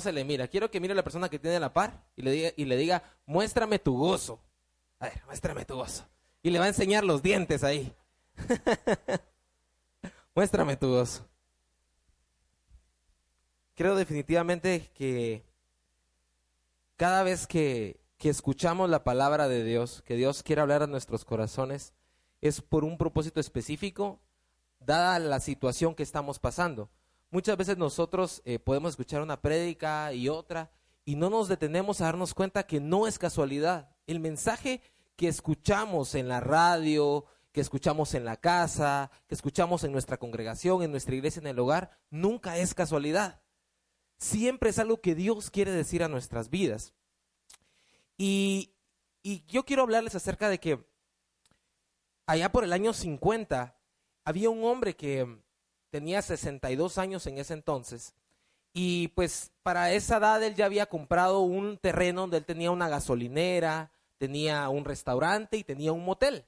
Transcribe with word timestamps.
Se 0.00 0.12
le 0.12 0.24
mira. 0.24 0.48
Quiero 0.48 0.70
que 0.70 0.80
mire 0.80 0.92
a 0.92 0.96
la 0.96 1.02
persona 1.02 1.28
que 1.28 1.38
tiene 1.38 1.60
la 1.60 1.72
par 1.72 2.04
y 2.16 2.22
le 2.22 2.30
diga, 2.30 2.50
y 2.56 2.64
le 2.64 2.76
diga, 2.76 3.02
muéstrame 3.26 3.78
tu 3.78 3.96
gozo. 3.96 4.40
A 4.98 5.06
ver, 5.06 5.22
muéstrame 5.26 5.64
tu 5.64 5.74
gozo. 5.74 6.06
Y 6.42 6.50
le 6.50 6.58
va 6.58 6.64
a 6.64 6.68
enseñar 6.68 7.04
los 7.04 7.22
dientes 7.22 7.64
ahí. 7.64 7.94
muéstrame 10.34 10.76
tu 10.76 10.88
gozo. 10.88 11.26
Creo 13.74 13.94
definitivamente 13.94 14.90
que 14.94 15.44
cada 16.96 17.22
vez 17.22 17.46
que, 17.46 18.00
que 18.18 18.28
escuchamos 18.28 18.90
la 18.90 19.04
palabra 19.04 19.48
de 19.48 19.64
Dios, 19.64 20.02
que 20.02 20.16
Dios 20.16 20.42
quiere 20.42 20.60
hablar 20.60 20.82
a 20.82 20.86
nuestros 20.86 21.24
corazones, 21.24 21.94
es 22.40 22.60
por 22.60 22.84
un 22.84 22.98
propósito 22.98 23.40
específico, 23.40 24.20
dada 24.80 25.18
la 25.18 25.40
situación 25.40 25.94
que 25.94 26.02
estamos 26.02 26.38
pasando. 26.38 26.90
Muchas 27.30 27.56
veces 27.56 27.78
nosotros 27.78 28.42
eh, 28.44 28.58
podemos 28.58 28.90
escuchar 28.90 29.22
una 29.22 29.40
prédica 29.40 30.12
y 30.12 30.28
otra 30.28 30.70
y 31.04 31.14
no 31.14 31.30
nos 31.30 31.48
detenemos 31.48 32.00
a 32.00 32.06
darnos 32.06 32.34
cuenta 32.34 32.66
que 32.66 32.80
no 32.80 33.06
es 33.06 33.18
casualidad. 33.18 33.94
El 34.08 34.18
mensaje 34.18 34.82
que 35.14 35.28
escuchamos 35.28 36.16
en 36.16 36.26
la 36.26 36.40
radio, 36.40 37.26
que 37.52 37.60
escuchamos 37.60 38.14
en 38.14 38.24
la 38.24 38.36
casa, 38.36 39.12
que 39.28 39.34
escuchamos 39.36 39.84
en 39.84 39.92
nuestra 39.92 40.16
congregación, 40.16 40.82
en 40.82 40.90
nuestra 40.90 41.14
iglesia, 41.14 41.40
en 41.40 41.46
el 41.46 41.58
hogar, 41.58 41.98
nunca 42.10 42.58
es 42.58 42.74
casualidad. 42.74 43.40
Siempre 44.18 44.70
es 44.70 44.78
algo 44.78 45.00
que 45.00 45.14
Dios 45.14 45.50
quiere 45.50 45.70
decir 45.70 46.02
a 46.02 46.08
nuestras 46.08 46.50
vidas. 46.50 46.94
Y, 48.18 48.74
y 49.22 49.44
yo 49.46 49.64
quiero 49.64 49.82
hablarles 49.82 50.16
acerca 50.16 50.48
de 50.48 50.58
que 50.58 50.84
allá 52.26 52.50
por 52.50 52.64
el 52.64 52.72
año 52.72 52.92
50 52.92 53.78
había 54.24 54.50
un 54.50 54.64
hombre 54.64 54.96
que 54.96 55.40
tenía 55.90 56.22
62 56.22 56.98
años 56.98 57.26
en 57.26 57.38
ese 57.38 57.54
entonces 57.54 58.14
y 58.72 59.08
pues 59.08 59.52
para 59.62 59.92
esa 59.92 60.18
edad 60.18 60.42
él 60.42 60.54
ya 60.54 60.66
había 60.66 60.86
comprado 60.86 61.40
un 61.40 61.78
terreno 61.78 62.22
donde 62.22 62.38
él 62.38 62.44
tenía 62.44 62.70
una 62.70 62.88
gasolinera, 62.88 63.92
tenía 64.18 64.68
un 64.68 64.84
restaurante 64.84 65.56
y 65.56 65.64
tenía 65.64 65.92
un 65.92 66.04
motel. 66.04 66.44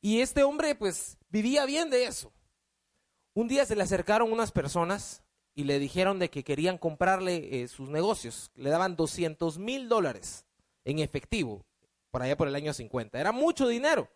Y 0.00 0.20
este 0.20 0.42
hombre 0.42 0.74
pues 0.74 1.16
vivía 1.30 1.64
bien 1.64 1.88
de 1.88 2.04
eso. 2.04 2.32
Un 3.32 3.48
día 3.48 3.64
se 3.64 3.74
le 3.74 3.82
acercaron 3.82 4.32
unas 4.32 4.52
personas 4.52 5.22
y 5.54 5.64
le 5.64 5.78
dijeron 5.78 6.18
de 6.18 6.30
que 6.30 6.44
querían 6.44 6.78
comprarle 6.78 7.62
eh, 7.62 7.68
sus 7.68 7.88
negocios. 7.88 8.50
Le 8.54 8.70
daban 8.70 8.96
200 8.96 9.58
mil 9.58 9.88
dólares 9.88 10.44
en 10.84 10.98
efectivo, 10.98 11.64
por 12.10 12.22
allá 12.22 12.36
por 12.36 12.48
el 12.48 12.54
año 12.54 12.74
50. 12.74 13.18
Era 13.18 13.32
mucho 13.32 13.66
dinero, 13.66 14.10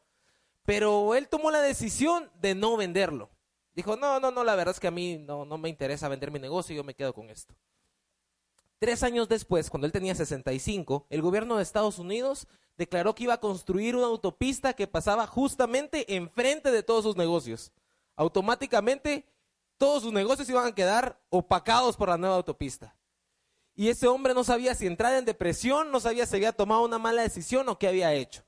pero 0.64 1.14
él 1.14 1.28
tomó 1.28 1.50
la 1.50 1.62
decisión 1.62 2.30
de 2.40 2.54
no 2.54 2.76
venderlo. 2.76 3.30
Dijo, 3.78 3.96
no, 3.96 4.18
no, 4.18 4.32
no, 4.32 4.42
la 4.42 4.56
verdad 4.56 4.74
es 4.74 4.80
que 4.80 4.88
a 4.88 4.90
mí 4.90 5.18
no, 5.18 5.44
no 5.44 5.56
me 5.56 5.68
interesa 5.68 6.08
vender 6.08 6.32
mi 6.32 6.40
negocio, 6.40 6.74
yo 6.74 6.82
me 6.82 6.94
quedo 6.94 7.14
con 7.14 7.30
esto. 7.30 7.54
Tres 8.80 9.04
años 9.04 9.28
después, 9.28 9.70
cuando 9.70 9.86
él 9.86 9.92
tenía 9.92 10.16
65, 10.16 11.06
el 11.08 11.22
gobierno 11.22 11.56
de 11.56 11.62
Estados 11.62 12.00
Unidos 12.00 12.48
declaró 12.76 13.14
que 13.14 13.22
iba 13.22 13.34
a 13.34 13.40
construir 13.40 13.94
una 13.94 14.06
autopista 14.06 14.72
que 14.72 14.88
pasaba 14.88 15.28
justamente 15.28 16.16
enfrente 16.16 16.72
de 16.72 16.82
todos 16.82 17.04
sus 17.04 17.14
negocios. 17.14 17.70
Automáticamente, 18.16 19.28
todos 19.76 20.02
sus 20.02 20.12
negocios 20.12 20.48
iban 20.48 20.66
a 20.66 20.74
quedar 20.74 21.20
opacados 21.30 21.96
por 21.96 22.08
la 22.08 22.18
nueva 22.18 22.34
autopista. 22.34 22.96
Y 23.76 23.90
ese 23.90 24.08
hombre 24.08 24.34
no 24.34 24.42
sabía 24.42 24.74
si 24.74 24.88
entrar 24.88 25.14
en 25.14 25.24
depresión, 25.24 25.92
no 25.92 26.00
sabía 26.00 26.26
si 26.26 26.34
había 26.34 26.50
tomado 26.50 26.84
una 26.84 26.98
mala 26.98 27.22
decisión 27.22 27.68
o 27.68 27.78
qué 27.78 27.86
había 27.86 28.12
hecho. 28.12 28.42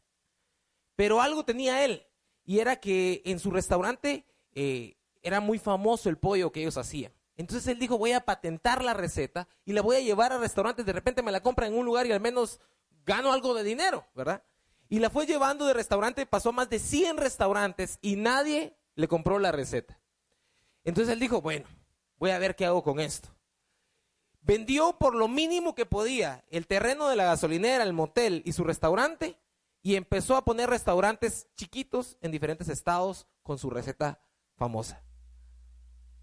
Pero 0.96 1.22
algo 1.22 1.44
tenía 1.44 1.84
él, 1.84 2.04
y 2.44 2.58
era 2.58 2.80
que 2.80 3.22
en 3.24 3.38
su 3.38 3.52
restaurante 3.52 4.26
eh, 4.56 4.96
era 5.22 5.40
muy 5.40 5.58
famoso 5.58 6.08
el 6.08 6.18
pollo 6.18 6.52
que 6.52 6.60
ellos 6.60 6.76
hacían. 6.76 7.12
Entonces 7.36 7.66
él 7.68 7.78
dijo, 7.78 7.96
voy 7.96 8.12
a 8.12 8.24
patentar 8.24 8.84
la 8.84 8.92
receta 8.92 9.48
y 9.64 9.72
la 9.72 9.80
voy 9.80 9.96
a 9.96 10.00
llevar 10.00 10.32
a 10.32 10.38
restaurantes, 10.38 10.84
de 10.84 10.92
repente 10.92 11.22
me 11.22 11.32
la 11.32 11.42
compra 11.42 11.66
en 11.66 11.74
un 11.74 11.86
lugar 11.86 12.06
y 12.06 12.12
al 12.12 12.20
menos 12.20 12.60
gano 13.06 13.32
algo 13.32 13.54
de 13.54 13.64
dinero, 13.64 14.06
¿verdad? 14.14 14.42
Y 14.88 14.98
la 14.98 15.08
fue 15.08 15.24
llevando 15.24 15.64
de 15.64 15.72
restaurante, 15.72 16.26
pasó 16.26 16.52
más 16.52 16.68
de 16.68 16.78
100 16.78 17.16
restaurantes 17.16 17.98
y 18.02 18.16
nadie 18.16 18.76
le 18.94 19.08
compró 19.08 19.38
la 19.38 19.52
receta. 19.52 19.98
Entonces 20.84 21.12
él 21.12 21.20
dijo, 21.20 21.40
bueno, 21.40 21.66
voy 22.18 22.30
a 22.30 22.38
ver 22.38 22.56
qué 22.56 22.66
hago 22.66 22.82
con 22.82 23.00
esto. 23.00 23.28
Vendió 24.42 24.98
por 24.98 25.14
lo 25.14 25.28
mínimo 25.28 25.74
que 25.74 25.86
podía 25.86 26.44
el 26.48 26.66
terreno 26.66 27.08
de 27.08 27.16
la 27.16 27.24
gasolinera, 27.24 27.84
el 27.84 27.92
motel 27.92 28.42
y 28.44 28.52
su 28.52 28.64
restaurante 28.64 29.38
y 29.82 29.96
empezó 29.96 30.36
a 30.36 30.44
poner 30.44 30.68
restaurantes 30.68 31.48
chiquitos 31.56 32.18
en 32.20 32.32
diferentes 32.32 32.68
estados 32.68 33.26
con 33.42 33.58
su 33.58 33.70
receta 33.70 34.20
famosa. 34.56 35.02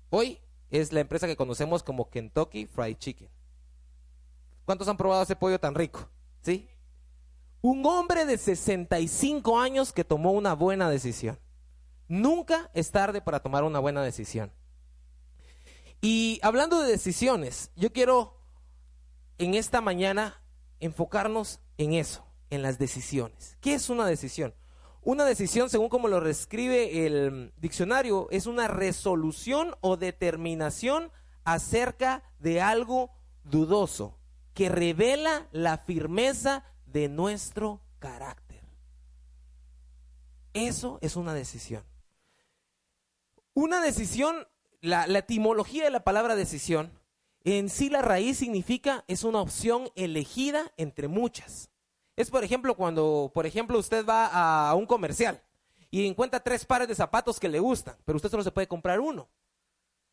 Hoy 0.09 0.39
es 0.69 0.93
la 0.93 1.01
empresa 1.01 1.27
que 1.27 1.35
conocemos 1.35 1.83
como 1.83 2.09
Kentucky 2.09 2.65
Fried 2.65 2.97
Chicken. 2.97 3.29
¿Cuántos 4.65 4.87
han 4.87 4.97
probado 4.97 5.23
ese 5.23 5.35
pollo 5.35 5.59
tan 5.59 5.75
rico? 5.75 6.09
¿Sí? 6.41 6.69
Un 7.61 7.85
hombre 7.85 8.25
de 8.25 8.37
65 8.37 9.59
años 9.59 9.91
que 9.91 10.03
tomó 10.03 10.31
una 10.31 10.53
buena 10.53 10.89
decisión. 10.89 11.39
Nunca 12.07 12.69
es 12.73 12.91
tarde 12.91 13.21
para 13.21 13.41
tomar 13.41 13.63
una 13.63 13.79
buena 13.79 14.01
decisión. 14.01 14.51
Y 16.01 16.39
hablando 16.43 16.81
de 16.81 16.91
decisiones, 16.91 17.71
yo 17.75 17.91
quiero 17.91 18.39
en 19.37 19.55
esta 19.55 19.81
mañana 19.81 20.41
enfocarnos 20.79 21.59
en 21.77 21.93
eso, 21.93 22.25
en 22.49 22.61
las 22.61 22.77
decisiones. 22.77 23.57
¿Qué 23.59 23.73
es 23.73 23.89
una 23.89 24.05
decisión? 24.05 24.53
Una 25.07 25.23
decisión, 25.23 25.69
según 25.69 25.87
como 25.87 26.09
lo 26.09 26.19
describe 26.19 27.05
el 27.05 27.53
diccionario, 27.55 28.27
es 28.29 28.45
una 28.45 28.67
resolución 28.67 29.73
o 29.79 29.95
determinación 29.95 31.13
acerca 31.45 32.23
de 32.39 32.59
algo 32.59 33.11
dudoso 33.45 34.19
que 34.53 34.67
revela 34.67 35.47
la 35.53 35.77
firmeza 35.77 36.65
de 36.85 37.07
nuestro 37.07 37.79
carácter. 37.99 38.61
Eso 40.51 40.99
es 41.01 41.15
una 41.15 41.33
decisión. 41.33 41.85
Una 43.53 43.79
decisión, 43.79 44.45
la, 44.81 45.05
etimología 45.05 45.85
de 45.85 45.91
la 45.91 46.03
palabra 46.03 46.35
decisión, 46.35 46.91
en 47.45 47.69
sí 47.69 47.89
la 47.89 48.01
raíz 48.01 48.39
significa 48.39 49.05
es 49.07 49.23
una 49.23 49.39
opción 49.39 49.89
elegida 49.95 50.73
entre 50.75 51.07
muchas. 51.07 51.69
Es, 52.17 52.31
por 52.31 52.43
ejemplo, 52.43 52.75
cuando, 52.75 53.31
por 53.33 53.45
ejemplo, 53.45 53.77
usted 53.77 54.03
va 54.03 54.69
a 54.69 54.73
un 54.73 54.87
comercial 54.87 55.39
y 55.91 56.05
encuentra 56.07 56.39
tres 56.39 56.65
pares 56.65 56.87
de 56.87 56.95
zapatos 56.95 57.39
que 57.39 57.47
le 57.47 57.59
gustan, 57.59 57.95
pero 58.03 58.17
usted 58.17 58.31
solo 58.31 58.43
se 58.43 58.51
puede 58.51 58.67
comprar 58.67 58.99
uno. 58.99 59.29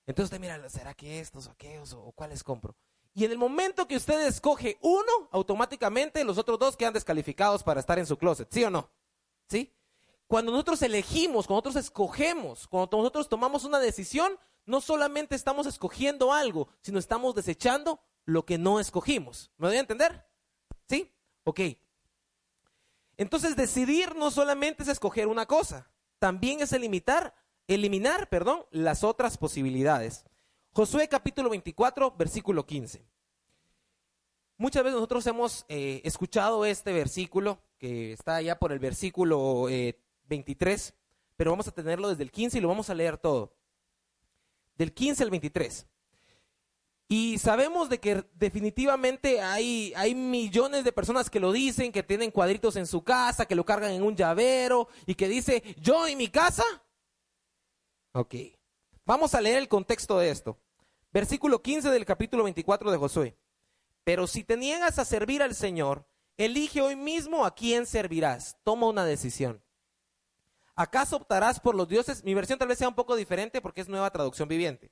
Entonces 0.06 0.24
usted 0.24 0.38
mira, 0.38 0.68
¿será 0.68 0.92
que 0.92 1.18
estos 1.18 1.46
o 1.46 1.50
aquellos 1.50 1.94
o 1.94 2.12
cuáles 2.12 2.44
compro? 2.44 2.76
Y 3.14 3.24
en 3.24 3.32
el 3.32 3.38
momento 3.38 3.88
que 3.88 3.96
usted 3.96 4.26
escoge 4.26 4.76
uno, 4.82 5.30
automáticamente 5.30 6.24
los 6.24 6.36
otros 6.36 6.58
dos 6.58 6.76
quedan 6.76 6.92
descalificados 6.92 7.62
para 7.62 7.80
estar 7.80 7.98
en 7.98 8.06
su 8.06 8.18
closet, 8.18 8.52
¿sí 8.52 8.62
o 8.64 8.70
no? 8.70 8.90
¿Sí? 9.48 9.72
Cuando 10.26 10.52
nosotros 10.52 10.82
elegimos, 10.82 11.46
cuando 11.46 11.62
nosotros 11.62 11.84
escogemos, 11.84 12.68
cuando 12.68 12.98
nosotros 12.98 13.30
tomamos 13.30 13.64
una 13.64 13.80
decisión, 13.80 14.38
no 14.66 14.82
solamente 14.82 15.36
estamos 15.36 15.66
escogiendo 15.66 16.34
algo, 16.34 16.68
sino 16.82 16.98
estamos 16.98 17.34
desechando 17.34 18.00
lo 18.26 18.44
que 18.44 18.58
no 18.58 18.78
escogimos. 18.78 19.52
¿Me 19.56 19.68
voy 19.68 19.76
a 19.78 19.80
entender? 19.80 20.26
¿Sí? 20.86 21.10
Ok. 21.44 21.60
Entonces 23.16 23.56
decidir 23.56 24.14
no 24.16 24.30
solamente 24.30 24.82
es 24.82 24.88
escoger 24.88 25.28
una 25.28 25.46
cosa, 25.46 25.88
también 26.18 26.60
es 26.60 26.72
eliminar, 26.72 27.34
eliminar, 27.68 28.28
perdón, 28.28 28.64
las 28.70 29.04
otras 29.04 29.38
posibilidades. 29.38 30.24
Josué 30.72 31.08
capítulo 31.08 31.50
24, 31.50 32.14
versículo 32.16 32.66
15. 32.66 33.04
Muchas 34.56 34.82
veces 34.82 34.94
nosotros 34.94 35.26
hemos 35.26 35.64
eh, 35.68 36.00
escuchado 36.04 36.64
este 36.64 36.92
versículo, 36.92 37.60
que 37.78 38.12
está 38.12 38.36
allá 38.36 38.58
por 38.58 38.72
el 38.72 38.78
versículo 38.78 39.66
23, 40.28 40.88
eh, 40.88 40.94
pero 41.36 41.50
vamos 41.50 41.68
a 41.68 41.72
tenerlo 41.72 42.08
desde 42.08 42.22
el 42.22 42.30
15 42.30 42.58
y 42.58 42.60
lo 42.60 42.68
vamos 42.68 42.90
a 42.90 42.94
leer 42.94 43.18
todo. 43.18 43.52
Del 44.76 44.92
15 44.92 45.22
al 45.22 45.30
23. 45.30 45.86
Y 47.08 47.38
sabemos 47.38 47.90
de 47.90 48.00
que 48.00 48.24
definitivamente 48.34 49.40
hay, 49.40 49.92
hay 49.94 50.14
millones 50.14 50.84
de 50.84 50.92
personas 50.92 51.28
que 51.28 51.40
lo 51.40 51.52
dicen, 51.52 51.92
que 51.92 52.02
tienen 52.02 52.30
cuadritos 52.30 52.76
en 52.76 52.86
su 52.86 53.04
casa, 53.04 53.46
que 53.46 53.54
lo 53.54 53.64
cargan 53.64 53.92
en 53.92 54.02
un 54.02 54.16
llavero 54.16 54.88
y 55.06 55.14
que 55.14 55.28
dice, 55.28 55.62
yo 55.78 56.06
en 56.06 56.16
mi 56.16 56.28
casa. 56.28 56.64
Ok, 58.12 58.34
vamos 59.04 59.34
a 59.34 59.40
leer 59.40 59.58
el 59.58 59.68
contexto 59.68 60.18
de 60.18 60.30
esto. 60.30 60.58
Versículo 61.12 61.62
15 61.62 61.90
del 61.90 62.06
capítulo 62.06 62.44
24 62.44 62.90
de 62.90 62.96
Josué. 62.96 63.38
Pero 64.02 64.26
si 64.26 64.42
te 64.42 64.56
niegas 64.56 64.98
a 64.98 65.04
servir 65.04 65.42
al 65.42 65.54
Señor, 65.54 66.06
elige 66.36 66.80
hoy 66.80 66.96
mismo 66.96 67.44
a 67.44 67.54
quién 67.54 67.86
servirás. 67.86 68.56
Toma 68.64 68.88
una 68.88 69.04
decisión. 69.04 69.62
¿Acaso 70.74 71.16
optarás 71.16 71.60
por 71.60 71.74
los 71.74 71.88
dioses? 71.88 72.24
Mi 72.24 72.34
versión 72.34 72.58
tal 72.58 72.68
vez 72.68 72.78
sea 72.78 72.88
un 72.88 72.94
poco 72.94 73.14
diferente 73.14 73.60
porque 73.60 73.80
es 73.80 73.88
nueva 73.88 74.10
traducción 74.10 74.48
viviente. 74.48 74.90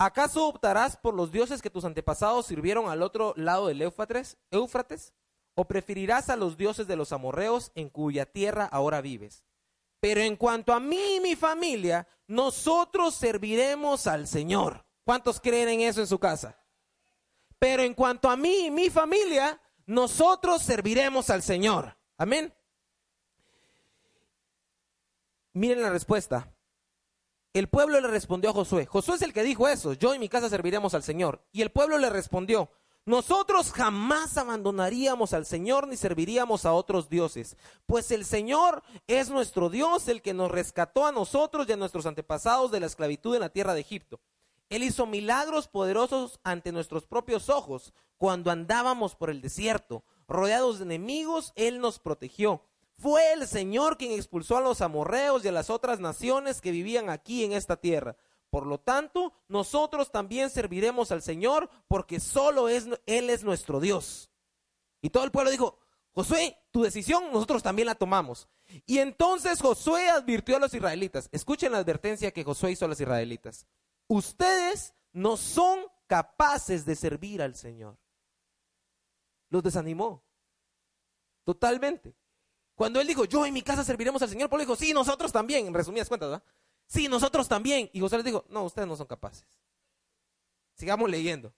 ¿Acaso 0.00 0.46
optarás 0.46 0.96
por 0.96 1.12
los 1.12 1.32
dioses 1.32 1.60
que 1.60 1.70
tus 1.70 1.84
antepasados 1.84 2.46
sirvieron 2.46 2.88
al 2.88 3.02
otro 3.02 3.34
lado 3.36 3.66
del 3.66 3.82
Éufrates? 3.82 4.38
Éufrates? 4.52 5.12
¿O 5.56 5.66
preferirás 5.66 6.30
a 6.30 6.36
los 6.36 6.56
dioses 6.56 6.86
de 6.86 6.94
los 6.94 7.12
amorreos 7.12 7.72
en 7.74 7.90
cuya 7.90 8.24
tierra 8.24 8.64
ahora 8.64 9.00
vives? 9.00 9.44
Pero 9.98 10.20
en 10.20 10.36
cuanto 10.36 10.72
a 10.72 10.78
mí 10.78 11.16
y 11.16 11.20
mi 11.20 11.34
familia, 11.34 12.06
nosotros 12.28 13.16
serviremos 13.16 14.06
al 14.06 14.28
Señor. 14.28 14.86
¿Cuántos 15.04 15.40
creen 15.40 15.68
en 15.68 15.80
eso 15.80 16.00
en 16.00 16.06
su 16.06 16.20
casa? 16.20 16.56
Pero 17.58 17.82
en 17.82 17.94
cuanto 17.94 18.30
a 18.30 18.36
mí 18.36 18.66
y 18.66 18.70
mi 18.70 18.90
familia, 18.90 19.60
nosotros 19.86 20.62
serviremos 20.62 21.28
al 21.28 21.42
Señor. 21.42 21.96
Amén. 22.16 22.54
Miren 25.54 25.82
la 25.82 25.90
respuesta. 25.90 26.54
El 27.58 27.66
pueblo 27.66 28.00
le 28.00 28.06
respondió 28.06 28.50
a 28.50 28.52
Josué. 28.52 28.86
Josué 28.86 29.16
es 29.16 29.22
el 29.22 29.32
que 29.32 29.42
dijo 29.42 29.66
eso. 29.66 29.92
Yo 29.92 30.14
y 30.14 30.20
mi 30.20 30.28
casa 30.28 30.48
serviremos 30.48 30.94
al 30.94 31.02
Señor. 31.02 31.42
Y 31.50 31.62
el 31.62 31.72
pueblo 31.72 31.98
le 31.98 32.08
respondió. 32.08 32.70
Nosotros 33.04 33.72
jamás 33.72 34.38
abandonaríamos 34.38 35.32
al 35.32 35.44
Señor 35.44 35.88
ni 35.88 35.96
serviríamos 35.96 36.66
a 36.66 36.72
otros 36.72 37.08
dioses, 37.08 37.56
pues 37.86 38.12
el 38.12 38.24
Señor 38.26 38.84
es 39.08 39.30
nuestro 39.30 39.70
Dios, 39.70 40.06
el 40.06 40.22
que 40.22 40.34
nos 40.34 40.52
rescató 40.52 41.04
a 41.04 41.10
nosotros 41.10 41.66
y 41.68 41.72
a 41.72 41.76
nuestros 41.76 42.06
antepasados 42.06 42.70
de 42.70 42.78
la 42.78 42.86
esclavitud 42.86 43.34
en 43.34 43.40
la 43.40 43.48
tierra 43.48 43.74
de 43.74 43.80
Egipto. 43.80 44.20
Él 44.68 44.84
hizo 44.84 45.06
milagros 45.06 45.66
poderosos 45.66 46.38
ante 46.44 46.70
nuestros 46.70 47.06
propios 47.06 47.48
ojos 47.48 47.92
cuando 48.18 48.52
andábamos 48.52 49.16
por 49.16 49.30
el 49.30 49.40
desierto. 49.40 50.04
Rodeados 50.28 50.78
de 50.78 50.84
enemigos, 50.84 51.52
Él 51.56 51.80
nos 51.80 51.98
protegió. 51.98 52.62
Fue 52.98 53.32
el 53.32 53.46
Señor 53.46 53.96
quien 53.96 54.12
expulsó 54.12 54.56
a 54.56 54.60
los 54.60 54.80
amorreos 54.80 55.44
y 55.44 55.48
a 55.48 55.52
las 55.52 55.70
otras 55.70 56.00
naciones 56.00 56.60
que 56.60 56.72
vivían 56.72 57.10
aquí 57.10 57.44
en 57.44 57.52
esta 57.52 57.76
tierra. 57.76 58.16
Por 58.50 58.66
lo 58.66 58.78
tanto, 58.78 59.32
nosotros 59.46 60.10
también 60.10 60.50
serviremos 60.50 61.12
al 61.12 61.22
Señor 61.22 61.70
porque 61.86 62.18
solo 62.18 62.68
Él 62.68 62.98
es 63.06 63.44
nuestro 63.44 63.78
Dios. 63.78 64.30
Y 65.00 65.10
todo 65.10 65.24
el 65.24 65.30
pueblo 65.30 65.50
dijo, 65.50 65.78
Josué, 66.12 66.58
tu 66.72 66.82
decisión 66.82 67.30
nosotros 67.32 67.62
también 67.62 67.86
la 67.86 67.94
tomamos. 67.94 68.48
Y 68.84 68.98
entonces 68.98 69.62
Josué 69.62 70.08
advirtió 70.08 70.56
a 70.56 70.58
los 70.60 70.74
israelitas, 70.74 71.28
escuchen 71.30 71.70
la 71.70 71.78
advertencia 71.78 72.32
que 72.32 72.42
Josué 72.42 72.72
hizo 72.72 72.84
a 72.84 72.88
los 72.88 73.00
israelitas, 73.00 73.66
ustedes 74.08 74.92
no 75.12 75.36
son 75.36 75.80
capaces 76.08 76.84
de 76.84 76.96
servir 76.96 77.40
al 77.40 77.54
Señor. 77.54 77.96
Los 79.50 79.62
desanimó, 79.62 80.24
totalmente. 81.44 82.17
Cuando 82.78 83.00
él 83.00 83.08
dijo, 83.08 83.24
yo 83.24 83.44
en 83.44 83.52
mi 83.52 83.62
casa 83.62 83.82
serviremos 83.82 84.22
al 84.22 84.28
Señor, 84.28 84.48
Pablo 84.48 84.62
dijo, 84.62 84.76
sí, 84.76 84.92
nosotros 84.92 85.32
también, 85.32 85.66
en 85.66 85.74
resumidas 85.74 86.08
cuentas, 86.08 86.28
¿verdad? 86.28 86.44
Sí, 86.86 87.08
nosotros 87.08 87.48
también. 87.48 87.90
Y 87.92 87.98
José 87.98 88.18
les 88.18 88.24
dijo, 88.24 88.44
no, 88.50 88.62
ustedes 88.62 88.86
no 88.86 88.94
son 88.94 89.08
capaces. 89.08 89.44
Sigamos 90.74 91.10
leyendo. 91.10 91.52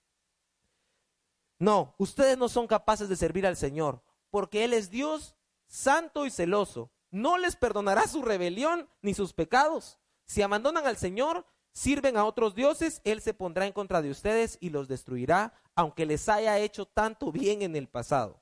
No, 1.58 1.94
ustedes 1.98 2.38
no 2.38 2.48
son 2.48 2.66
capaces 2.66 3.10
de 3.10 3.16
servir 3.16 3.46
al 3.46 3.58
Señor, 3.58 4.02
porque 4.30 4.64
Él 4.64 4.72
es 4.72 4.88
Dios 4.88 5.36
santo 5.66 6.24
y 6.24 6.30
celoso. 6.30 6.90
No 7.10 7.36
les 7.36 7.54
perdonará 7.54 8.08
su 8.08 8.22
rebelión 8.22 8.88
ni 9.02 9.12
sus 9.12 9.34
pecados. 9.34 9.98
Si 10.24 10.40
abandonan 10.40 10.86
al 10.86 10.96
Señor, 10.96 11.44
sirven 11.70 12.16
a 12.16 12.24
otros 12.24 12.54
dioses, 12.54 13.02
Él 13.04 13.20
se 13.20 13.34
pondrá 13.34 13.66
en 13.66 13.74
contra 13.74 14.00
de 14.00 14.10
ustedes 14.10 14.56
y 14.58 14.70
los 14.70 14.88
destruirá, 14.88 15.52
aunque 15.74 16.06
les 16.06 16.30
haya 16.30 16.58
hecho 16.58 16.86
tanto 16.86 17.30
bien 17.30 17.60
en 17.60 17.76
el 17.76 17.88
pasado. 17.88 18.40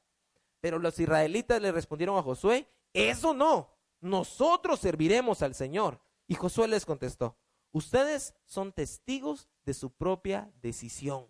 Pero 0.61 0.79
los 0.79 0.99
israelitas 0.99 1.61
le 1.63 1.73
respondieron 1.73 2.19
a 2.19 2.23
Josué, 2.23 2.69
eso 2.93 3.35
no, 3.35 3.71
nosotros 4.01 4.81
serviremos 4.81 5.43
al 5.43 5.55
Señor. 5.55 6.01
Y 6.27 6.35
Josué 6.35 6.69
les 6.69 6.85
contestó, 6.85 7.37
ustedes 7.73 8.35
son 8.45 8.73
testigos 8.73 9.49
de 9.65 9.75
su 9.75 9.91
propia 9.91 10.51
decisión. 10.61 11.27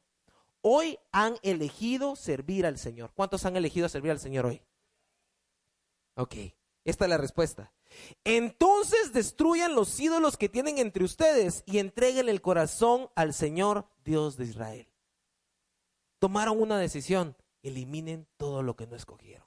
Hoy 0.61 0.99
han 1.13 1.37
elegido 1.43 2.17
servir 2.17 2.67
al 2.67 2.79
Señor. 2.79 3.13
¿Cuántos 3.15 3.45
han 3.45 3.57
elegido 3.57 3.89
servir 3.89 4.11
al 4.11 4.21
Señor 4.21 4.47
hoy? 4.47 4.63
Ok, 6.15 6.35
esta 6.85 7.05
es 7.05 7.09
la 7.09 7.17
respuesta. 7.17 7.73
Entonces 8.25 9.13
destruyan 9.13 9.75
los 9.75 9.99
ídolos 10.01 10.37
que 10.37 10.49
tienen 10.49 10.79
entre 10.79 11.05
ustedes 11.05 11.63
y 11.65 11.79
entreguen 11.79 12.29
el 12.29 12.43
corazón 12.43 13.09
al 13.15 13.35
Señor 13.35 13.89
Dios 14.05 14.37
de 14.37 14.45
Israel. 14.45 14.89
Tomaron 16.19 16.61
una 16.61 16.79
decisión 16.79 17.37
eliminen 17.63 18.27
todo 18.37 18.63
lo 18.63 18.77
que 18.77 18.87
no 18.87 18.97
escogieron. 18.97 19.47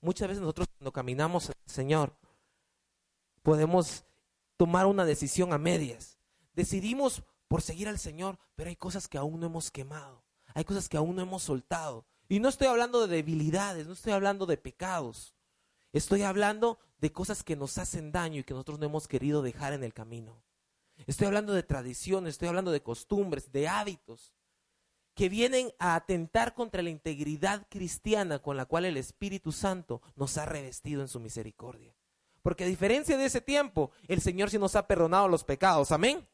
Muchas 0.00 0.28
veces 0.28 0.40
nosotros 0.40 0.68
cuando 0.78 0.92
caminamos 0.92 1.48
al 1.48 1.56
Señor 1.66 2.16
podemos 3.42 4.04
tomar 4.56 4.86
una 4.86 5.04
decisión 5.04 5.52
a 5.52 5.58
medias. 5.58 6.18
Decidimos 6.54 7.22
por 7.48 7.62
seguir 7.62 7.88
al 7.88 7.98
Señor, 7.98 8.38
pero 8.54 8.68
hay 8.68 8.76
cosas 8.76 9.08
que 9.08 9.18
aún 9.18 9.40
no 9.40 9.46
hemos 9.46 9.70
quemado, 9.70 10.24
hay 10.54 10.64
cosas 10.64 10.88
que 10.88 10.96
aún 10.96 11.16
no 11.16 11.22
hemos 11.22 11.42
soltado. 11.42 12.06
Y 12.28 12.40
no 12.40 12.48
estoy 12.48 12.66
hablando 12.66 13.06
de 13.06 13.16
debilidades, 13.16 13.86
no 13.86 13.92
estoy 13.92 14.12
hablando 14.12 14.46
de 14.46 14.56
pecados. 14.56 15.34
Estoy 15.92 16.22
hablando 16.22 16.78
de 16.98 17.12
cosas 17.12 17.42
que 17.42 17.56
nos 17.56 17.78
hacen 17.78 18.10
daño 18.10 18.40
y 18.40 18.44
que 18.44 18.52
nosotros 18.52 18.78
no 18.78 18.86
hemos 18.86 19.06
querido 19.06 19.42
dejar 19.42 19.72
en 19.72 19.84
el 19.84 19.94
camino. 19.94 20.42
Estoy 21.06 21.28
hablando 21.28 21.52
de 21.52 21.62
tradiciones, 21.62 22.34
estoy 22.34 22.48
hablando 22.48 22.72
de 22.72 22.82
costumbres, 22.82 23.52
de 23.52 23.68
hábitos 23.68 24.34
que 25.16 25.30
vienen 25.30 25.72
a 25.78 25.94
atentar 25.94 26.52
contra 26.52 26.82
la 26.82 26.90
integridad 26.90 27.66
cristiana 27.70 28.38
con 28.38 28.58
la 28.58 28.66
cual 28.66 28.84
el 28.84 28.98
Espíritu 28.98 29.50
Santo 29.50 30.02
nos 30.14 30.36
ha 30.36 30.44
revestido 30.44 31.00
en 31.00 31.08
su 31.08 31.20
misericordia. 31.20 31.96
Porque 32.42 32.64
a 32.64 32.66
diferencia 32.68 33.16
de 33.16 33.24
ese 33.24 33.40
tiempo, 33.40 33.90
el 34.08 34.20
Señor 34.20 34.50
sí 34.50 34.58
nos 34.58 34.76
ha 34.76 34.86
perdonado 34.86 35.26
los 35.26 35.42
pecados. 35.42 35.90
Amén. 35.90 36.28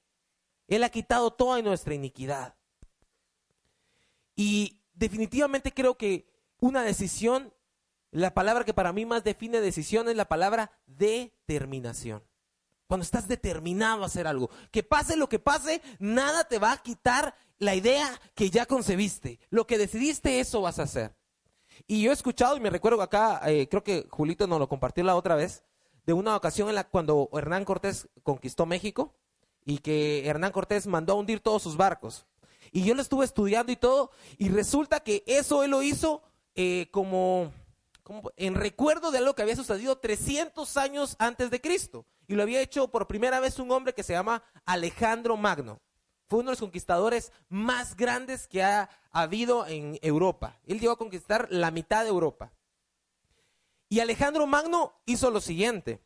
Él 0.67 0.83
ha 0.83 0.89
quitado 0.89 1.33
toda 1.33 1.63
nuestra 1.63 1.95
iniquidad. 1.95 2.57
Y 4.35 4.81
definitivamente 4.95 5.73
creo 5.73 5.97
que 5.97 6.27
una 6.59 6.83
decisión, 6.83 7.55
la 8.11 8.35
palabra 8.35 8.65
que 8.65 8.75
para 8.75 8.93
mí 8.93 9.07
más 9.07 9.23
define 9.23 9.61
decisión 9.61 10.09
es 10.09 10.17
la 10.17 10.27
palabra 10.29 10.73
determinación. 10.87 12.25
Cuando 12.89 13.05
estás 13.05 13.29
determinado 13.29 14.03
a 14.03 14.07
hacer 14.07 14.27
algo, 14.27 14.51
que 14.73 14.83
pase 14.83 15.17
lo 15.17 15.29
que 15.29 15.39
pase, 15.39 15.81
nada 16.01 16.45
te 16.45 16.59
va 16.59 16.73
a 16.73 16.83
quitar 16.83 17.35
la 17.63 17.77
idea 17.77 18.21
que 18.35 18.51
ya 18.51 18.67
concebiste. 18.67 19.39
Lo 19.49 19.69
que 19.69 19.79
decidiste, 19.79 20.41
eso 20.41 20.63
vas 20.63 20.81
a 20.81 20.83
hacer. 20.83 21.15
Y 21.87 22.03
yo 22.03 22.11
he 22.11 22.15
escuchado, 22.15 22.57
y 22.57 22.61
me 22.61 22.71
recuerdo 22.71 23.01
acá, 23.01 23.41
eh, 23.47 23.69
creo 23.69 23.85
que 23.85 24.05
Julito 24.11 24.49
nos 24.49 24.59
lo 24.59 24.69
compartió 24.69 25.05
la 25.05 25.15
otra 25.15 25.37
vez, 25.37 25.63
de 26.05 26.13
una 26.13 26.37
ocasión 26.37 26.69
en 26.69 26.75
la 26.75 26.89
cuando 26.89 27.31
Hernán 27.33 27.65
Cortés 27.65 28.09
conquistó 28.25 28.67
México 28.67 29.15
y 29.65 29.79
que 29.79 30.27
Hernán 30.27 30.51
Cortés 30.51 30.89
mandó 30.89 31.13
a 31.13 31.17
hundir 31.17 31.39
todos 31.39 31.63
sus 31.63 31.77
barcos. 31.77 32.27
Y 32.73 32.83
yo 32.83 32.97
lo 32.97 33.03
estuve 33.03 33.25
estudiando 33.25 33.71
y 33.71 33.77
todo, 33.77 34.11
y 34.39 34.49
resulta 34.49 34.99
que 34.99 35.23
eso 35.29 35.63
él 35.63 35.71
lo 35.71 35.85
hizo 35.85 36.21
eh, 36.57 36.89
como, 36.91 37.53
como, 38.03 38.33
en 38.37 38.57
recuerdo 38.57 39.13
de 39.13 39.19
algo 39.19 39.37
que 39.37 39.43
había 39.43 39.55
sucedido 39.55 39.99
300 39.99 40.77
años 40.79 41.15
antes 41.21 41.49
de 41.53 41.61
Cristo. 41.61 42.07
Y 42.27 42.35
lo 42.35 42.43
había 42.43 42.61
hecho 42.61 42.89
por 42.89 43.07
primera 43.07 43.39
vez 43.39 43.61
un 43.61 43.71
hombre 43.71 43.95
que 43.95 44.03
se 44.03 44.15
llama 44.15 44.43
Alejandro 44.65 45.37
Magno. 45.37 45.81
Fue 46.33 46.41
uno 46.41 46.49
de 46.49 46.53
los 46.53 46.61
conquistadores 46.61 47.31
más 47.51 47.95
grandes 47.95 48.49
que 48.49 48.63
ha 48.63 48.89
habido 49.11 49.67
en 49.67 49.99
Europa. 50.01 50.59
Él 50.65 50.81
llegó 50.81 50.95
a 50.95 50.97
conquistar 50.97 51.47
la 51.51 51.71
mitad 51.71 52.05
de 52.05 52.09
Europa. 52.09 52.55
Y 53.91 54.01
Alejandro 54.01 54.47
Magno 54.47 54.95
hizo 55.05 55.31
lo 55.31 55.43
siguiente. 55.43 56.03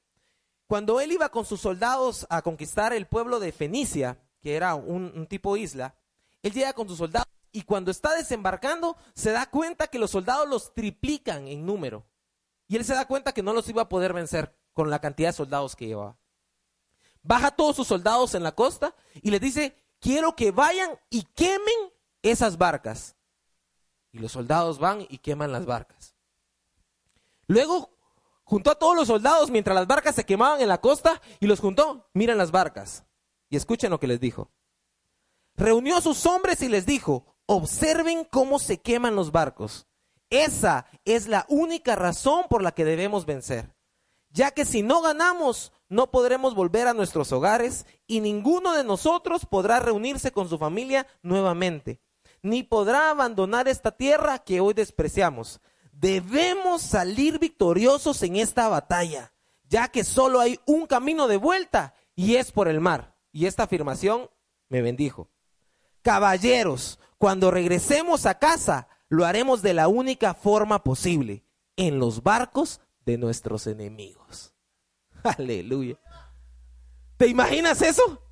Cuando 0.66 1.00
él 1.00 1.12
iba 1.12 1.28
con 1.28 1.44
sus 1.44 1.60
soldados 1.60 2.26
a 2.28 2.42
conquistar 2.42 2.92
el 2.92 3.06
pueblo 3.06 3.38
de 3.38 3.52
Fenicia, 3.52 4.18
que 4.40 4.56
era 4.56 4.74
un, 4.74 5.28
tipo 5.28 5.56
isla, 5.56 5.94
él 6.42 6.52
llega 6.52 6.72
con 6.72 6.88
sus 6.88 6.98
soldados 6.98 7.28
y 7.52 7.62
cuando 7.62 7.92
está 7.92 8.16
desembarcando 8.16 8.96
se 9.14 9.30
da 9.30 9.48
cuenta 9.48 9.86
que 9.86 10.00
los 10.00 10.10
soldados 10.10 10.48
los 10.48 10.74
triplican 10.74 11.46
en 11.46 11.64
número. 11.64 12.04
Y 12.66 12.74
él 12.74 12.84
se 12.84 12.94
da 12.94 13.06
cuenta 13.06 13.30
que 13.30 13.44
no 13.44 13.52
los 13.52 13.68
iba 13.68 13.82
a 13.82 13.88
poder 13.88 14.12
vencer 14.12 14.58
con 14.72 14.90
la 14.90 14.98
cantidad 14.98 15.28
de 15.28 15.34
soldados 15.34 15.76
que 15.76 15.86
llevaba. 15.86 16.18
Baja 17.22 17.52
todos 17.52 17.76
sus 17.76 17.86
soldados 17.86 18.34
en 18.34 18.42
la 18.42 18.56
costa 18.56 18.92
y 19.22 19.30
les 19.30 19.40
dice, 19.40 19.85
quiero 20.06 20.36
que 20.36 20.52
vayan 20.52 20.96
y 21.10 21.24
quemen 21.34 21.74
esas 22.22 22.58
barcas. 22.58 23.16
Y 24.12 24.20
los 24.20 24.30
soldados 24.30 24.78
van 24.78 25.04
y 25.08 25.18
queman 25.18 25.50
las 25.50 25.66
barcas. 25.66 26.14
Luego 27.48 27.90
juntó 28.44 28.70
a 28.70 28.78
todos 28.78 28.94
los 28.94 29.08
soldados 29.08 29.50
mientras 29.50 29.74
las 29.74 29.88
barcas 29.88 30.14
se 30.14 30.24
quemaban 30.24 30.60
en 30.60 30.68
la 30.68 30.80
costa 30.80 31.20
y 31.40 31.48
los 31.48 31.58
juntó, 31.58 32.08
miren 32.14 32.38
las 32.38 32.52
barcas. 32.52 33.04
Y 33.50 33.56
escuchen 33.56 33.90
lo 33.90 33.98
que 33.98 34.06
les 34.06 34.20
dijo. 34.20 34.52
Reunió 35.56 35.96
a 35.96 36.00
sus 36.00 36.24
hombres 36.24 36.62
y 36.62 36.68
les 36.68 36.86
dijo, 36.86 37.26
observen 37.46 38.24
cómo 38.30 38.60
se 38.60 38.80
queman 38.80 39.16
los 39.16 39.32
barcos. 39.32 39.88
Esa 40.30 40.86
es 41.04 41.26
la 41.26 41.46
única 41.48 41.96
razón 41.96 42.44
por 42.48 42.62
la 42.62 42.70
que 42.70 42.84
debemos 42.84 43.26
vencer. 43.26 43.74
Ya 44.36 44.50
que 44.50 44.66
si 44.66 44.82
no 44.82 45.00
ganamos, 45.00 45.72
no 45.88 46.10
podremos 46.10 46.54
volver 46.54 46.88
a 46.88 46.92
nuestros 46.92 47.32
hogares 47.32 47.86
y 48.06 48.20
ninguno 48.20 48.74
de 48.74 48.84
nosotros 48.84 49.46
podrá 49.46 49.80
reunirse 49.80 50.30
con 50.30 50.50
su 50.50 50.58
familia 50.58 51.06
nuevamente. 51.22 52.02
ni 52.42 52.62
podrá 52.62 53.10
abandonar 53.10 53.66
esta 53.66 53.92
tierra 53.92 54.38
que 54.38 54.60
hoy 54.60 54.74
despreciamos. 54.74 55.62
Debemos 55.90 56.82
salir 56.82 57.38
victoriosos 57.38 58.22
en 58.22 58.36
esta 58.36 58.68
batalla, 58.68 59.32
ya 59.64 59.88
que 59.88 60.04
solo 60.04 60.38
hay 60.38 60.60
un 60.66 60.86
camino 60.86 61.28
de 61.28 61.38
vuelta 61.38 61.94
y 62.14 62.36
es 62.36 62.52
por 62.52 62.68
el 62.68 62.78
mar. 62.78 63.16
Y 63.32 63.46
esta 63.46 63.62
afirmación 63.62 64.28
me 64.68 64.82
bendijo. 64.82 65.30
Caballeros, 66.02 67.00
cuando 67.16 67.50
regresemos 67.50 68.26
a 68.26 68.38
casa, 68.38 68.86
lo 69.08 69.24
haremos 69.24 69.62
de 69.62 69.72
la 69.72 69.88
única 69.88 70.34
forma 70.34 70.84
posible, 70.84 71.42
en 71.76 71.98
los 71.98 72.22
barcos 72.22 72.80
de 73.06 73.16
nuestros 73.16 73.66
enemigos. 73.66 74.52
Aleluya. 75.22 75.98
¿Te 77.16 77.28
imaginas 77.28 77.80
eso? 77.80 78.22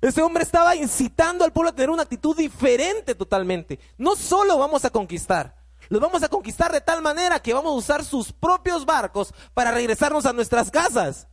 Ese 0.00 0.22
hombre 0.22 0.42
estaba 0.42 0.76
incitando 0.76 1.44
al 1.44 1.52
pueblo 1.52 1.70
a 1.70 1.74
tener 1.74 1.90
una 1.90 2.02
actitud 2.02 2.36
diferente 2.36 3.14
totalmente. 3.14 3.78
No 3.96 4.16
solo 4.16 4.58
vamos 4.58 4.84
a 4.84 4.90
conquistar, 4.90 5.56
los 5.88 6.00
vamos 6.00 6.22
a 6.22 6.28
conquistar 6.28 6.72
de 6.72 6.80
tal 6.80 7.00
manera 7.00 7.40
que 7.40 7.54
vamos 7.54 7.72
a 7.72 7.76
usar 7.76 8.04
sus 8.04 8.32
propios 8.32 8.84
barcos 8.84 9.32
para 9.54 9.70
regresarnos 9.70 10.26
a 10.26 10.32
nuestras 10.32 10.70
casas. 10.70 11.28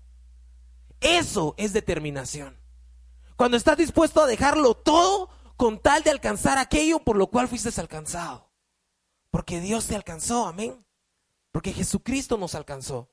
Eso 0.99 1.55
es 1.57 1.73
determinación. 1.73 2.59
Cuando 3.35 3.57
estás 3.57 3.77
dispuesto 3.77 4.21
a 4.21 4.27
dejarlo 4.27 4.73
todo 4.73 5.29
con 5.55 5.79
tal 5.79 6.03
de 6.03 6.11
alcanzar 6.11 6.57
aquello 6.57 6.99
por 6.99 7.17
lo 7.17 7.27
cual 7.27 7.47
fuiste 7.47 7.69
alcanzado. 7.79 8.51
Porque 9.31 9.59
Dios 9.61 9.87
te 9.87 9.95
alcanzó, 9.95 10.47
amén. 10.47 10.86
Porque 11.57 11.73
Jesucristo 11.73 12.37
nos 12.37 12.53
alcanzó. 12.53 13.09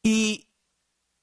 Y 0.00 0.46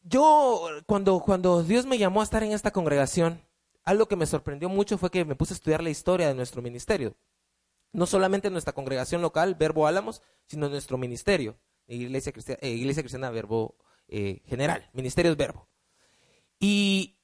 yo, 0.02 0.68
cuando, 0.86 1.22
cuando 1.22 1.64
Dios 1.64 1.86
me 1.86 1.98
llamó 1.98 2.20
a 2.20 2.26
estar 2.26 2.44
en 2.44 2.52
esta 2.52 2.72
congregación, 2.72 3.42
algo 3.86 4.10
que 4.10 4.18
me 4.18 4.26
sorprendió 4.26 4.68
mucho 4.68 4.98
fue 4.98 5.10
que 5.10 5.24
me 5.24 5.38
puse 5.38 5.54
a 5.54 5.56
estudiar 5.56 5.82
la 5.82 5.92
historia 5.92 6.28
de 6.28 6.34
nuestro 6.34 6.62
ministerio. 6.62 7.16
No 7.94 8.06
solamente 8.06 8.48
en 8.48 8.52
nuestra 8.52 8.74
congregación 8.74 9.22
local, 9.22 9.56
Verbo 9.56 9.88
Álamos, 9.88 10.22
sino 10.46 10.68
nuestro 10.68 10.98
ministerio, 10.98 11.58
Iglesia 11.88 12.34
Cristiana, 12.34 12.60
eh, 13.30 13.32
Verbo 13.32 13.78
eh, 14.10 14.42
General, 14.46 14.90
Ministerio 14.92 15.34
Verbo. 15.38 15.70
Y 16.60 17.18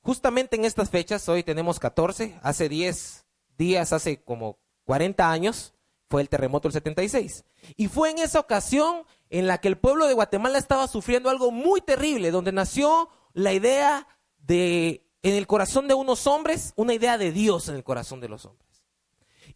justamente 0.00 0.56
en 0.56 0.64
estas 0.64 0.90
fechas, 0.90 1.28
hoy 1.28 1.44
tenemos 1.44 1.78
14, 1.78 2.40
hace 2.42 2.68
10 2.68 3.26
días, 3.56 3.92
hace 3.92 4.24
como 4.24 4.58
40 4.86 5.30
años, 5.30 5.77
fue 6.08 6.22
el 6.22 6.28
terremoto 6.28 6.68
del 6.68 6.74
76. 6.74 7.44
Y 7.76 7.88
fue 7.88 8.10
en 8.10 8.18
esa 8.18 8.40
ocasión 8.40 9.04
en 9.30 9.46
la 9.46 9.58
que 9.58 9.68
el 9.68 9.78
pueblo 9.78 10.06
de 10.06 10.14
Guatemala 10.14 10.58
estaba 10.58 10.88
sufriendo 10.88 11.30
algo 11.30 11.50
muy 11.50 11.80
terrible, 11.80 12.30
donde 12.30 12.52
nació 12.52 13.10
la 13.34 13.52
idea 13.52 14.08
de, 14.38 15.06
en 15.22 15.34
el 15.34 15.46
corazón 15.46 15.86
de 15.88 15.94
unos 15.94 16.26
hombres, 16.26 16.72
una 16.76 16.94
idea 16.94 17.18
de 17.18 17.32
Dios 17.32 17.68
en 17.68 17.74
el 17.74 17.84
corazón 17.84 18.20
de 18.20 18.28
los 18.28 18.46
hombres. 18.46 18.84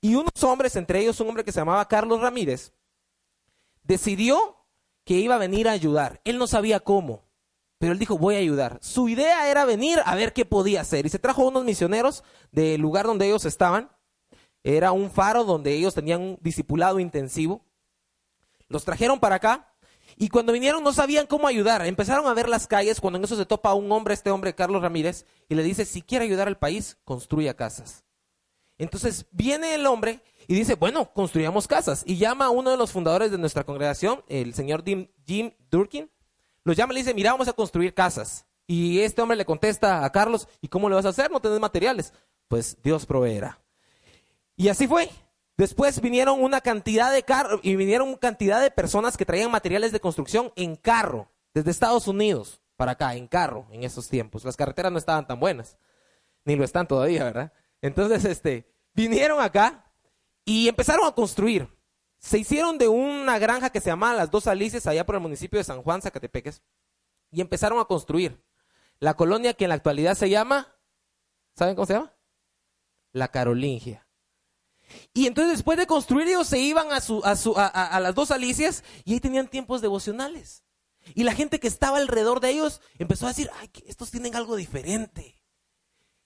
Y 0.00 0.14
unos 0.14 0.42
hombres, 0.42 0.76
entre 0.76 1.00
ellos 1.00 1.20
un 1.20 1.28
hombre 1.28 1.44
que 1.44 1.52
se 1.52 1.60
llamaba 1.60 1.88
Carlos 1.88 2.20
Ramírez, 2.20 2.72
decidió 3.82 4.56
que 5.04 5.14
iba 5.14 5.36
a 5.36 5.38
venir 5.38 5.68
a 5.68 5.72
ayudar. 5.72 6.20
Él 6.24 6.38
no 6.38 6.46
sabía 6.46 6.80
cómo, 6.80 7.24
pero 7.78 7.92
él 7.92 7.98
dijo, 7.98 8.18
voy 8.18 8.36
a 8.36 8.38
ayudar. 8.38 8.78
Su 8.82 9.08
idea 9.08 9.50
era 9.50 9.64
venir 9.64 10.00
a 10.04 10.14
ver 10.14 10.32
qué 10.32 10.44
podía 10.44 10.82
hacer. 10.82 11.06
Y 11.06 11.08
se 11.08 11.18
trajo 11.18 11.46
unos 11.46 11.64
misioneros 11.64 12.22
del 12.50 12.80
lugar 12.80 13.06
donde 13.06 13.26
ellos 13.26 13.44
estaban. 13.44 13.90
Era 14.64 14.92
un 14.92 15.10
faro 15.10 15.44
donde 15.44 15.72
ellos 15.72 15.94
tenían 15.94 16.20
un 16.20 16.38
discipulado 16.40 17.00
intensivo. 17.00 17.64
Los 18.68 18.84
trajeron 18.84 19.20
para 19.20 19.36
acá 19.36 19.72
y 20.16 20.28
cuando 20.28 20.52
vinieron 20.52 20.82
no 20.84 20.92
sabían 20.92 21.26
cómo 21.26 21.46
ayudar. 21.46 21.84
Empezaron 21.86 22.26
a 22.26 22.34
ver 22.34 22.48
las 22.48 22.66
calles 22.66 23.00
cuando 23.00 23.18
en 23.18 23.24
eso 23.24 23.36
se 23.36 23.46
topa 23.46 23.74
un 23.74 23.90
hombre, 23.92 24.14
este 24.14 24.30
hombre 24.30 24.54
Carlos 24.54 24.82
Ramírez, 24.82 25.26
y 25.48 25.54
le 25.54 25.62
dice, 25.62 25.84
si 25.84 26.02
quiere 26.02 26.24
ayudar 26.24 26.48
al 26.48 26.58
país, 26.58 26.98
construya 27.04 27.54
casas. 27.54 28.04
Entonces 28.78 29.26
viene 29.30 29.74
el 29.74 29.86
hombre 29.86 30.22
y 30.48 30.54
dice, 30.54 30.74
bueno, 30.74 31.12
construyamos 31.12 31.68
casas. 31.68 32.02
Y 32.06 32.16
llama 32.16 32.46
a 32.46 32.50
uno 32.50 32.70
de 32.70 32.76
los 32.76 32.92
fundadores 32.92 33.30
de 33.30 33.38
nuestra 33.38 33.64
congregación, 33.64 34.24
el 34.28 34.54
señor 34.54 34.84
Jim, 34.84 35.52
Durkin. 35.70 36.10
Lo 36.64 36.72
llama 36.72 36.92
y 36.92 36.96
le 36.96 37.00
dice, 37.00 37.14
mira, 37.14 37.32
vamos 37.32 37.48
a 37.48 37.52
construir 37.52 37.94
casas. 37.94 38.46
Y 38.66 39.00
este 39.00 39.22
hombre 39.22 39.36
le 39.36 39.44
contesta 39.44 40.04
a 40.04 40.12
Carlos, 40.12 40.48
¿y 40.60 40.68
cómo 40.68 40.88
le 40.88 40.94
vas 40.94 41.06
a 41.06 41.10
hacer? 41.10 41.30
No 41.30 41.40
tenés 41.40 41.60
materiales. 41.60 42.12
Pues 42.48 42.76
Dios 42.82 43.06
proveerá. 43.06 43.61
Y 44.56 44.68
así 44.68 44.86
fue. 44.86 45.10
Después 45.56 46.00
vinieron 46.00 46.42
una 46.42 46.60
cantidad 46.60 47.12
de 47.12 47.22
carros 47.22 47.60
y 47.62 47.76
vinieron 47.76 48.16
cantidad 48.16 48.60
de 48.60 48.70
personas 48.70 49.16
que 49.16 49.26
traían 49.26 49.50
materiales 49.50 49.92
de 49.92 50.00
construcción 50.00 50.52
en 50.56 50.76
carro, 50.76 51.30
desde 51.54 51.70
Estados 51.70 52.08
Unidos 52.08 52.62
para 52.76 52.92
acá, 52.92 53.14
en 53.14 53.28
carro, 53.28 53.66
en 53.70 53.84
esos 53.84 54.08
tiempos. 54.08 54.44
Las 54.44 54.56
carreteras 54.56 54.90
no 54.90 54.98
estaban 54.98 55.26
tan 55.26 55.38
buenas, 55.38 55.76
ni 56.44 56.56
lo 56.56 56.64
están 56.64 56.88
todavía, 56.88 57.24
¿verdad? 57.24 57.52
Entonces, 57.80 58.24
este, 58.24 58.72
vinieron 58.94 59.40
acá 59.40 59.92
y 60.44 60.68
empezaron 60.68 61.06
a 61.06 61.12
construir. 61.12 61.68
Se 62.18 62.38
hicieron 62.38 62.78
de 62.78 62.88
una 62.88 63.38
granja 63.38 63.70
que 63.70 63.80
se 63.80 63.90
llamaba 63.90 64.14
Las 64.14 64.30
Dos 64.30 64.46
Alices, 64.46 64.86
allá 64.86 65.04
por 65.04 65.16
el 65.16 65.20
municipio 65.20 65.58
de 65.58 65.64
San 65.64 65.82
Juan, 65.82 66.02
Zacatepeques, 66.02 66.62
y 67.30 67.40
empezaron 67.40 67.78
a 67.78 67.84
construir. 67.84 68.42
La 68.98 69.14
colonia 69.14 69.54
que 69.54 69.64
en 69.64 69.70
la 69.70 69.74
actualidad 69.74 70.14
se 70.14 70.30
llama, 70.30 70.76
¿saben 71.56 71.74
cómo 71.74 71.86
se 71.86 71.94
llama? 71.94 72.14
La 73.12 73.28
Carolingia. 73.28 74.01
Y 75.14 75.26
entonces 75.26 75.52
después 75.52 75.78
de 75.78 75.86
construir 75.86 76.28
ellos 76.28 76.46
se 76.46 76.58
iban 76.58 76.88
a, 76.90 76.98
a, 76.98 78.00
las 78.00 78.14
dos 78.14 78.30
alicias 78.30 78.84
y 79.04 79.14
ahí 79.14 79.20
tenían 79.20 79.48
tiempos 79.48 79.80
devocionales. 79.80 80.64
Y 81.14 81.24
la 81.24 81.34
gente 81.34 81.60
que 81.60 81.68
estaba 81.68 81.98
alrededor 81.98 82.40
de 82.40 82.50
ellos 82.50 82.80
empezó 82.98 83.26
a 83.26 83.30
decir, 83.30 83.50
ay, 83.60 83.70
estos 83.86 84.10
tienen 84.10 84.36
algo 84.36 84.56
diferente. 84.56 85.42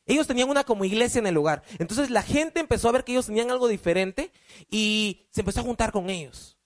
Ellos 0.05 0.27
tenían 0.27 0.49
una 0.49 0.65
como 0.65 0.85
iglesia 0.85 1.19
en 1.19 1.27
el 1.27 1.35
lugar. 1.35 1.63
Entonces 1.79 2.11
la 2.11 2.23
gente 2.23 2.61
empezó 2.61 2.89
a 2.89 2.93
ver 2.93 3.05
que 3.05 3.13
ellos 3.13 3.27
tenían 3.27 3.51
algo 3.51 3.67
diferente 3.69 4.31
y 4.71 5.27
se 5.33 5.41
empezó 5.41 5.61
a 5.61 5.65
juntar 5.65 5.91
con 5.91 6.11
ellos. 6.11 6.57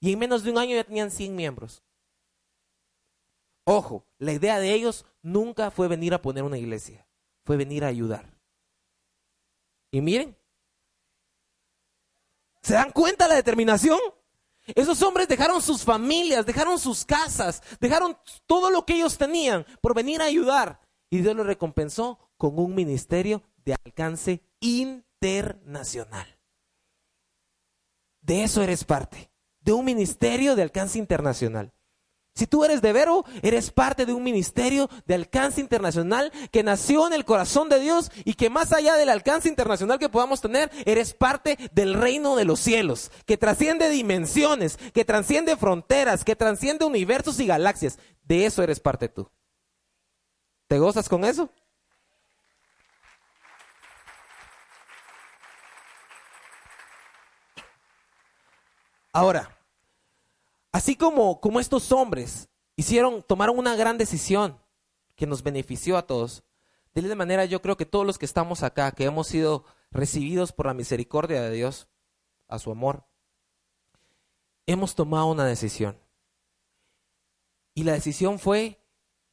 Y 0.00 0.12
en 0.12 0.18
menos 0.18 0.44
de 0.44 0.50
un 0.50 0.58
año 0.58 0.76
ya 0.76 0.84
tenían 0.84 1.10
100 1.10 1.34
miembros. 1.34 1.82
Ojo, 3.64 4.06
la 4.18 4.32
idea 4.32 4.58
de 4.58 4.74
ellos 4.74 5.06
nunca 5.22 5.70
fue 5.70 5.88
venir 5.88 6.12
a 6.12 6.20
poner 6.20 6.44
una 6.44 6.58
iglesia, 6.58 7.08
fue 7.44 7.56
venir 7.56 7.84
a 7.84 7.88
ayudar. 7.88 8.38
Y 9.90 10.02
miren, 10.02 10.36
¿Se 12.64 12.72
dan 12.72 12.92
cuenta 12.92 13.28
la 13.28 13.34
determinación? 13.34 13.98
Esos 14.68 15.02
hombres 15.02 15.28
dejaron 15.28 15.60
sus 15.60 15.84
familias, 15.84 16.46
dejaron 16.46 16.78
sus 16.78 17.04
casas, 17.04 17.62
dejaron 17.78 18.16
todo 18.46 18.70
lo 18.70 18.86
que 18.86 18.94
ellos 18.94 19.18
tenían 19.18 19.66
por 19.82 19.94
venir 19.94 20.22
a 20.22 20.24
ayudar. 20.24 20.80
Y 21.10 21.18
Dios 21.18 21.36
los 21.36 21.46
recompensó 21.46 22.18
con 22.38 22.58
un 22.58 22.74
ministerio 22.74 23.42
de 23.66 23.76
alcance 23.84 24.42
internacional. 24.60 26.26
De 28.22 28.44
eso 28.44 28.62
eres 28.62 28.84
parte, 28.84 29.30
de 29.60 29.72
un 29.72 29.84
ministerio 29.84 30.56
de 30.56 30.62
alcance 30.62 30.98
internacional. 30.98 31.73
Si 32.34 32.48
tú 32.48 32.64
eres 32.64 32.82
de 32.82 32.92
Vero, 32.92 33.24
eres 33.42 33.70
parte 33.70 34.06
de 34.06 34.12
un 34.12 34.24
ministerio 34.24 34.90
de 35.06 35.14
alcance 35.14 35.60
internacional 35.60 36.32
que 36.50 36.64
nació 36.64 37.06
en 37.06 37.12
el 37.12 37.24
corazón 37.24 37.68
de 37.68 37.78
Dios 37.78 38.10
y 38.24 38.34
que 38.34 38.50
más 38.50 38.72
allá 38.72 38.96
del 38.96 39.08
alcance 39.08 39.48
internacional 39.48 40.00
que 40.00 40.08
podamos 40.08 40.40
tener, 40.40 40.68
eres 40.84 41.14
parte 41.14 41.56
del 41.72 41.94
reino 41.94 42.34
de 42.34 42.44
los 42.44 42.58
cielos, 42.58 43.12
que 43.24 43.36
trasciende 43.36 43.88
dimensiones, 43.88 44.78
que 44.92 45.04
trasciende 45.04 45.56
fronteras, 45.56 46.24
que 46.24 46.34
trasciende 46.34 46.84
universos 46.84 47.38
y 47.38 47.46
galaxias. 47.46 48.00
De 48.24 48.46
eso 48.46 48.64
eres 48.64 48.80
parte 48.80 49.08
tú. 49.08 49.30
¿Te 50.66 50.80
gozas 50.80 51.08
con 51.08 51.24
eso? 51.24 51.48
Ahora, 59.12 59.56
Así 60.74 60.96
como, 60.96 61.40
como 61.40 61.60
estos 61.60 61.92
hombres 61.92 62.48
hicieron, 62.74 63.22
tomaron 63.22 63.56
una 63.56 63.76
gran 63.76 63.96
decisión 63.96 64.58
que 65.14 65.24
nos 65.24 65.44
benefició 65.44 65.96
a 65.96 66.04
todos, 66.08 66.42
de 66.94 67.02
la 67.02 67.14
manera 67.14 67.44
yo 67.44 67.62
creo 67.62 67.76
que 67.76 67.86
todos 67.86 68.04
los 68.04 68.18
que 68.18 68.24
estamos 68.24 68.64
acá, 68.64 68.90
que 68.90 69.04
hemos 69.04 69.28
sido 69.28 69.64
recibidos 69.92 70.50
por 70.50 70.66
la 70.66 70.74
misericordia 70.74 71.42
de 71.42 71.52
Dios, 71.52 71.86
a 72.48 72.58
su 72.58 72.72
amor, 72.72 73.06
hemos 74.66 74.96
tomado 74.96 75.26
una 75.26 75.44
decisión. 75.44 75.96
Y 77.72 77.84
la 77.84 77.92
decisión 77.92 78.40
fue 78.40 78.84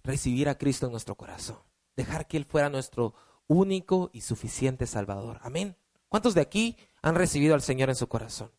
recibir 0.03 0.48
a 0.48 0.60
Cristo 0.60 0.86
en 0.86 0.91
nuestro 0.91 1.15
corazón, 1.15 1.57
dejar 1.95 2.27
que 2.27 2.38
Él 2.38 2.45
fuera 2.45 2.69
nuestro 2.69 3.15
único 3.48 4.12
y 4.13 4.21
suficiente 4.21 4.86
Salvador. 4.86 5.39
Amén. 5.41 5.75
¿Cuántos 6.07 6.36
de 6.36 6.41
aquí 6.41 6.77
han 7.01 7.15
recibido 7.15 7.55
al 7.55 7.63
Señor 7.63 7.89
en 7.89 7.95
su 7.95 8.07
corazón? 8.07 8.51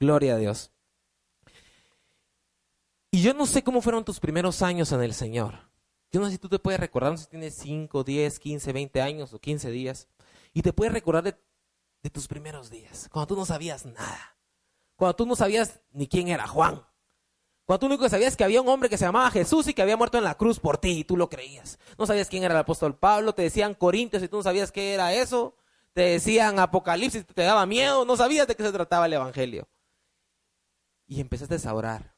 Gloria 0.00 0.36
a 0.36 0.38
Dios. 0.38 0.72
Y 3.16 3.22
yo 3.22 3.32
no 3.32 3.46
sé 3.46 3.64
cómo 3.64 3.80
fueron 3.80 4.04
tus 4.04 4.20
primeros 4.20 4.60
años 4.60 4.92
en 4.92 5.00
el 5.00 5.14
Señor. 5.14 5.70
Yo 6.12 6.20
no 6.20 6.26
sé 6.26 6.32
si 6.32 6.38
tú 6.38 6.50
te 6.50 6.58
puedes 6.58 6.78
recordar, 6.78 7.12
no 7.12 7.16
sé 7.16 7.24
si 7.24 7.30
tienes 7.30 7.54
5, 7.54 8.04
10, 8.04 8.38
15, 8.38 8.72
20 8.74 9.00
años 9.00 9.32
o 9.32 9.38
15 9.38 9.70
días, 9.70 10.06
y 10.52 10.60
te 10.60 10.74
puedes 10.74 10.92
recordar 10.92 11.24
de, 11.24 12.10
tus 12.10 12.28
primeros 12.28 12.68
días, 12.68 13.08
cuando 13.10 13.28
tú 13.28 13.36
no 13.36 13.46
sabías 13.46 13.86
nada, 13.86 14.36
cuando 14.96 15.16
tú 15.16 15.24
no 15.24 15.34
sabías 15.34 15.80
ni 15.92 16.06
quién 16.06 16.28
era 16.28 16.46
Juan, 16.46 16.84
cuando 17.64 17.78
tú 17.78 17.86
único 17.86 18.06
sabías 18.06 18.36
que 18.36 18.44
había 18.44 18.60
un 18.60 18.68
hombre 18.68 18.90
que 18.90 18.98
se 18.98 19.06
llamaba 19.06 19.30
Jesús 19.30 19.66
y 19.66 19.72
que 19.72 19.80
había 19.80 19.96
muerto 19.96 20.18
en 20.18 20.24
la 20.24 20.36
cruz 20.36 20.60
por 20.60 20.76
ti 20.76 20.98
y 20.98 21.04
tú 21.04 21.16
lo 21.16 21.30
creías. 21.30 21.78
No 21.96 22.04
sabías 22.04 22.28
quién 22.28 22.44
era 22.44 22.52
el 22.52 22.60
apóstol 22.60 22.98
Pablo, 22.98 23.34
te 23.34 23.40
decían 23.40 23.72
Corintios 23.72 24.22
y 24.22 24.28
tú 24.28 24.36
no 24.36 24.42
sabías 24.42 24.70
qué 24.70 24.92
era 24.92 25.14
eso, 25.14 25.56
te 25.94 26.02
decían 26.02 26.58
Apocalipsis, 26.58 27.24
te 27.24 27.42
daba 27.44 27.64
miedo, 27.64 28.04
no 28.04 28.14
sabías 28.18 28.46
de 28.46 28.54
qué 28.56 28.62
se 28.62 28.72
trataba 28.72 29.06
el 29.06 29.14
Evangelio. 29.14 29.66
Y 31.06 31.22
empezaste 31.22 31.66
a 31.66 31.72
orar 31.72 32.15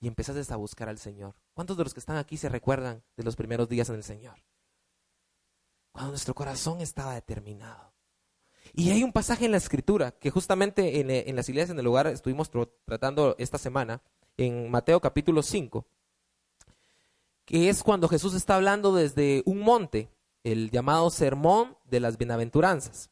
y 0.00 0.08
empezaste 0.08 0.52
a 0.52 0.56
buscar 0.56 0.88
al 0.88 0.98
Señor. 0.98 1.34
¿Cuántos 1.54 1.76
de 1.76 1.84
los 1.84 1.94
que 1.94 2.00
están 2.00 2.16
aquí 2.16 2.36
se 2.36 2.48
recuerdan 2.48 3.02
de 3.16 3.24
los 3.24 3.36
primeros 3.36 3.68
días 3.68 3.88
en 3.88 3.96
el 3.96 4.04
Señor? 4.04 4.36
Cuando 5.92 6.12
nuestro 6.12 6.34
corazón 6.34 6.80
estaba 6.80 7.14
determinado. 7.14 7.92
Y 8.74 8.90
hay 8.90 9.02
un 9.02 9.12
pasaje 9.12 9.46
en 9.46 9.52
la 9.52 9.56
escritura 9.56 10.12
que 10.12 10.30
justamente 10.30 11.00
en, 11.00 11.10
en 11.10 11.36
las 11.36 11.48
iglesias 11.48 11.70
en 11.70 11.78
el 11.78 11.84
lugar 11.84 12.06
estuvimos 12.06 12.50
tratando 12.84 13.34
esta 13.38 13.58
semana, 13.58 14.02
en 14.36 14.70
Mateo 14.70 15.00
capítulo 15.00 15.42
5, 15.42 15.86
que 17.44 17.68
es 17.68 17.82
cuando 17.82 18.08
Jesús 18.08 18.34
está 18.34 18.56
hablando 18.56 18.94
desde 18.94 19.42
un 19.46 19.60
monte, 19.60 20.10
el 20.44 20.70
llamado 20.70 21.10
Sermón 21.10 21.76
de 21.84 22.00
las 22.00 22.18
Bienaventuranzas. 22.18 23.10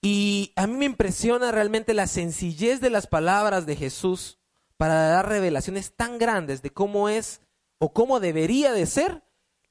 Y 0.00 0.52
a 0.56 0.66
mí 0.66 0.74
me 0.76 0.84
impresiona 0.84 1.52
realmente 1.52 1.94
la 1.94 2.06
sencillez 2.06 2.80
de 2.80 2.90
las 2.90 3.06
palabras 3.06 3.66
de 3.66 3.76
Jesús 3.76 4.38
para 4.82 5.06
dar 5.10 5.28
revelaciones 5.28 5.94
tan 5.94 6.18
grandes 6.18 6.60
de 6.60 6.70
cómo 6.70 7.08
es 7.08 7.40
o 7.78 7.92
cómo 7.92 8.18
debería 8.18 8.72
de 8.72 8.86
ser 8.86 9.22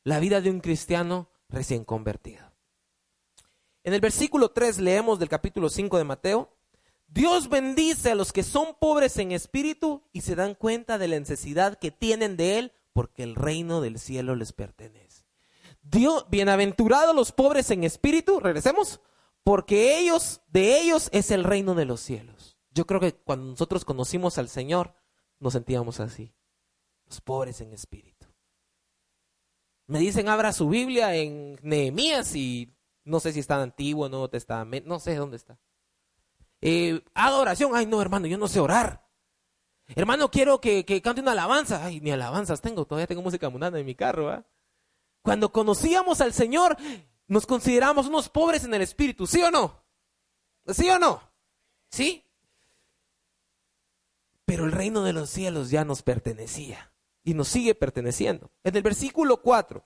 la 0.06 0.20
vida 0.22 0.40
de 0.40 0.50
un 0.50 0.62
cristiano 0.62 1.28
recién 1.50 1.84
convertido. 1.84 2.54
En 3.84 3.94
el 3.94 4.00
versículo 4.00 4.52
3 4.52 4.80
leemos 4.80 5.20
del 5.20 5.28
capítulo 5.28 5.70
5 5.70 5.98
de 5.98 6.06
Mateo, 6.06 6.56
Dios 7.10 7.50
bendice 7.50 8.12
a 8.12 8.16
los 8.16 8.32
que 8.32 8.42
son 8.42 8.74
pobres 8.80 9.18
en 9.18 9.34
espíritu 9.34 10.02
y 10.14 10.22
se 10.22 10.36
dan 10.36 10.56
cuenta 10.56 10.98
de 10.98 11.10
la 11.10 11.20
necesidad 11.20 11.78
que 11.78 11.92
tienen 11.92 12.38
de 12.38 12.60
Él 12.60 12.72
porque 12.94 13.24
el 13.24 13.36
reino 13.36 13.82
del 13.82 14.00
cielo 14.00 14.38
les 14.38 14.54
pertenece. 14.54 15.26
Dios, 15.82 16.26
bienaventurados 16.30 17.14
los 17.14 17.34
pobres 17.34 17.70
en 17.72 17.84
espíritu, 17.84 18.40
regresemos, 18.40 19.02
porque 19.44 20.00
ellos, 20.00 20.40
de 20.48 20.80
ellos 20.80 21.10
es 21.12 21.32
el 21.32 21.44
reino 21.44 21.76
de 21.76 21.84
los 21.84 22.00
cielos. 22.00 22.58
Yo 22.74 22.88
creo 22.88 23.02
que 23.02 23.14
cuando 23.14 23.48
nosotros 23.48 23.84
conocimos 23.84 24.38
al 24.38 24.48
Señor, 24.48 24.94
nos 25.42 25.54
sentíamos 25.54 26.00
así, 26.00 26.34
los 27.06 27.20
pobres 27.20 27.60
en 27.60 27.74
espíritu. 27.74 28.28
Me 29.88 30.00
dicen, 30.00 30.30
abra 30.30 30.54
su 30.54 30.70
Biblia 30.70 31.14
en 31.16 31.60
Nehemías 31.64 32.34
y 32.36 32.74
no 33.04 33.20
sé 33.20 33.34
si 33.34 33.42
está 33.42 33.62
antiguo, 33.62 34.08
Nuevo 34.08 34.30
Testamento, 34.30 34.88
no 34.88 35.00
sé 35.00 35.16
dónde 35.16 35.36
está. 35.36 35.60
Eh, 36.62 37.04
haga 37.16 37.38
oración, 37.38 37.72
ay 37.74 37.88
no 37.88 38.02
hermano, 38.02 38.28
yo 38.28 38.38
no 38.38 38.48
sé 38.48 38.60
orar. 38.60 39.06
Hermano, 39.96 40.32
quiero 40.32 40.62
que, 40.62 40.86
cante 41.04 41.22
una 41.22 41.32
alabanza. 41.32 41.84
Ay, 41.84 42.00
ni 42.00 42.12
alabanzas 42.12 42.62
tengo, 42.62 42.86
todavía 42.86 43.08
tengo 43.08 43.22
música 43.22 43.50
mundana 43.50 43.80
en 43.80 43.86
mi 43.86 43.96
carro. 43.96 44.46
Cuando 45.22 45.52
conocíamos 45.52 46.22
al 46.22 46.34
Señor, 46.34 46.78
nos 47.28 47.46
consideramos 47.46 48.08
unos 48.08 48.30
pobres 48.30 48.64
en 48.64 48.74
el 48.74 48.84
espíritu, 48.84 49.28
¿sí 49.28 49.42
o 49.42 49.52
no? 49.52 49.84
¿Sí 50.68 50.90
o 50.90 51.00
no? 51.00 51.22
¿Sí? 51.90 52.24
Pero 54.52 54.66
el 54.66 54.74
reino 54.74 55.02
de 55.04 55.14
los 55.14 55.30
cielos 55.30 55.70
ya 55.70 55.86
nos 55.86 56.02
pertenecía 56.02 56.92
y 57.24 57.36
nos 57.36 57.48
sigue 57.48 57.74
perteneciendo. 57.74 58.52
En 58.66 58.76
el 58.76 58.84
versículo 58.84 59.42
4, 59.42 59.82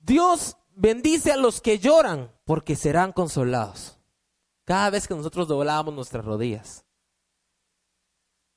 Dios 0.00 0.58
bendice 0.76 1.32
a 1.32 1.38
los 1.38 1.62
que 1.62 1.78
lloran 1.78 2.30
porque 2.44 2.76
serán 2.76 3.12
consolados. 3.12 3.98
Cada 4.66 4.90
vez 4.90 5.08
que 5.08 5.14
nosotros 5.14 5.48
doblábamos 5.48 5.94
nuestras 5.94 6.26
rodillas, 6.26 6.84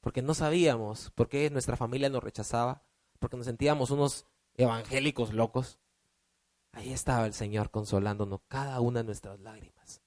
porque 0.02 0.22
no 0.22 0.34
sabíamos 0.34 1.10
por 1.12 1.30
qué 1.30 1.50
nuestra 1.50 1.78
familia 1.78 2.10
nos 2.10 2.22
rechazaba, 2.22 2.84
porque 3.20 3.38
nos 3.38 3.46
sentíamos 3.46 3.92
unos 3.92 4.26
evangélicos 4.56 5.34
locos, 5.34 5.80
Ahí 6.74 6.92
estaba 6.92 7.26
el 7.26 7.34
Señor 7.34 7.72
consolándonos 7.72 8.42
cada 8.50 8.82
una 8.82 9.00
de 9.00 9.06
nuestras 9.06 9.40
lágrimas. 9.40 10.02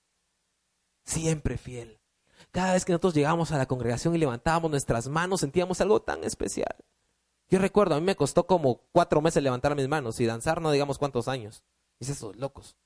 Siempre 1.05 1.57
fiel. 1.57 2.00
Cada 2.53 2.73
vez 2.73 2.85
que 2.85 2.93
nosotros 2.93 3.15
llegábamos 3.15 3.53
a 3.53 3.59
la 3.59 3.67
congregación 3.67 4.15
y 4.15 4.19
levantábamos 4.19 4.71
nuestras 4.71 5.09
manos, 5.09 5.41
sentíamos 5.41 5.81
algo 5.81 6.03
tan 6.03 6.25
especial. 6.25 6.75
Yo 7.49 7.59
recuerdo, 7.59 7.95
a 7.95 8.01
mí 8.01 8.07
me 8.07 8.17
costó 8.17 8.47
como 8.47 8.83
cuatro 8.93 9.21
meses 9.21 9.43
levantar 9.43 9.75
mis 9.75 9.89
manos 9.89 10.21
y 10.21 10.27
danzar 10.27 10.61
no 10.61 10.71
digamos 10.71 10.99
cuántos 10.99 11.29
años. 11.29 11.65
Es 11.99 12.09
eso, 12.09 12.33
locos. 12.35 12.77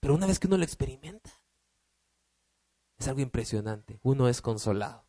Pero 0.00 0.14
una 0.14 0.26
vez 0.26 0.40
que 0.40 0.48
uno 0.48 0.58
lo 0.58 0.64
experimenta, 0.64 1.30
es 2.98 3.06
algo 3.06 3.20
impresionante. 3.20 4.00
Uno 4.02 4.28
es 4.28 4.42
consolado. 4.42 5.04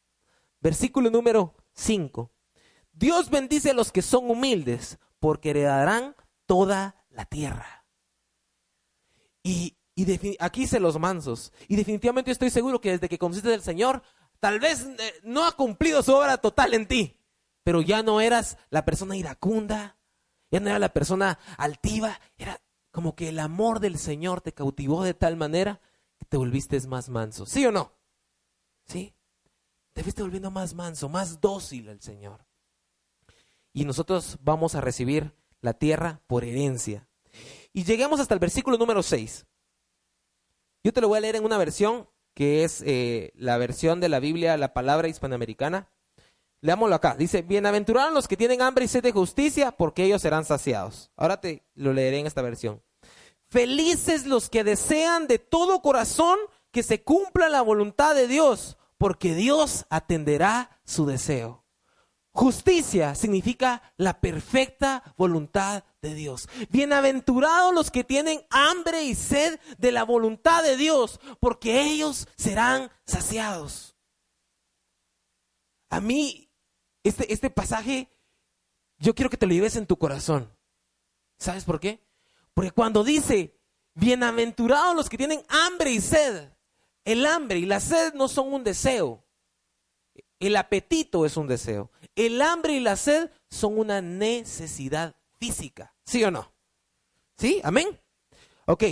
Versículo 0.62 1.10
número 1.10 1.56
5. 1.74 2.32
Dios 2.94 3.30
bendice 3.32 3.72
a 3.72 3.74
los 3.74 3.92
que 3.92 4.04
son 4.04 4.30
humildes, 4.30 5.00
porque 5.20 5.50
heredarán 5.50 6.16
toda 6.46 7.06
la 7.10 7.26
tierra. 7.26 7.86
Y, 9.42 9.78
aquí 10.40 10.68
se 10.68 10.80
los 10.80 11.00
mansos. 11.00 11.52
Y 11.68 11.76
definitivamente 11.76 12.32
estoy 12.32 12.50
seguro 12.50 12.82
que 12.82 12.92
desde 12.92 13.10
que 13.10 13.18
conociste 13.18 13.54
al 13.54 13.62
Señor, 13.62 14.02
tal 14.40 14.60
vez 14.60 14.86
eh, 14.86 15.14
no 15.24 15.46
ha 15.46 15.52
cumplido 15.54 16.04
su 16.04 16.14
obra 16.14 16.38
total 16.38 16.74
en 16.74 16.88
ti, 16.88 17.20
pero 17.64 17.82
ya 17.82 18.04
no 18.04 18.22
eras 18.22 18.58
la 18.70 18.86
persona 18.86 19.16
iracunda, 19.16 19.98
ya 20.52 20.60
no 20.60 20.70
era 20.70 20.80
la 20.80 20.94
persona 20.94 21.40
altiva, 21.58 22.20
era 22.38 22.62
como 22.92 23.16
que 23.16 23.30
el 23.30 23.40
amor 23.40 23.80
del 23.80 23.98
Señor 23.98 24.42
te 24.42 24.54
cautivó 24.54 25.04
de 25.04 25.14
tal 25.14 25.36
manera 25.36 25.82
que 26.18 26.26
te 26.26 26.38
volviste 26.38 26.80
más 26.88 27.10
manso. 27.10 27.46
¿Sí 27.46 27.66
o 27.66 27.72
no? 27.72 27.92
¿Sí? 28.86 29.14
Te 29.94 30.04
fuiste 30.04 30.22
volviendo 30.22 30.52
más 30.52 30.74
manso, 30.74 31.10
más 31.10 31.40
dócil 31.40 31.90
al 31.90 32.02
Señor. 32.02 32.46
Y 33.72 33.86
nosotros 33.86 34.38
vamos 34.42 34.76
a 34.76 34.82
recibir 34.82 35.34
la 35.62 35.74
tierra 35.74 36.22
por 36.28 36.44
herencia. 36.44 37.08
Y 37.72 37.84
lleguemos 37.84 38.20
hasta 38.20 38.34
el 38.34 38.40
versículo 38.40 38.78
número 38.78 39.02
6. 39.02 39.46
Yo 40.84 40.91
te 40.91 41.00
lo 41.00 41.08
voy 41.08 41.17
a 41.17 41.22
leer 41.22 41.38
en 41.38 41.46
una 41.46 41.58
versión 41.58 42.10
que 42.34 42.65
es 42.65 42.84
eh, 42.86 43.32
la 43.36 43.58
versión 43.58 44.02
de 44.02 44.10
la 44.10 44.19
Biblia, 44.19 44.58
la 44.58 44.74
palabra 44.74 45.08
hispanoamericana. 45.08 45.88
Leámoslo 46.60 46.96
acá. 46.96 47.15
Dice, 47.17 47.41
bienaventurados 47.41 48.13
los 48.13 48.28
que 48.28 48.36
tienen 48.36 48.62
hambre 48.62 48.86
y 48.86 48.88
sed 48.89 49.02
de 49.02 49.13
justicia, 49.13 49.72
porque 49.72 50.04
ellos 50.04 50.22
serán 50.22 50.43
saciados. 50.43 51.12
Ahora 51.15 51.39
te 51.39 51.63
lo 51.76 51.93
leeré 51.93 52.19
en 52.19 52.28
esta 52.28 52.41
versión. 52.41 52.82
Felices 53.48 54.26
los 54.26 54.50
que 54.50 54.63
desean 54.63 55.28
de 55.28 55.39
todo 55.39 55.82
corazón 55.82 56.38
que 56.72 56.84
se 56.84 57.04
cumpla 57.04 57.48
la 57.48 57.62
voluntad 57.62 58.13
de 58.15 58.28
Dios, 58.28 58.78
porque 58.98 59.36
Dios 59.36 59.86
atenderá 59.89 60.82
su 60.84 61.06
deseo. 61.06 61.62
Justicia 62.36 63.13
significa 63.13 63.93
la 63.96 64.19
perfecta 64.19 65.04
voluntad 65.17 65.84
de 66.02 66.15
Dios. 66.15 66.50
Bienaventurados 66.72 67.76
los 67.76 67.91
que 67.91 68.04
tienen 68.04 68.43
hambre 68.50 69.04
y 69.04 69.13
sed 69.13 69.60
de 69.78 69.91
la 69.91 70.04
voluntad 70.04 70.63
de 70.63 70.76
Dios, 70.76 71.19
porque 71.39 71.82
ellos 71.82 72.28
serán 72.36 72.89
saciados. 73.06 73.96
A 75.91 76.02
mí, 76.02 76.52
este, 77.04 77.32
este 77.32 77.52
pasaje, 77.52 78.10
yo 78.98 79.13
quiero 79.13 79.30
que 79.30 79.38
te 79.38 79.46
lo 79.46 79.54
lleves 79.54 79.76
en 79.76 79.86
tu 79.86 79.98
corazón. 79.98 80.52
¿Sabes 81.38 81.65
por 81.65 81.80
qué? 81.80 82.04
Porque 82.56 82.72
cuando 82.72 83.04
dice, 83.04 83.62
bienaventurados 83.93 84.96
los 84.96 85.08
que 85.08 85.17
tienen 85.17 85.43
hambre 85.50 85.91
y 85.91 86.02
sed, 86.02 86.52
el 87.06 87.28
hambre 87.28 87.60
y 87.60 87.67
la 87.67 87.80
sed 87.80 88.15
no 88.15 88.28
son 88.28 88.52
un 88.52 88.63
deseo. 88.63 89.23
El 90.44 90.58
apetito 90.58 91.26
es 91.26 91.38
un 91.38 91.48
deseo. 91.48 91.90
El 92.18 92.42
hambre 92.42 92.74
y 92.74 92.82
la 92.82 92.98
sed 92.98 93.32
son 93.50 93.80
una 93.80 94.02
necesidad 94.02 95.16
física. 95.40 95.96
¿Sí 96.06 96.22
o 96.26 96.32
no? 96.32 96.54
¿Sí? 97.38 97.62
¿Amén? 97.64 97.98
Ok. 98.66 98.84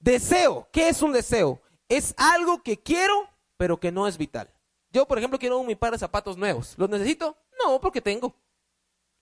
Deseo. 0.00 0.68
¿Qué 0.72 0.88
es 0.88 1.00
un 1.00 1.12
deseo? 1.12 1.62
Es 1.88 2.12
algo 2.16 2.64
que 2.64 2.82
quiero, 2.82 3.30
pero 3.56 3.78
que 3.78 3.92
no 3.92 4.08
es 4.08 4.18
vital. 4.18 4.52
Yo, 4.90 5.06
por 5.06 5.18
ejemplo, 5.18 5.38
quiero 5.38 5.60
un 5.60 5.72
par 5.76 5.92
de 5.92 5.98
zapatos 6.00 6.36
nuevos. 6.36 6.74
¿Los 6.76 6.90
necesito? 6.90 7.36
No, 7.64 7.80
porque 7.80 8.00
tengo. 8.00 8.34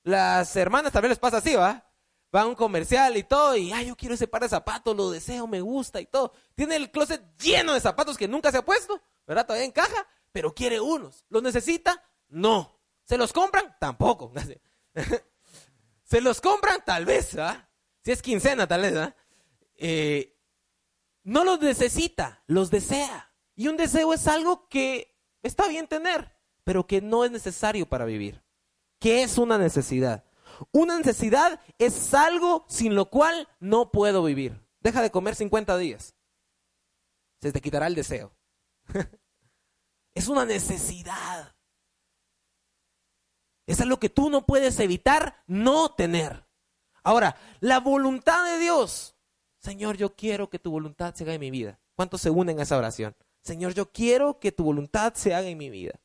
Las 0.04 0.56
hermanas 0.56 0.90
también 0.90 1.10
les 1.10 1.18
pasa 1.18 1.36
así, 1.36 1.54
¿va? 1.54 1.86
Va 2.34 2.40
a 2.40 2.46
un 2.46 2.54
comercial 2.54 3.14
y 3.18 3.24
todo, 3.24 3.54
y 3.58 3.72
ay, 3.72 3.88
yo 3.88 3.96
quiero 3.96 4.14
ese 4.14 4.26
par 4.26 4.40
de 4.40 4.48
zapatos, 4.48 4.96
lo 4.96 5.10
deseo, 5.10 5.46
me 5.46 5.60
gusta 5.60 6.00
y 6.00 6.06
todo. 6.06 6.32
Tiene 6.54 6.76
el 6.76 6.90
closet 6.90 7.22
lleno 7.38 7.74
de 7.74 7.80
zapatos 7.80 8.16
que 8.16 8.26
nunca 8.26 8.50
se 8.50 8.56
ha 8.56 8.64
puesto, 8.64 9.02
¿verdad? 9.26 9.44
Todavía 9.44 9.66
encaja, 9.66 10.06
pero 10.32 10.54
quiere 10.54 10.80
unos. 10.80 11.24
¿Los 11.28 11.42
necesita? 11.42 12.02
No. 12.28 12.80
¿Se 13.04 13.18
los 13.18 13.32
compran? 13.32 13.76
Tampoco. 13.78 14.32
¿Se 16.04 16.20
los 16.20 16.40
compran? 16.40 16.82
Tal 16.84 17.04
vez, 17.04 17.36
¿ah? 17.38 17.68
Si 18.02 18.10
es 18.10 18.22
quincena, 18.22 18.66
tal 18.66 18.82
vez, 18.82 18.96
¿ah? 18.96 19.14
Eh, 19.76 20.36
no 21.24 21.44
los 21.44 21.60
necesita, 21.60 22.42
los 22.46 22.70
desea. 22.70 23.32
Y 23.54 23.68
un 23.68 23.76
deseo 23.76 24.12
es 24.12 24.26
algo 24.26 24.68
que 24.68 25.16
está 25.42 25.68
bien 25.68 25.86
tener, 25.86 26.36
pero 26.64 26.86
que 26.86 27.00
no 27.00 27.24
es 27.24 27.30
necesario 27.30 27.88
para 27.88 28.04
vivir. 28.04 28.42
¿Qué 28.98 29.22
es 29.22 29.38
una 29.38 29.58
necesidad? 29.58 30.24
Una 30.70 30.96
necesidad 30.98 31.60
es 31.78 32.14
algo 32.14 32.64
sin 32.68 32.94
lo 32.94 33.10
cual 33.10 33.48
no 33.60 33.90
puedo 33.90 34.22
vivir. 34.24 34.64
Deja 34.80 35.02
de 35.02 35.10
comer 35.10 35.34
50 35.34 35.76
días. 35.78 36.14
Se 37.40 37.52
te 37.52 37.60
quitará 37.60 37.86
el 37.86 37.94
deseo. 37.94 38.34
es 40.14 40.28
una 40.28 40.44
necesidad. 40.44 41.54
Es 43.66 43.80
algo 43.80 43.98
que 43.98 44.10
tú 44.10 44.30
no 44.30 44.44
puedes 44.44 44.78
evitar 44.80 45.42
no 45.46 45.94
tener. 45.94 46.46
Ahora, 47.02 47.36
la 47.60 47.80
voluntad 47.80 48.44
de 48.44 48.58
Dios 48.58 49.12
Señor, 49.62 49.96
yo 49.96 50.16
quiero 50.16 50.50
que 50.50 50.58
tu 50.58 50.72
voluntad 50.72 51.14
se 51.14 51.22
haga 51.22 51.34
en 51.34 51.40
mi 51.40 51.50
vida. 51.50 51.78
¿Cuántos 51.94 52.20
se 52.20 52.30
unen 52.30 52.58
a 52.58 52.64
esa 52.64 52.76
oración? 52.76 53.14
Señor, 53.42 53.74
yo 53.74 53.92
quiero 53.92 54.40
que 54.40 54.50
tu 54.50 54.64
voluntad 54.64 55.14
se 55.14 55.34
haga 55.34 55.48
en 55.48 55.58
mi 55.58 55.70
vida. 55.70 56.00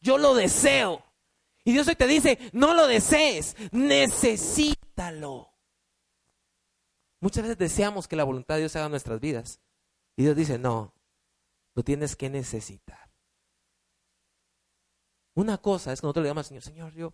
Yo 0.00 0.18
lo 0.18 0.34
deseo. 0.34 1.02
Y 1.64 1.72
Dios 1.72 1.88
hoy 1.88 1.96
te 1.96 2.06
dice, 2.06 2.38
no 2.52 2.74
lo 2.74 2.86
desees, 2.86 3.56
necesítalo. 3.70 5.50
Muchas 7.20 7.44
veces 7.44 7.58
deseamos 7.58 8.06
que 8.06 8.16
la 8.16 8.24
voluntad 8.24 8.56
de 8.56 8.62
Dios 8.62 8.72
se 8.72 8.78
haga 8.78 8.86
en 8.86 8.92
nuestras 8.92 9.20
vidas. 9.20 9.60
Y 10.16 10.24
Dios 10.24 10.36
dice, 10.36 10.58
no, 10.58 10.92
lo 11.74 11.82
tienes 11.82 12.16
que 12.16 12.30
necesitar. 12.30 13.10
Una 15.34 15.58
cosa 15.58 15.92
es 15.92 16.00
que 16.00 16.06
nosotros 16.06 16.22
le 16.22 16.28
digamos 16.28 16.44
al 16.44 16.48
Señor, 16.48 16.62
Señor, 16.62 16.94
yo, 16.94 17.12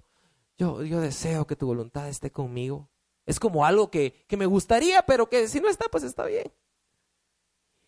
yo, 0.56 0.82
yo 0.82 1.00
deseo 1.00 1.46
que 1.46 1.56
tu 1.56 1.66
voluntad 1.66 2.08
esté 2.08 2.32
conmigo. 2.32 2.90
Es 3.26 3.38
como 3.38 3.64
algo 3.64 3.90
que, 3.90 4.24
que 4.26 4.36
me 4.36 4.46
gustaría, 4.46 5.02
pero 5.02 5.28
que 5.28 5.46
si 5.48 5.60
no 5.60 5.68
está, 5.68 5.86
pues 5.90 6.02
está 6.02 6.24
bien. 6.24 6.52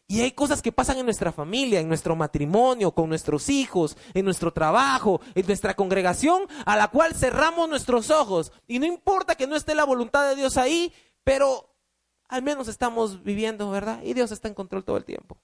Y 0.07 0.23
hay 0.23 0.33
cosas 0.33 0.61
que 0.61 0.73
pasan 0.73 0.99
en 0.99 1.05
nuestra 1.05 1.31
familia, 1.31 1.79
en 1.79 1.89
nuestro 1.89 2.17
matrimonio, 2.17 2.93
con 2.93 3.09
nuestros 3.09 3.49
hijos, 3.49 3.97
en 4.13 4.25
nuestro 4.25 4.53
trabajo, 4.53 5.21
en 5.37 5.47
nuestra 5.47 5.75
congregación, 5.77 6.49
a 6.67 6.77
la 6.77 6.89
cual 6.89 7.15
cerramos 7.15 7.69
nuestros 7.69 8.11
ojos. 8.11 8.53
Y 8.67 8.81
no 8.81 8.87
importa 8.87 9.37
que 9.37 9.47
no 9.47 9.55
esté 9.55 9.75
la 9.75 9.85
voluntad 9.85 10.29
de 10.29 10.35
Dios 10.35 10.57
ahí, 10.57 10.93
pero 11.23 11.77
al 12.29 12.43
menos 12.43 12.67
estamos 12.67 13.23
viviendo, 13.23 13.71
¿verdad? 13.71 14.03
Y 14.03 14.15
Dios 14.15 14.33
está 14.33 14.49
en 14.49 14.55
control 14.55 14.85
todo 14.85 14.97
el 14.97 15.05
tiempo. 15.05 15.41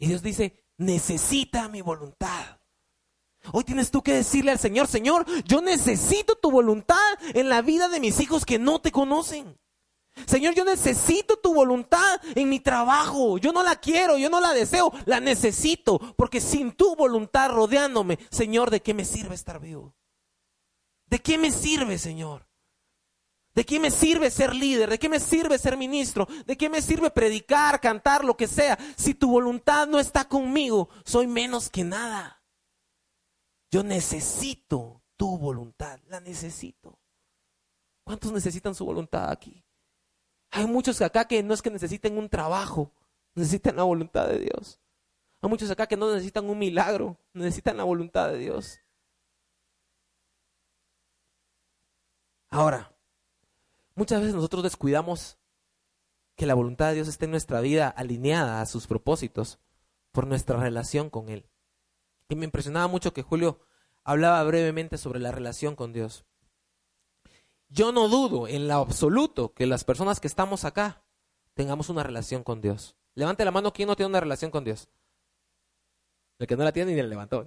Y 0.00 0.08
Dios 0.08 0.22
dice, 0.22 0.64
necesita 0.78 1.68
mi 1.68 1.82
voluntad. 1.82 2.58
Hoy 3.52 3.64
tienes 3.64 3.90
tú 3.90 4.02
que 4.02 4.14
decirle 4.14 4.50
al 4.50 4.58
Señor, 4.58 4.86
Señor, 4.86 5.26
yo 5.44 5.60
necesito 5.60 6.36
tu 6.36 6.50
voluntad 6.50 6.96
en 7.34 7.50
la 7.50 7.60
vida 7.60 7.88
de 7.88 8.00
mis 8.00 8.18
hijos 8.18 8.46
que 8.46 8.58
no 8.58 8.80
te 8.80 8.90
conocen. 8.90 9.58
Señor, 10.26 10.54
yo 10.54 10.64
necesito 10.64 11.38
tu 11.38 11.54
voluntad 11.54 12.20
en 12.34 12.48
mi 12.48 12.60
trabajo. 12.60 13.36
Yo 13.36 13.52
no 13.52 13.62
la 13.62 13.76
quiero, 13.76 14.16
yo 14.16 14.30
no 14.30 14.40
la 14.40 14.54
deseo, 14.54 14.90
la 15.04 15.20
necesito. 15.20 15.98
Porque 16.16 16.40
sin 16.40 16.72
tu 16.72 16.96
voluntad 16.96 17.50
rodeándome, 17.50 18.18
Señor, 18.30 18.70
¿de 18.70 18.80
qué 18.80 18.94
me 18.94 19.04
sirve 19.04 19.34
estar 19.34 19.60
vivo? 19.60 19.94
¿De 21.06 21.18
qué 21.18 21.36
me 21.36 21.50
sirve, 21.50 21.98
Señor? 21.98 22.49
¿De 23.54 23.64
qué 23.64 23.80
me 23.80 23.90
sirve 23.90 24.30
ser 24.30 24.54
líder? 24.54 24.90
¿De 24.90 24.98
qué 24.98 25.08
me 25.08 25.18
sirve 25.18 25.58
ser 25.58 25.76
ministro? 25.76 26.28
¿De 26.46 26.56
qué 26.56 26.68
me 26.68 26.80
sirve 26.80 27.10
predicar, 27.10 27.80
cantar, 27.80 28.24
lo 28.24 28.36
que 28.36 28.46
sea? 28.46 28.78
Si 28.96 29.14
tu 29.14 29.30
voluntad 29.30 29.88
no 29.88 29.98
está 29.98 30.26
conmigo, 30.26 30.88
soy 31.04 31.26
menos 31.26 31.68
que 31.68 31.82
nada. 31.82 32.42
Yo 33.70 33.82
necesito 33.82 35.02
tu 35.16 35.36
voluntad, 35.36 35.98
la 36.08 36.20
necesito. 36.20 36.98
¿Cuántos 38.04 38.32
necesitan 38.32 38.74
su 38.74 38.84
voluntad 38.84 39.30
aquí? 39.30 39.64
Hay 40.52 40.66
muchos 40.66 41.00
acá 41.00 41.26
que 41.26 41.42
no 41.42 41.54
es 41.54 41.62
que 41.62 41.70
necesiten 41.70 42.18
un 42.18 42.28
trabajo, 42.28 42.92
necesitan 43.34 43.76
la 43.76 43.82
voluntad 43.82 44.28
de 44.28 44.40
Dios. 44.40 44.80
Hay 45.40 45.48
muchos 45.48 45.70
acá 45.70 45.86
que 45.86 45.96
no 45.96 46.12
necesitan 46.12 46.48
un 46.48 46.58
milagro, 46.58 47.16
necesitan 47.32 47.76
la 47.76 47.84
voluntad 47.84 48.28
de 48.30 48.38
Dios. 48.38 48.80
Ahora, 52.50 52.92
muchas 53.94 54.20
veces 54.20 54.34
nosotros 54.34 54.62
descuidamos 54.62 55.38
que 56.36 56.46
la 56.46 56.54
voluntad 56.54 56.88
de 56.88 56.94
Dios 56.94 57.08
esté 57.08 57.26
en 57.26 57.32
nuestra 57.32 57.60
vida 57.60 57.88
alineada 57.88 58.60
a 58.60 58.66
sus 58.66 58.86
propósitos 58.86 59.58
por 60.12 60.26
nuestra 60.26 60.58
relación 60.58 61.10
con 61.10 61.28
Él. 61.28 61.46
Y 62.28 62.36
me 62.36 62.44
impresionaba 62.44 62.86
mucho 62.86 63.12
que 63.12 63.22
Julio 63.22 63.60
hablaba 64.04 64.42
brevemente 64.44 64.98
sobre 64.98 65.20
la 65.20 65.32
relación 65.32 65.76
con 65.76 65.92
Dios. 65.92 66.24
Yo 67.68 67.92
no 67.92 68.08
dudo 68.08 68.48
en 68.48 68.68
lo 68.68 68.74
absoluto 68.74 69.52
que 69.52 69.66
las 69.66 69.84
personas 69.84 70.18
que 70.18 70.26
estamos 70.26 70.64
acá 70.64 71.04
tengamos 71.54 71.88
una 71.88 72.02
relación 72.02 72.42
con 72.42 72.60
Dios. 72.60 72.96
Levante 73.14 73.44
la 73.44 73.50
mano, 73.50 73.72
¿quién 73.72 73.86
no 73.88 73.96
tiene 73.96 74.08
una 74.08 74.20
relación 74.20 74.50
con 74.50 74.64
Dios? 74.64 74.88
El 76.38 76.46
que 76.46 76.56
no 76.56 76.64
la 76.64 76.72
tiene 76.72 76.94
ni 76.94 77.02
la 77.02 77.08
levantó. 77.08 77.46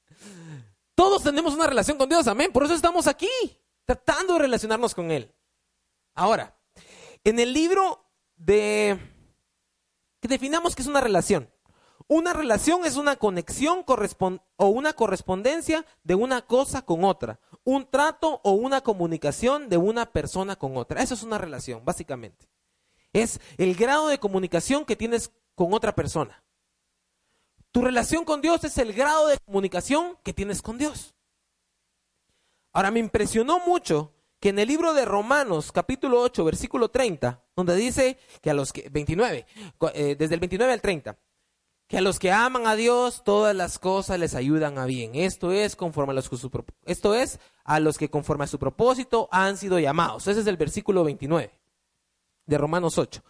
Todos 0.94 1.22
tenemos 1.22 1.54
una 1.54 1.66
relación 1.66 1.98
con 1.98 2.08
Dios, 2.08 2.26
amén. 2.26 2.52
Por 2.52 2.64
eso 2.64 2.74
estamos 2.74 3.06
aquí, 3.06 3.28
tratando 3.84 4.34
de 4.34 4.38
relacionarnos 4.40 4.94
con 4.94 5.10
Él. 5.10 5.34
Ahora, 6.18 6.58
en 7.22 7.38
el 7.38 7.52
libro 7.52 8.04
de... 8.36 8.98
que 10.20 10.28
definamos 10.28 10.74
que 10.74 10.82
es 10.82 10.88
una 10.88 11.00
relación. 11.00 11.50
Una 12.08 12.32
relación 12.32 12.84
es 12.84 12.96
una 12.96 13.16
conexión 13.16 13.84
o 14.56 14.68
una 14.68 14.94
correspondencia 14.94 15.86
de 16.02 16.14
una 16.14 16.42
cosa 16.42 16.82
con 16.82 17.04
otra 17.04 17.38
un 17.68 17.86
trato 17.86 18.40
o 18.44 18.52
una 18.52 18.80
comunicación 18.80 19.68
de 19.68 19.76
una 19.76 20.10
persona 20.10 20.56
con 20.56 20.78
otra. 20.78 21.02
Eso 21.02 21.12
es 21.12 21.22
una 21.22 21.36
relación, 21.36 21.84
básicamente. 21.84 22.48
Es 23.12 23.40
el 23.58 23.74
grado 23.74 24.08
de 24.08 24.18
comunicación 24.18 24.86
que 24.86 24.96
tienes 24.96 25.32
con 25.54 25.74
otra 25.74 25.94
persona. 25.94 26.42
Tu 27.70 27.82
relación 27.82 28.24
con 28.24 28.40
Dios 28.40 28.64
es 28.64 28.78
el 28.78 28.94
grado 28.94 29.26
de 29.26 29.36
comunicación 29.44 30.16
que 30.22 30.32
tienes 30.32 30.62
con 30.62 30.78
Dios. 30.78 31.14
Ahora, 32.72 32.90
me 32.90 33.00
impresionó 33.00 33.60
mucho 33.60 34.14
que 34.40 34.50
en 34.50 34.58
el 34.58 34.68
libro 34.68 34.94
de 34.94 35.04
Romanos, 35.04 35.72
capítulo 35.72 36.20
8, 36.20 36.44
versículo 36.44 36.90
30, 36.90 37.42
donde 37.56 37.74
dice 37.76 38.18
que 38.40 38.50
a 38.50 38.54
los 38.54 38.72
que, 38.72 38.88
29, 38.88 39.46
eh, 39.94 40.16
desde 40.16 40.34
el 40.34 40.40
29 40.40 40.72
al 40.72 40.80
30, 40.80 41.18
que 41.88 41.98
a 41.98 42.00
los 42.02 42.18
que 42.18 42.30
aman 42.30 42.66
a 42.66 42.76
Dios 42.76 43.24
todas 43.24 43.56
las 43.56 43.78
cosas 43.78 44.20
les 44.20 44.34
ayudan 44.34 44.78
a 44.78 44.84
bien. 44.84 45.14
Esto 45.14 45.52
es 45.52 45.74
conforme 45.74 46.12
a 46.12 46.14
los 46.14 46.30
esto 46.84 47.14
es 47.14 47.40
a 47.64 47.80
los 47.80 47.96
que 47.96 48.10
conforme 48.10 48.44
a 48.44 48.46
su 48.46 48.58
propósito 48.58 49.28
han 49.32 49.56
sido 49.56 49.78
llamados. 49.78 50.26
Ese 50.28 50.40
es 50.40 50.46
el 50.46 50.58
versículo 50.58 51.02
29 51.02 51.50
de 52.46 52.58
Romanos 52.58 52.98
8. 52.98 53.24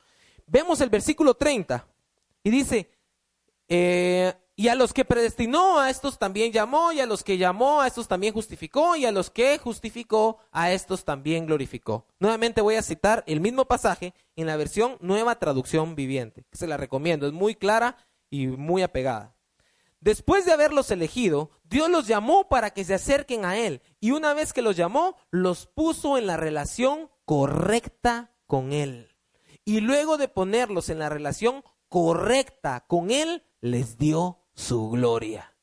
Vemos 0.47 0.81
el 0.81 0.91
versículo 0.91 1.35
30 1.35 1.87
y 2.43 2.51
dice, 2.51 2.91
eh, 3.69 4.35
y 4.59 4.67
a 4.67 4.75
los 4.75 4.93
que 4.93 5.05
predestinó 5.05 5.79
a 5.79 5.89
estos 5.89 6.19
también 6.19 6.51
llamó, 6.51 6.91
y 6.91 6.99
a 6.99 7.07
los 7.07 7.23
que 7.23 7.39
llamó 7.39 7.81
a 7.81 7.87
estos 7.87 8.09
también 8.09 8.35
justificó, 8.35 8.97
y 8.97 9.07
a 9.07 9.13
los 9.13 9.31
que 9.31 9.57
justificó 9.57 10.39
a 10.51 10.73
estos 10.73 11.05
también 11.05 11.47
glorificó. 11.47 12.07
Nuevamente 12.19 12.61
voy 12.61 12.75
a 12.75 12.83
citar 12.83 13.23
el 13.29 13.41
mismo 13.41 13.67
pasaje 13.67 14.15
en 14.35 14.49
la 14.49 14.57
versión 14.57 14.97
nueva 15.01 15.39
traducción 15.39 15.95
viviente, 15.95 16.45
se 16.51 16.67
la 16.67 16.77
recomiendo, 16.77 17.29
es 17.29 17.33
muy 17.33 17.55
clara 17.55 17.99
y 18.31 18.49
muy 18.49 18.83
apegada. 18.83 19.37
Después 20.01 20.45
de 20.45 20.51
haberlos 20.51 20.91
elegido, 20.91 21.53
Dios 21.63 21.89
los 21.89 22.09
llamó 22.09 22.49
para 22.49 22.71
que 22.71 22.83
se 22.83 22.95
acerquen 22.95 23.45
a 23.45 23.57
Él. 23.59 23.81
Y 24.01 24.11
una 24.11 24.35
vez 24.35 24.53
que 24.53 24.63
los 24.63 24.75
llamó, 24.75 25.15
los 25.31 25.67
puso 25.67 26.19
en 26.19 26.27
la 26.27 26.37
relación 26.37 27.11
correcta 27.25 28.33
con 28.49 28.73
Él. 28.73 29.15
Y 29.65 29.83
luego 29.83 30.17
de 30.17 30.27
ponerlos 30.27 30.89
en 30.89 30.99
la 30.99 31.09
relación 31.09 31.63
correcta 31.89 32.85
con 32.89 33.13
Él, 33.13 33.45
les 33.61 33.99
dio 33.99 34.39
su 34.59 34.91
gloria. 34.91 35.57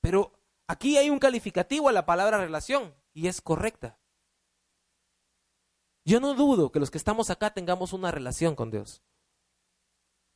Pero 0.00 0.32
aquí 0.68 0.96
hay 0.98 1.10
un 1.10 1.18
calificativo 1.18 1.88
a 1.88 1.92
la 1.92 2.06
palabra 2.06 2.38
relación 2.38 2.94
y 3.12 3.26
es 3.26 3.40
correcta. 3.40 3.98
Yo 6.04 6.20
no 6.20 6.34
dudo 6.34 6.70
que 6.70 6.78
los 6.78 6.92
que 6.92 6.98
estamos 6.98 7.28
acá 7.28 7.52
tengamos 7.52 7.92
una 7.92 8.12
relación 8.12 8.54
con 8.54 8.70
Dios. 8.70 9.02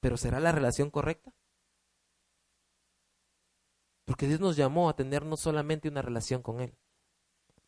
Pero 0.00 0.16
¿será 0.16 0.40
la 0.40 0.50
relación 0.50 0.90
correcta? 0.90 1.32
Porque 4.04 4.26
Dios 4.26 4.40
nos 4.40 4.56
llamó 4.56 4.88
a 4.88 4.96
tener 4.96 5.24
no 5.24 5.36
solamente 5.36 5.88
una 5.88 6.02
relación 6.02 6.42
con 6.42 6.60
Él, 6.60 6.76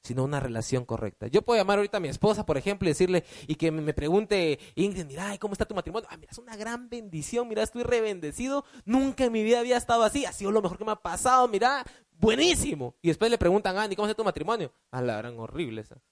sino 0.02 0.24
una 0.24 0.40
relación 0.40 0.84
correcta. 0.84 1.28
Yo 1.28 1.42
puedo 1.42 1.60
llamar 1.60 1.78
ahorita 1.78 1.98
a 1.98 2.00
mi 2.00 2.08
esposa, 2.08 2.44
por 2.44 2.58
ejemplo, 2.58 2.88
y 2.88 2.90
decirle, 2.90 3.24
y 3.46 3.54
que 3.54 3.70
me 3.70 3.94
pregunte, 3.94 4.58
Ingrid, 4.74 5.06
mira, 5.06 5.36
¿cómo 5.38 5.54
está 5.54 5.64
tu 5.64 5.74
matrimonio? 5.74 6.08
Ah, 6.10 6.16
mira, 6.16 6.32
es 6.32 6.38
una 6.38 6.56
gran 6.56 6.88
bendición, 6.88 7.48
mira, 7.48 7.62
estoy 7.62 7.84
rebendecido, 7.84 8.64
nunca 8.84 9.24
en 9.24 9.32
mi 9.32 9.42
vida 9.44 9.60
había 9.60 9.76
estado 9.76 10.02
así, 10.02 10.24
ha 10.24 10.32
sido 10.32 10.50
lo 10.50 10.60
mejor 10.60 10.76
que 10.76 10.84
me 10.84 10.92
ha 10.92 10.96
pasado, 10.96 11.46
mira, 11.46 11.84
buenísimo. 12.18 12.96
Y 13.00 13.08
después 13.08 13.30
le 13.30 13.38
preguntan, 13.38 13.78
Andy, 13.78 13.94
¿cómo 13.94 14.06
está 14.06 14.16
tu 14.16 14.24
matrimonio? 14.24 14.72
Ah, 14.90 15.02
la 15.02 15.18
gran 15.18 15.38
horrible 15.38 15.82
esa. 15.82 16.02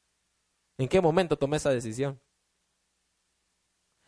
¿En 0.79 0.88
qué 0.88 1.00
momento 1.00 1.37
tomé 1.37 1.57
esa 1.57 1.70
decisión? 1.70 2.20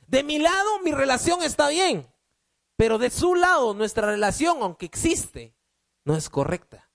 De 0.07 0.23
mi 0.23 0.39
lado, 0.39 0.79
mi 0.85 0.93
relación 0.93 1.43
está 1.43 1.69
bien, 1.69 2.07
pero 2.77 2.99
de 2.99 3.11
su 3.11 3.35
lado, 3.35 3.75
nuestra 3.75 4.07
relación, 4.07 4.59
aunque 4.61 4.87
existe, 4.87 5.57
no 6.05 6.17
es 6.17 6.31
correcta. 6.31 6.92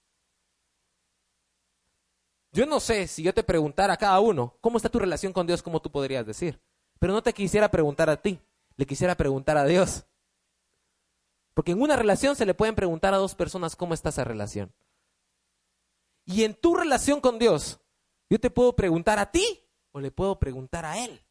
Yo 2.51 2.65
no 2.65 2.79
sé 2.79 3.07
si 3.07 3.23
yo 3.23 3.33
te 3.33 3.43
preguntara 3.43 3.93
a 3.93 3.97
cada 3.97 4.19
uno, 4.19 4.57
¿cómo 4.61 4.77
está 4.77 4.89
tu 4.89 4.99
relación 4.99 5.33
con 5.33 5.45
Dios? 5.45 5.61
¿Cómo 5.61 5.81
tú 5.81 5.91
podrías 5.91 6.25
decir? 6.25 6.59
Pero 6.99 7.13
no 7.13 7.21
te 7.21 7.33
quisiera 7.33 7.69
preguntar 7.69 8.09
a 8.09 8.21
ti, 8.21 8.39
le 8.75 8.85
quisiera 8.85 9.15
preguntar 9.15 9.57
a 9.57 9.65
Dios. 9.65 10.05
Porque 11.53 11.71
en 11.71 11.81
una 11.81 11.95
relación 11.95 12.35
se 12.35 12.45
le 12.45 12.53
pueden 12.53 12.75
preguntar 12.75 13.13
a 13.13 13.17
dos 13.17 13.35
personas 13.35 13.75
cómo 13.75 13.93
está 13.93 14.09
esa 14.09 14.23
relación. 14.23 14.73
Y 16.25 16.43
en 16.43 16.53
tu 16.53 16.75
relación 16.75 17.21
con 17.21 17.39
Dios, 17.39 17.79
yo 18.29 18.39
te 18.39 18.49
puedo 18.49 18.75
preguntar 18.75 19.17
a 19.19 19.31
ti 19.31 19.63
o 19.91 19.99
le 19.99 20.11
puedo 20.11 20.37
preguntar 20.37 20.85
a 20.85 21.03
Él. 21.03 21.21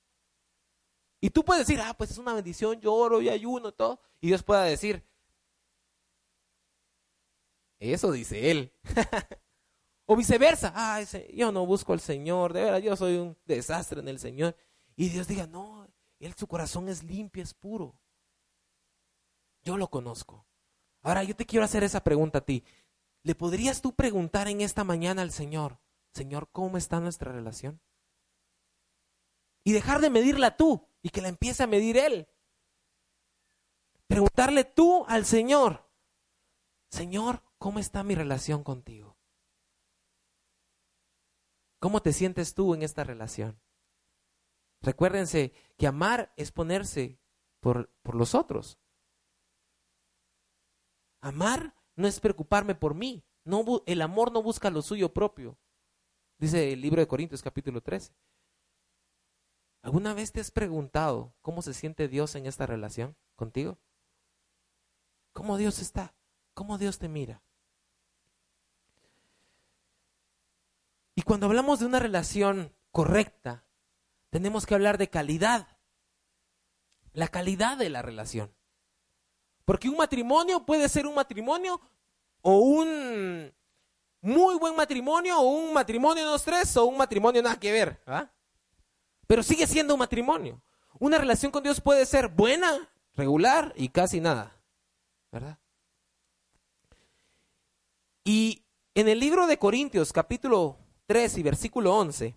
Y 1.21 1.31
tú 1.31 1.45
puedes 1.45 1.67
decir, 1.67 1.81
ah, 1.81 1.95
pues 1.95 2.11
es 2.11 2.19
una 2.19 2.35
bendición, 2.35 2.81
lloro 2.81 3.21
y 3.21 3.29
ayuno 3.29 3.69
y 3.69 3.73
todo. 3.73 4.01
Y 4.21 4.29
Dios 4.29 4.43
pueda 4.43 4.65
decir, 4.65 5.05
eso 7.79 8.13
dice 8.13 8.51
Él. 8.51 8.73
o 10.07 10.17
viceversa, 10.17 10.73
ah, 10.75 11.03
yo 11.35 11.53
no 11.53 11.67
busco 11.67 11.93
al 11.93 12.01
Señor, 12.01 12.53
de 12.53 12.63
verdad, 12.63 12.79
yo 12.79 12.97
soy 12.97 13.17
un 13.17 13.37
desastre 13.45 14.01
en 14.01 14.09
el 14.09 14.19
Señor. 14.19 14.57
y 14.97 15.09
Dios 15.11 15.27
diga, 15.27 15.47
no, 15.47 15.87
él 16.21 16.35
su 16.35 16.47
corazón 16.47 16.89
es 16.89 17.03
limpio, 17.03 17.43
es 17.43 17.53
puro. 17.55 17.99
Yo 19.63 19.77
lo 19.77 19.89
conozco. 19.91 20.47
Ahora 21.03 21.23
yo 21.25 21.37
te 21.37 21.45
quiero 21.45 21.65
hacer 21.65 21.85
esa 21.85 22.03
pregunta 22.03 22.39
a 22.39 22.45
ti. 22.45 22.65
¿Le 23.23 23.35
podrías 23.35 23.83
tú 23.83 23.95
preguntar 23.95 24.49
en 24.49 24.61
esta 24.61 24.85
mañana 24.85 25.23
al 25.23 25.33
Señor, 25.33 25.79
Señor, 26.15 26.49
¿cómo 26.51 26.79
está 26.79 27.01
nuestra 27.01 27.33
relación? 27.33 27.81
Y 29.65 29.73
dejar 29.73 30.01
de 30.01 30.11
medirla 30.11 30.57
tú 30.57 30.89
y 31.03 31.11
que 31.11 31.21
la 31.21 31.29
empiece 31.29 31.63
a 31.63 31.67
medir 31.67 31.99
Él. 31.99 32.29
Preguntarle 34.07 34.65
tú 34.65 35.05
al 35.09 35.27
Señor, 35.27 35.91
Señor, 36.91 37.43
¿cómo 37.59 37.81
está 37.81 38.03
mi 38.03 38.15
relación 38.15 38.65
contigo? 38.65 39.06
¿Cómo 41.87 42.03
te 42.03 42.13
sientes 42.13 42.53
tú 42.53 42.75
en 42.75 42.83
esta 42.83 43.05
relación? 43.05 43.61
Recuérdense 44.83 45.53
que 45.77 45.87
amar 45.87 46.33
es 46.37 46.51
ponerse 46.51 47.21
por, 47.61 47.93
por 48.03 48.17
los 48.17 48.35
otros. 48.35 48.81
Amar 51.21 51.77
no 51.95 52.09
es 52.09 52.19
preocuparme 52.19 52.75
por 52.75 52.97
mí. 52.97 53.25
No, 53.45 53.65
el 53.87 54.03
amor 54.03 54.33
no 54.33 54.43
busca 54.43 54.69
lo 54.69 54.83
suyo 54.83 55.13
propio. 55.13 55.61
Dice 56.39 56.73
el 56.73 56.81
libro 56.81 57.01
de 57.01 57.07
Corintios 57.07 57.41
capítulo 57.41 57.81
13. 57.81 58.13
¿Alguna 59.83 60.13
vez 60.13 60.33
te 60.33 60.41
has 60.41 60.51
preguntado 60.51 61.37
cómo 61.41 61.63
se 61.63 61.73
siente 61.73 62.09
Dios 62.09 62.35
en 62.35 62.47
esta 62.47 62.67
relación 62.67 63.17
contigo? 63.37 63.79
¿Cómo 65.33 65.57
Dios 65.57 65.79
está? 65.79 66.17
¿Cómo 66.53 66.79
Dios 66.79 66.99
te 66.99 67.09
mira? 67.09 67.46
Y 71.17 71.23
cuando 71.23 71.47
hablamos 71.47 71.81
de 71.81 71.87
una 71.87 71.99
relación 71.99 72.73
correcta, 72.93 73.65
tenemos 74.31 74.67
que 74.67 74.75
hablar 74.75 74.99
de 74.99 75.09
calidad. 75.09 75.67
La 77.15 77.29
calidad 77.29 77.79
de 77.79 77.89
la 77.89 78.03
relación. 78.03 78.55
Porque 79.65 79.89
un 79.89 79.97
matrimonio 79.97 80.67
puede 80.67 80.91
ser 80.91 81.07
un 81.07 81.15
matrimonio 81.15 81.81
o 82.43 82.59
un 82.59 83.51
muy 84.21 84.59
buen 84.59 84.77
matrimonio 84.77 85.41
o 85.41 85.49
un 85.49 85.73
matrimonio 85.73 86.23
de 86.23 86.31
los 86.31 86.45
tres 86.45 86.77
o 86.77 86.85
un 86.85 86.99
matrimonio 86.99 87.43
nada 87.43 87.59
que 87.59 87.73
ver. 87.73 87.99
Pero 89.27 89.43
sigue 89.43 89.67
siendo 89.67 89.95
un 89.95 90.01
matrimonio. 90.01 90.61
Una 90.99 91.17
relación 91.17 91.51
con 91.51 91.63
Dios 91.63 91.81
puede 91.81 92.05
ser 92.05 92.29
buena, 92.29 92.91
regular 93.15 93.73
y 93.75 93.89
casi 93.89 94.21
nada. 94.21 94.55
¿Verdad? 95.33 95.59
Y 98.23 98.67
en 98.95 99.09
el 99.09 99.19
libro 99.19 99.47
de 99.47 99.59
Corintios, 99.59 100.13
capítulo 100.13 100.79
3 101.07 101.39
y 101.39 101.43
versículo 101.43 101.95
11, 101.97 102.35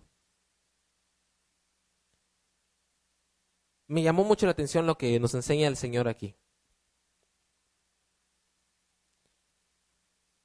me 3.88 4.02
llamó 4.02 4.24
mucho 4.24 4.46
la 4.46 4.52
atención 4.52 4.86
lo 4.86 4.96
que 4.96 5.18
nos 5.18 5.34
enseña 5.34 5.66
el 5.66 5.76
Señor 5.76 6.06
aquí. 6.08 6.36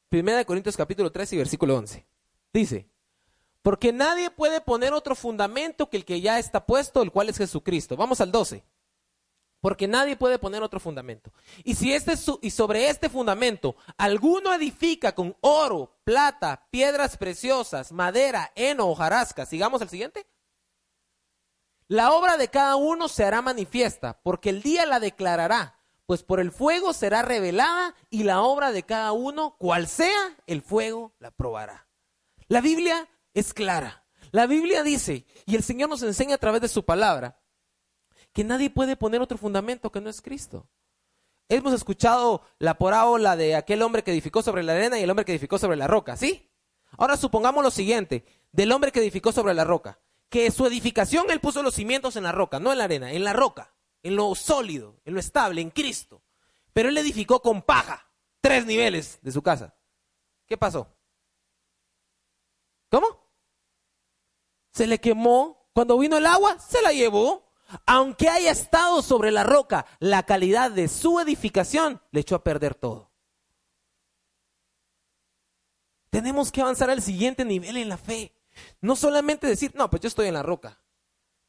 Primera 0.10 0.38
de 0.38 0.46
Corintios 0.46 0.78
capítulo 0.78 1.12
3 1.12 1.34
y 1.34 1.38
versículo 1.38 1.78
11. 1.78 2.08
Dice, 2.52 2.90
porque 3.62 3.92
nadie 3.92 4.32
puede 4.32 4.62
poner 4.62 4.94
otro 4.94 5.16
fundamento 5.16 5.90
que 5.90 5.98
el 5.98 6.06
que 6.06 6.22
ya 6.22 6.40
está 6.40 6.66
puesto, 6.66 7.02
el 7.02 7.12
cual 7.12 7.30
es 7.30 7.38
Jesucristo. 7.38 7.98
Vamos 7.98 8.22
al 8.22 8.32
12. 8.32 8.64
Porque 9.66 9.88
nadie 9.88 10.16
puede 10.16 10.38
poner 10.38 10.62
otro 10.62 10.80
fundamento. 10.80 11.34
Y 11.64 11.74
si 11.74 11.92
este 11.92 12.14
y 12.44 12.52
sobre 12.52 12.88
este 12.88 13.10
fundamento 13.10 13.76
alguno 13.98 14.54
edifica 14.54 15.16
con 15.16 15.36
oro, 15.42 15.98
plata, 16.04 16.68
piedras 16.70 17.18
preciosas, 17.18 17.92
madera, 17.92 18.52
heno, 18.54 18.88
hojarasca, 18.88 19.44
sigamos 19.48 19.82
al 19.82 19.90
siguiente. 19.90 20.28
La 21.88 22.12
obra 22.12 22.38
de 22.38 22.50
cada 22.50 22.76
uno 22.76 23.08
se 23.08 23.26
hará 23.26 23.42
manifiesta, 23.42 24.22
porque 24.22 24.52
el 24.52 24.62
día 24.62 24.86
la 24.86 25.00
declarará, 25.00 25.80
pues 26.06 26.22
por 26.22 26.40
el 26.40 26.52
fuego 26.52 26.94
será 26.94 27.24
revelada 27.24 27.96
y 28.12 28.22
la 28.22 28.44
obra 28.44 28.72
de 28.72 28.84
cada 28.84 29.14
uno, 29.14 29.56
cual 29.58 29.88
sea, 29.88 30.38
el 30.46 30.62
fuego 30.62 31.16
la 31.18 31.32
probará. 31.32 31.88
La 32.50 32.62
Biblia 32.62 33.10
es 33.34 33.52
clara. 33.52 34.06
La 34.30 34.46
Biblia 34.46 34.84
dice, 34.84 35.26
y 35.48 35.56
el 35.56 35.64
Señor 35.64 35.90
nos 35.90 36.04
enseña 36.04 36.36
a 36.36 36.38
través 36.38 36.62
de 36.62 36.68
su 36.68 36.86
palabra, 36.86 37.40
que 38.36 38.44
nadie 38.44 38.70
puede 38.70 38.96
poner 38.96 39.20
otro 39.20 39.40
fundamento 39.40 39.92
que 39.92 40.00
no 40.00 40.12
es 40.12 40.22
Cristo. 40.22 40.70
Hemos 41.50 41.74
escuchado 41.74 42.44
la 42.60 42.78
parábola 42.78 43.36
de 43.36 43.56
aquel 43.56 43.82
hombre 43.82 44.04
que 44.04 44.12
edificó 44.12 44.44
sobre 44.44 44.62
la 44.62 44.74
arena 44.74 45.00
y 45.00 45.04
el 45.04 45.10
hombre 45.10 45.26
que 45.26 45.32
edificó 45.32 45.58
sobre 45.58 45.78
la 45.78 45.88
roca, 45.88 46.16
¿sí? 46.16 46.52
Ahora 46.98 47.18
supongamos 47.18 47.64
lo 47.64 47.72
siguiente, 47.72 48.26
del 48.52 48.72
hombre 48.72 48.92
que 48.92 49.00
edificó 49.00 49.32
sobre 49.32 49.56
la 49.56 49.64
roca, 49.64 50.00
que 50.30 50.52
su 50.52 50.68
edificación 50.68 51.32
él 51.32 51.40
puso 51.40 51.64
los 51.64 51.74
cimientos 51.74 52.16
en 52.16 52.24
la 52.24 52.32
roca, 52.32 52.60
no 52.60 52.72
en 52.72 52.78
la 52.78 52.84
arena, 52.84 53.12
en 53.12 53.24
la 53.24 53.34
roca 53.34 53.76
en 54.06 54.16
lo 54.16 54.36
sólido, 54.36 55.02
en 55.04 55.16
lo 55.16 55.20
estable, 55.20 55.62
en 55.62 55.72
Cristo. 55.72 56.22
Pero 56.74 56.90
él 56.90 56.98
edificó 57.00 57.42
con 57.42 57.64
paja 57.64 58.08
tres 58.40 58.64
niveles 58.68 59.18
de 59.24 59.32
su 59.32 59.42
casa. 59.42 59.76
¿Qué 60.46 60.58
pasó? 60.58 60.96
¿Cómo? 62.92 63.08
Se 64.72 64.86
le 64.86 65.00
quemó. 65.00 65.72
Cuando 65.74 65.98
vino 65.98 66.18
el 66.18 66.28
agua, 66.28 66.60
se 66.60 66.84
la 66.84 66.92
llevó. 66.92 67.45
Aunque 67.86 68.30
haya 68.30 68.52
estado 68.52 69.02
sobre 69.02 69.32
la 69.32 69.44
roca, 69.44 69.86
la 70.00 70.24
calidad 70.24 70.72
de 70.72 70.88
su 70.88 71.20
edificación 71.20 72.02
le 72.12 72.22
echó 72.22 72.36
a 72.36 72.44
perder 72.44 72.76
todo. 72.76 73.12
Tenemos 76.10 76.52
que 76.52 76.62
avanzar 76.62 76.90
al 76.90 77.02
siguiente 77.02 77.44
nivel 77.44 77.78
en 77.78 77.90
la 77.90 77.98
fe. 77.98 78.34
No 78.80 78.96
solamente 78.96 79.48
decir, 79.48 79.74
no, 79.76 79.90
pues 79.90 80.02
yo 80.02 80.08
estoy 80.08 80.28
en 80.28 80.36
la 80.36 80.44
roca. 80.44 80.82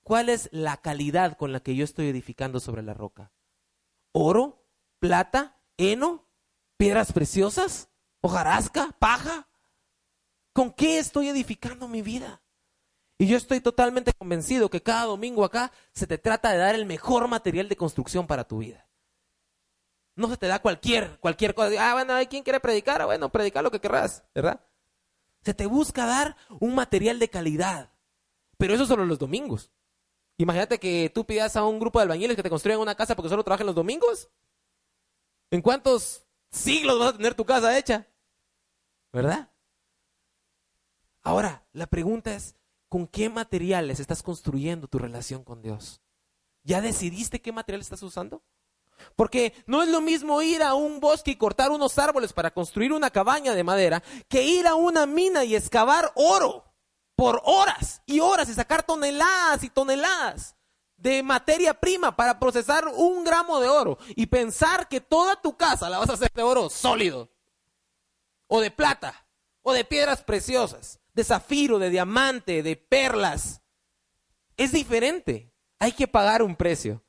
¿Cuál 0.02 0.28
es 0.28 0.48
la 0.52 0.76
calidad 0.78 1.36
con 1.36 1.52
la 1.52 1.60
que 1.60 1.76
yo 1.76 1.84
estoy 1.84 2.08
edificando 2.08 2.60
sobre 2.60 2.82
la 2.82 2.94
roca? 2.94 3.32
¿Oro? 4.12 4.64
¿Plata? 4.98 5.60
¿Heno? 5.76 6.26
¿Piedras 6.76 7.12
preciosas? 7.12 7.90
¿Hojarasca? 8.20 8.94
¿Paja? 8.98 9.48
¿Con 10.52 10.72
qué 10.72 10.98
estoy 10.98 11.28
edificando 11.28 11.86
mi 11.86 12.02
vida? 12.02 12.42
Y 13.18 13.26
yo 13.26 13.36
estoy 13.36 13.60
totalmente 13.60 14.12
convencido 14.12 14.68
que 14.68 14.82
cada 14.82 15.04
domingo 15.04 15.44
acá 15.44 15.72
se 15.92 16.06
te 16.06 16.18
trata 16.18 16.50
de 16.50 16.58
dar 16.58 16.74
el 16.74 16.84
mejor 16.84 17.28
material 17.28 17.68
de 17.68 17.76
construcción 17.76 18.26
para 18.26 18.46
tu 18.46 18.58
vida. 18.58 18.86
No 20.16 20.28
se 20.28 20.36
te 20.36 20.46
da 20.46 20.60
cualquier, 20.60 21.18
cualquier 21.18 21.54
cosa. 21.54 21.72
Ah, 21.78 21.94
bueno, 21.94 22.14
¿quién 22.28 22.42
quiere 22.42 22.60
predicar? 22.60 23.02
Ah, 23.02 23.06
bueno, 23.06 23.30
predicar 23.30 23.62
lo 23.62 23.70
que 23.70 23.80
querrás, 23.80 24.24
¿verdad? 24.34 24.60
Se 25.42 25.54
te 25.54 25.66
busca 25.66 26.06
dar 26.06 26.36
un 26.60 26.74
material 26.74 27.18
de 27.18 27.30
calidad. 27.30 27.90
Pero 28.58 28.74
eso 28.74 28.86
solo 28.86 29.04
los 29.04 29.18
domingos. 29.18 29.70
Imagínate 30.38 30.78
que 30.78 31.10
tú 31.14 31.24
pidas 31.24 31.56
a 31.56 31.64
un 31.64 31.78
grupo 31.78 31.98
de 31.98 32.04
albañiles 32.04 32.36
que 32.36 32.42
te 32.42 32.50
construyan 32.50 32.80
una 32.80 32.94
casa 32.94 33.16
porque 33.16 33.28
solo 33.28 33.44
trabajan 33.44 33.66
los 33.66 33.74
domingos. 33.74 34.28
¿En 35.50 35.62
cuántos 35.62 36.26
siglos 36.50 36.98
vas 36.98 37.10
a 37.10 37.16
tener 37.16 37.34
tu 37.34 37.44
casa 37.44 37.78
hecha? 37.78 38.06
¿Verdad? 39.12 39.50
Ahora, 41.22 41.66
la 41.72 41.86
pregunta 41.86 42.34
es, 42.34 42.54
¿con 42.88 43.06
qué 43.06 43.28
materiales 43.28 44.00
estás 44.00 44.22
construyendo 44.22 44.88
tu 44.88 44.98
relación 44.98 45.44
con 45.44 45.62
Dios? 45.62 46.00
¿Ya 46.62 46.80
decidiste 46.80 47.40
qué 47.40 47.52
material 47.52 47.80
estás 47.80 48.02
usando? 48.02 48.42
Porque 49.14 49.52
no 49.66 49.82
es 49.82 49.88
lo 49.88 50.00
mismo 50.00 50.40
ir 50.42 50.62
a 50.62 50.74
un 50.74 51.00
bosque 51.00 51.32
y 51.32 51.36
cortar 51.36 51.70
unos 51.70 51.98
árboles 51.98 52.32
para 52.32 52.52
construir 52.52 52.92
una 52.92 53.10
cabaña 53.10 53.54
de 53.54 53.64
madera 53.64 54.02
que 54.28 54.42
ir 54.42 54.66
a 54.66 54.74
una 54.74 55.06
mina 55.06 55.44
y 55.44 55.54
excavar 55.54 56.12
oro 56.14 56.64
por 57.14 57.40
horas 57.44 58.02
y 58.06 58.20
horas 58.20 58.48
y 58.48 58.54
sacar 58.54 58.82
toneladas 58.82 59.64
y 59.64 59.70
toneladas 59.70 60.56
de 60.96 61.22
materia 61.22 61.74
prima 61.74 62.16
para 62.16 62.38
procesar 62.38 62.86
un 62.88 63.24
gramo 63.24 63.60
de 63.60 63.68
oro 63.68 63.98
y 64.14 64.26
pensar 64.26 64.88
que 64.88 65.00
toda 65.00 65.40
tu 65.40 65.56
casa 65.56 65.90
la 65.90 65.98
vas 65.98 66.10
a 66.10 66.14
hacer 66.14 66.30
de 66.34 66.42
oro 66.42 66.70
sólido 66.70 67.28
o 68.48 68.60
de 68.60 68.70
plata 68.70 69.26
o 69.62 69.72
de 69.72 69.84
piedras 69.84 70.22
preciosas, 70.22 71.00
de 71.16 71.24
zafiro, 71.24 71.78
de 71.78 71.88
diamante, 71.88 72.62
de 72.62 72.76
perlas. 72.76 73.62
Es 74.56 74.70
diferente. 74.70 75.50
Hay 75.78 75.92
que 75.92 76.06
pagar 76.06 76.42
un 76.42 76.54
precio. 76.54 77.02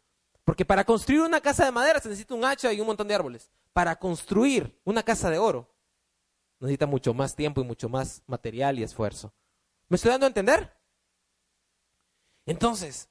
Porque 0.46 0.64
para 0.64 0.86
construir 0.86 1.22
una 1.22 1.42
casa 1.42 1.66
de 1.66 1.72
madera 1.72 2.00
se 2.00 2.08
necesita 2.08 2.34
un 2.34 2.46
hacha 2.46 2.72
y 2.72 2.80
un 2.80 2.88
montón 2.88 3.10
de 3.10 3.16
árboles. 3.16 3.52
Para 3.74 3.98
construir 4.00 4.80
una 4.86 5.04
casa 5.04 5.30
de 5.30 5.38
oro 5.38 5.76
necesita 6.60 6.88
mucho 6.88 7.14
más 7.14 7.36
tiempo 7.36 7.62
y 7.62 7.66
mucho 7.66 7.90
más 7.90 8.24
material 8.26 8.80
y 8.80 8.84
esfuerzo. 8.84 9.34
¿Me 9.90 9.96
estoy 9.96 10.12
dando 10.12 10.26
a 10.26 10.30
entender? 10.30 10.74
Entonces, 12.46 13.10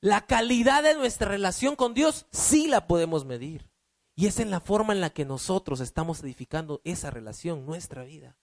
la 0.00 0.26
calidad 0.26 0.82
de 0.82 0.94
nuestra 0.94 1.28
relación 1.28 1.76
con 1.76 1.94
Dios 1.94 2.26
sí 2.32 2.66
la 2.66 2.88
podemos 2.88 3.24
medir. 3.24 3.70
Y 4.16 4.26
es 4.26 4.40
en 4.40 4.50
la 4.50 4.60
forma 4.60 4.92
en 4.92 5.00
la 5.00 5.10
que 5.10 5.24
nosotros 5.24 5.80
estamos 5.80 6.22
edificando 6.22 6.80
esa 6.84 7.10
relación, 7.10 7.64
nuestra 7.64 8.02
vida. 8.02 8.36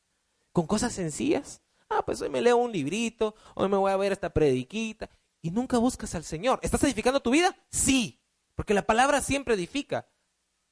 Con 0.54 0.68
cosas 0.68 0.94
sencillas. 0.94 1.62
Ah, 1.90 2.06
pues 2.06 2.22
hoy 2.22 2.30
me 2.30 2.42
leo 2.42 2.58
un 2.58 2.72
librito, 2.72 3.36
hoy 3.56 3.68
me 3.68 3.78
voy 3.78 3.92
a 3.92 3.98
ver 3.98 4.12
esta 4.12 4.32
prediquita. 4.32 5.10
Y 5.42 5.52
nunca 5.52 5.78
buscas 5.80 6.16
al 6.16 6.24
Señor. 6.24 6.60
¿Estás 6.62 6.84
edificando 6.84 7.22
tu 7.22 7.32
vida? 7.32 7.58
Sí. 7.70 8.22
Porque 8.56 8.74
la 8.74 8.86
palabra 8.86 9.20
siempre 9.22 9.56
edifica. 9.56 10.08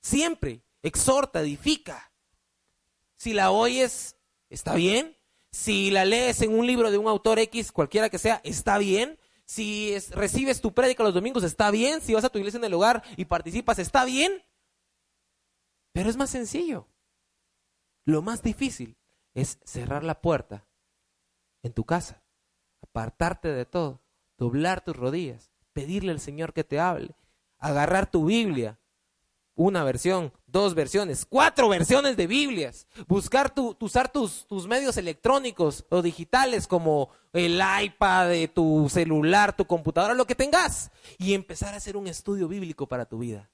Siempre. 0.02 0.64
Exhorta, 0.84 1.42
edifica. 1.42 2.14
Si 3.18 3.34
la 3.34 3.52
oyes, 3.52 4.16
está 4.50 4.76
bien. 4.76 5.18
Si 5.52 5.92
la 5.92 6.06
lees 6.06 6.42
en 6.42 6.58
un 6.58 6.66
libro 6.66 6.90
de 6.92 6.98
un 6.98 7.08
autor 7.08 7.40
X, 7.40 7.72
cualquiera 7.72 8.10
que 8.10 8.18
sea, 8.18 8.40
está 8.44 8.78
bien. 8.78 9.20
Si 9.46 9.98
recibes 10.12 10.62
tu 10.62 10.74
prédica 10.74 11.04
los 11.04 11.14
domingos, 11.14 11.44
está 11.44 11.72
bien. 11.72 12.02
Si 12.02 12.14
vas 12.14 12.24
a 12.24 12.30
tu 12.30 12.40
iglesia 12.40 12.60
en 12.60 12.64
el 12.64 12.74
hogar 12.74 13.04
y 13.18 13.26
participas, 13.26 13.80
está 13.80 14.06
bien. 14.06 14.44
Pero 15.92 16.10
es 16.10 16.16
más 16.16 16.30
sencillo. 16.30 16.88
Lo 18.06 18.22
más 18.22 18.42
difícil 18.42 18.96
es 19.34 19.60
cerrar 19.64 20.04
la 20.04 20.22
puerta 20.22 20.66
en 21.64 21.74
tu 21.74 21.86
casa, 21.86 22.24
apartarte 22.82 23.50
de 23.50 23.66
todo, 23.66 24.02
doblar 24.38 24.84
tus 24.84 24.96
rodillas, 24.96 25.52
pedirle 25.74 26.12
al 26.12 26.20
Señor 26.20 26.54
que 26.54 26.64
te 26.64 26.80
hable, 26.80 27.16
agarrar 27.58 28.10
tu 28.10 28.26
Biblia, 28.26 28.80
una 29.56 29.84
versión, 29.84 30.34
dos 30.48 30.76
versiones, 30.76 31.26
cuatro 31.26 31.70
versiones 31.70 32.18
de 32.18 32.28
Biblias, 32.28 32.88
buscar 33.08 33.54
tu, 33.54 33.78
usar 33.80 34.12
tus, 34.12 34.48
tus 34.48 34.68
medios 34.68 34.98
electrónicos 34.98 35.86
o 35.90 36.02
digitales 36.02 36.68
como 36.68 37.10
el 37.34 37.62
iPad, 37.84 38.32
tu 38.54 38.90
celular, 38.90 39.56
tu 39.56 39.66
computadora, 39.66 40.14
lo 40.14 40.26
que 40.26 40.36
tengas, 40.36 40.92
y 41.18 41.34
empezar 41.34 41.74
a 41.74 41.78
hacer 41.78 41.98
un 41.98 42.08
estudio 42.08 42.48
bíblico 42.48 42.88
para 42.88 43.06
tu 43.06 43.20
vida. 43.20 43.52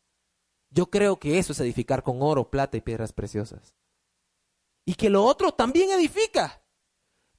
Yo 0.70 0.90
creo 0.90 1.18
que 1.18 1.40
eso 1.40 1.54
es 1.54 1.60
edificar 1.60 2.04
con 2.04 2.22
oro, 2.22 2.50
plata 2.50 2.78
y 2.78 2.82
piedras 2.82 3.13
preciosas. 3.13 3.76
Y 4.88 4.95
que 4.95 5.10
lo 5.10 5.26
otro 5.26 5.52
también 5.52 5.91
edifica. 5.91 6.63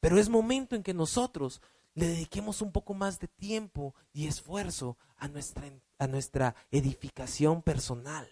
Pero 0.00 0.18
es 0.18 0.28
momento 0.28 0.76
en 0.76 0.82
que 0.82 0.92
nosotros 0.92 1.62
le 1.94 2.06
dediquemos 2.06 2.60
un 2.60 2.72
poco 2.72 2.92
más 2.92 3.18
de 3.20 3.26
tiempo 3.26 3.94
y 4.12 4.26
esfuerzo 4.26 4.98
a 5.16 5.28
nuestra, 5.28 5.64
a 5.98 6.06
nuestra 6.06 6.54
edificación 6.70 7.62
personal. 7.62 8.28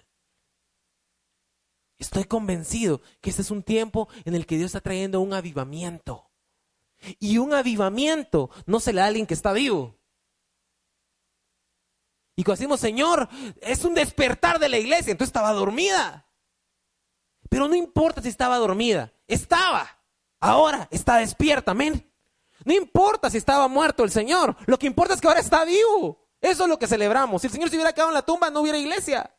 Estoy 1.97 2.25
convencido 2.25 3.01
que 3.23 3.31
este 3.31 3.41
es 3.41 3.51
un 3.51 3.63
tiempo 3.63 4.07
en 4.27 4.35
el 4.35 4.45
que 4.45 4.59
Dios 4.59 4.67
está 4.67 4.83
trayendo 4.83 5.23
un 5.23 5.33
avivamiento. 5.33 6.31
Y 7.19 7.39
un 7.39 7.55
avivamiento 7.55 8.51
no 8.67 8.81
se 8.81 8.93
le 8.93 8.99
da 8.99 9.07
a 9.07 9.09
alguien 9.09 9.27
que 9.27 9.33
está 9.33 9.55
vivo. 9.55 9.99
Y 12.37 12.45
cuando 12.45 12.59
decimos, 12.61 12.81
Señor, 12.81 13.31
es 13.63 13.83
un 13.83 13.95
despertar 13.95 14.59
de 14.59 14.69
la 14.69 14.77
iglesia, 14.77 15.11
entonces 15.11 15.31
estaba 15.31 15.55
dormida. 15.55 16.26
Pero 17.49 17.69
no 17.69 17.75
importa 17.75 18.23
si 18.23 18.29
estaba 18.29 18.57
dormida, 18.59 19.13
estaba. 19.27 19.89
Ahora 20.41 20.89
está 20.91 21.17
despierta, 21.17 21.73
amén. 21.73 22.11
No 22.65 22.75
importa 22.75 23.31
si 23.31 23.39
estaba 23.39 23.69
muerto 23.69 24.03
el 24.03 24.11
Señor, 24.11 24.57
lo 24.67 24.79
que 24.79 24.87
importa 24.87 25.15
es 25.15 25.21
que 25.21 25.29
ahora 25.29 25.41
está 25.41 25.65
vivo. 25.65 26.27
Eso 26.41 26.65
es 26.65 26.69
lo 26.69 26.79
que 26.79 26.87
celebramos. 26.87 27.43
Si 27.43 27.49
el 27.49 27.53
Señor 27.53 27.71
se 27.71 27.77
hubiera 27.77 27.93
quedado 27.93 28.11
en 28.11 28.15
la 28.15 28.23
tumba, 28.23 28.51
no 28.51 28.61
hubiera 28.61 28.79
iglesia. 28.79 29.35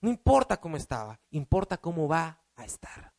No 0.00 0.10
importa 0.10 0.58
cómo 0.58 0.76
estaba, 0.76 1.20
importa 1.30 1.78
cómo 1.78 2.06
va 2.08 2.42
a 2.54 2.64
estar. 2.64 3.12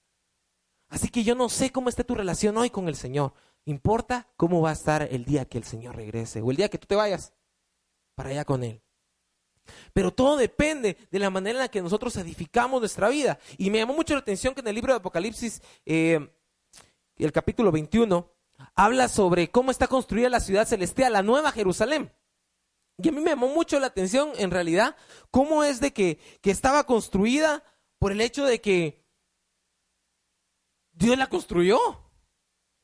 Así 0.89 1.09
que 1.09 1.23
yo 1.23 1.35
no 1.35 1.49
sé 1.49 1.71
cómo 1.71 1.89
esté 1.89 2.03
tu 2.03 2.15
relación 2.15 2.57
hoy 2.57 2.69
con 2.69 2.87
el 2.87 2.95
Señor. 2.95 3.33
Importa 3.65 4.29
cómo 4.37 4.61
va 4.61 4.69
a 4.69 4.73
estar 4.73 5.01
el 5.03 5.25
día 5.25 5.45
que 5.45 5.57
el 5.57 5.65
Señor 5.65 5.95
regrese 5.95 6.41
o 6.41 6.51
el 6.51 6.57
día 6.57 6.69
que 6.69 6.77
tú 6.77 6.87
te 6.87 6.95
vayas 6.95 7.33
para 8.15 8.29
allá 8.29 8.45
con 8.45 8.63
Él. 8.63 8.81
Pero 9.93 10.13
todo 10.13 10.37
depende 10.37 10.97
de 11.11 11.19
la 11.19 11.29
manera 11.29 11.59
en 11.59 11.63
la 11.63 11.71
que 11.71 11.81
nosotros 11.81 12.15
edificamos 12.17 12.79
nuestra 12.79 13.09
vida. 13.09 13.39
Y 13.57 13.69
me 13.69 13.79
llamó 13.79 13.93
mucho 13.93 14.13
la 14.13 14.19
atención 14.19 14.53
que 14.53 14.61
en 14.61 14.67
el 14.67 14.75
libro 14.75 14.93
de 14.93 14.97
Apocalipsis, 14.97 15.61
eh, 15.85 16.29
el 17.17 17.31
capítulo 17.31 17.71
21, 17.71 18.31
habla 18.75 19.07
sobre 19.07 19.49
cómo 19.49 19.71
está 19.71 19.87
construida 19.87 20.29
la 20.29 20.39
ciudad 20.39 20.67
celestial, 20.67 21.13
la 21.13 21.23
nueva 21.23 21.51
Jerusalén. 21.51 22.11
Y 22.97 23.09
a 23.09 23.11
mí 23.11 23.21
me 23.21 23.29
llamó 23.29 23.47
mucho 23.47 23.79
la 23.79 23.87
atención, 23.87 24.31
en 24.37 24.49
realidad, 24.49 24.95
cómo 25.29 25.63
es 25.63 25.79
de 25.79 25.93
que, 25.93 26.19
que 26.41 26.49
estaba 26.49 26.85
construida 26.85 27.63
por 27.99 28.11
el 28.11 28.21
hecho 28.21 28.45
de 28.45 28.59
que 28.59 29.05
Dios 30.93 31.17
la 31.17 31.27
construyó. 31.27 31.79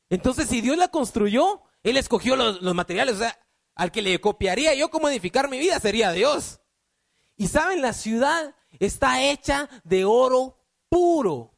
Entonces, 0.09 0.47
si 0.47 0.61
Dios 0.61 0.77
la 0.77 0.89
construyó, 0.89 1.63
Él 1.81 1.97
escogió 1.97 2.35
los, 2.35 2.61
los 2.61 2.75
materiales. 2.75 3.15
O 3.15 3.19
sea, 3.19 3.39
al 3.75 3.91
que 3.91 4.03
le 4.03 4.21
copiaría 4.21 4.75
yo 4.75 4.89
cómo 4.89 5.09
edificar 5.09 5.49
mi 5.49 5.57
vida 5.57 5.79
sería 5.79 6.11
Dios. 6.11 6.59
Y 7.35 7.47
saben, 7.47 7.81
la 7.81 7.93
ciudad 7.93 8.55
está 8.79 9.23
hecha 9.23 9.69
de 9.83 10.05
oro 10.05 10.57
puro. 10.89 11.51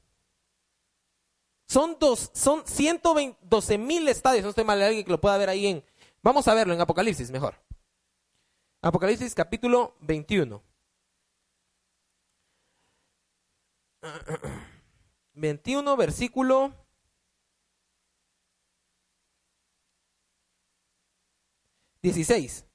Son, 1.67 1.97
dos, 1.99 2.31
son 2.33 2.65
112 2.65 3.77
mil 3.77 4.07
estadios. 4.07 4.43
No 4.43 4.49
estoy 4.49 4.63
mal 4.63 4.81
alguien 4.81 5.03
que 5.03 5.11
lo 5.11 5.19
pueda 5.19 5.37
ver 5.37 5.49
ahí 5.49 5.67
en... 5.67 5.83
Vamos 6.21 6.47
a 6.47 6.53
verlo 6.53 6.73
en 6.73 6.81
Apocalipsis 6.81 7.31
mejor. 7.31 7.55
Apocalipsis 8.81 9.33
capítulo 9.33 9.95
21. 10.01 10.63
21 15.33 15.97
versículo 15.97 16.73
16. 22.01 22.65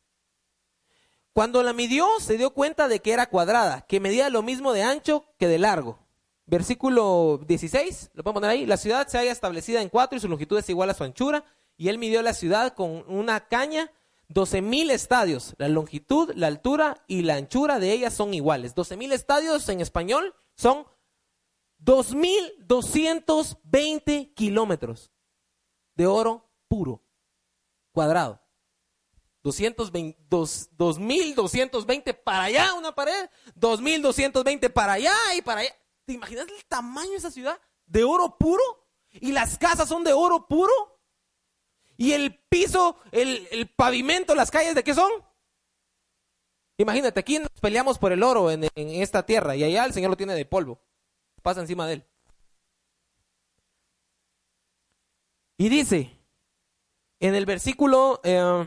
Cuando 1.32 1.62
la 1.62 1.72
midió, 1.72 2.08
se 2.20 2.36
dio 2.36 2.50
cuenta 2.50 2.88
de 2.88 3.00
que 3.00 3.12
era 3.12 3.28
cuadrada, 3.28 3.82
que 3.82 4.00
medía 4.00 4.30
lo 4.30 4.42
mismo 4.42 4.72
de 4.72 4.82
ancho 4.82 5.26
que 5.38 5.46
de 5.46 5.58
largo. 5.58 5.98
Versículo 6.46 7.40
16, 7.46 8.10
lo 8.14 8.24
podemos 8.24 8.40
poner 8.40 8.50
ahí. 8.50 8.66
La 8.66 8.76
ciudad 8.76 9.06
se 9.06 9.18
halla 9.18 9.30
establecida 9.30 9.80
en 9.80 9.88
cuatro 9.88 10.16
y 10.16 10.20
su 10.20 10.28
longitud 10.28 10.58
es 10.58 10.68
igual 10.68 10.90
a 10.90 10.94
su 10.94 11.04
anchura. 11.04 11.44
Y 11.76 11.88
él 11.88 11.98
midió 11.98 12.22
la 12.22 12.34
ciudad 12.34 12.74
con 12.74 13.04
una 13.06 13.46
caña, 13.46 13.92
doce 14.28 14.60
mil 14.60 14.90
estadios. 14.90 15.54
La 15.58 15.68
longitud, 15.68 16.32
la 16.34 16.48
altura 16.48 17.04
y 17.06 17.22
la 17.22 17.36
anchura 17.36 17.78
de 17.78 17.92
ella 17.92 18.10
son 18.10 18.34
iguales. 18.34 18.74
Doce 18.74 18.96
mil 18.96 19.12
estadios 19.12 19.68
en 19.68 19.80
español 19.80 20.34
son 20.56 20.86
dos 21.78 22.14
mil 22.14 22.52
doscientos 22.58 23.58
veinte 23.62 24.32
kilómetros 24.34 25.12
de 25.94 26.08
oro 26.08 26.50
puro, 26.66 27.04
cuadrado. 27.92 28.40
2220 29.42 32.14
para 32.14 32.44
allá 32.44 32.72
una 32.74 32.94
pared, 32.94 33.28
2220 33.54 34.70
para 34.70 34.92
allá 34.94 35.12
y 35.36 35.42
para 35.42 35.60
allá. 35.62 35.74
¿Te 36.04 36.12
imaginas 36.12 36.46
el 36.48 36.64
tamaño 36.66 37.10
de 37.10 37.16
esa 37.16 37.30
ciudad? 37.30 37.60
¿De 37.86 38.04
oro 38.04 38.36
puro? 38.38 38.62
¿Y 39.12 39.32
las 39.32 39.58
casas 39.58 39.88
son 39.88 40.04
de 40.04 40.12
oro 40.12 40.46
puro? 40.46 40.72
¿Y 41.96 42.12
el 42.12 42.38
piso, 42.48 42.98
el, 43.12 43.68
pavimento, 43.76 44.34
las 44.34 44.50
calles 44.50 44.74
de 44.74 44.84
qué 44.84 44.94
son? 44.94 45.10
Imagínate, 46.78 47.20
aquí 47.20 47.38
nos 47.38 47.50
peleamos 47.60 47.98
por 47.98 48.12
el 48.12 48.22
oro 48.22 48.50
en, 48.50 48.70
esta 48.74 49.26
tierra 49.26 49.54
y 49.56 49.64
allá 49.64 49.84
el 49.84 49.92
Señor 49.92 50.10
lo 50.10 50.16
tiene 50.16 50.34
de 50.34 50.46
polvo. 50.46 50.80
Pasa 51.42 51.60
encima 51.60 51.86
de 51.86 51.94
él. 51.94 52.06
Y 55.58 55.68
dice, 55.68 56.18
en 57.18 57.34
el 57.34 57.46
versículo... 57.46 58.20
Eh, 58.24 58.66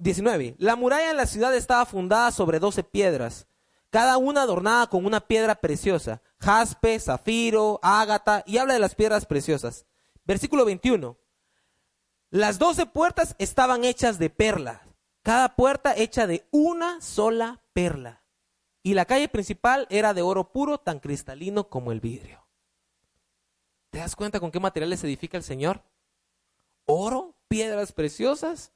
19. 0.00 0.56
La 0.58 0.76
muralla 0.76 1.10
en 1.10 1.16
la 1.16 1.26
ciudad 1.26 1.54
estaba 1.54 1.84
fundada 1.84 2.30
sobre 2.32 2.58
doce 2.58 2.82
piedras, 2.82 3.46
cada 3.90 4.16
una 4.16 4.42
adornada 4.42 4.86
con 4.88 5.04
una 5.04 5.20
piedra 5.20 5.54
preciosa, 5.56 6.22
jaspe, 6.38 6.98
zafiro, 6.98 7.78
ágata, 7.82 8.42
y 8.46 8.58
habla 8.58 8.74
de 8.74 8.80
las 8.80 8.94
piedras 8.94 9.26
preciosas. 9.26 9.84
Versículo 10.24 10.64
21. 10.64 11.18
Las 12.30 12.58
doce 12.58 12.86
puertas 12.86 13.34
estaban 13.38 13.84
hechas 13.84 14.18
de 14.18 14.30
perlas, 14.30 14.80
cada 15.22 15.54
puerta 15.54 15.94
hecha 15.96 16.26
de 16.26 16.46
una 16.50 17.00
sola 17.00 17.60
perla. 17.72 18.22
Y 18.82 18.94
la 18.94 19.04
calle 19.04 19.28
principal 19.28 19.86
era 19.90 20.14
de 20.14 20.22
oro 20.22 20.52
puro, 20.52 20.78
tan 20.78 21.00
cristalino 21.00 21.68
como 21.68 21.92
el 21.92 22.00
vidrio. 22.00 22.46
¿Te 23.90 23.98
das 23.98 24.16
cuenta 24.16 24.40
con 24.40 24.50
qué 24.50 24.60
materiales 24.60 25.04
edifica 25.04 25.36
el 25.36 25.42
Señor? 25.42 25.82
Oro, 26.86 27.34
piedras 27.48 27.92
preciosas 27.92 28.72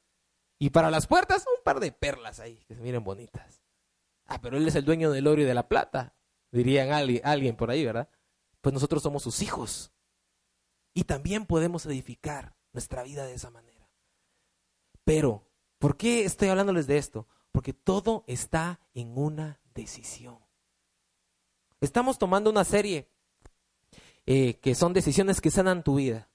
y 0.64 0.70
para 0.70 0.90
las 0.90 1.06
puertas, 1.06 1.44
un 1.46 1.62
par 1.62 1.78
de 1.78 1.92
perlas 1.92 2.40
ahí, 2.40 2.56
que 2.66 2.74
se 2.74 2.80
miren 2.80 3.04
bonitas. 3.04 3.60
Ah, 4.24 4.40
pero 4.40 4.56
él 4.56 4.66
es 4.66 4.74
el 4.74 4.86
dueño 4.86 5.10
del 5.10 5.26
oro 5.26 5.42
y 5.42 5.44
de 5.44 5.52
la 5.52 5.68
plata, 5.68 6.14
dirían 6.50 6.90
alguien 6.90 7.54
por 7.54 7.70
ahí, 7.70 7.84
¿verdad? 7.84 8.08
Pues 8.62 8.72
nosotros 8.72 9.02
somos 9.02 9.22
sus 9.22 9.42
hijos. 9.42 9.92
Y 10.94 11.04
también 11.04 11.44
podemos 11.44 11.84
edificar 11.84 12.56
nuestra 12.72 13.02
vida 13.02 13.26
de 13.26 13.34
esa 13.34 13.50
manera. 13.50 13.90
Pero, 15.04 15.46
¿por 15.78 15.98
qué 15.98 16.24
estoy 16.24 16.48
hablándoles 16.48 16.86
de 16.86 16.96
esto? 16.96 17.28
Porque 17.52 17.74
todo 17.74 18.24
está 18.26 18.80
en 18.94 19.18
una 19.18 19.60
decisión. 19.74 20.38
Estamos 21.82 22.18
tomando 22.18 22.48
una 22.48 22.64
serie 22.64 23.10
eh, 24.24 24.54
que 24.60 24.74
son 24.74 24.94
decisiones 24.94 25.42
que 25.42 25.50
sanan 25.50 25.84
tu 25.84 25.96
vida. 25.96 26.30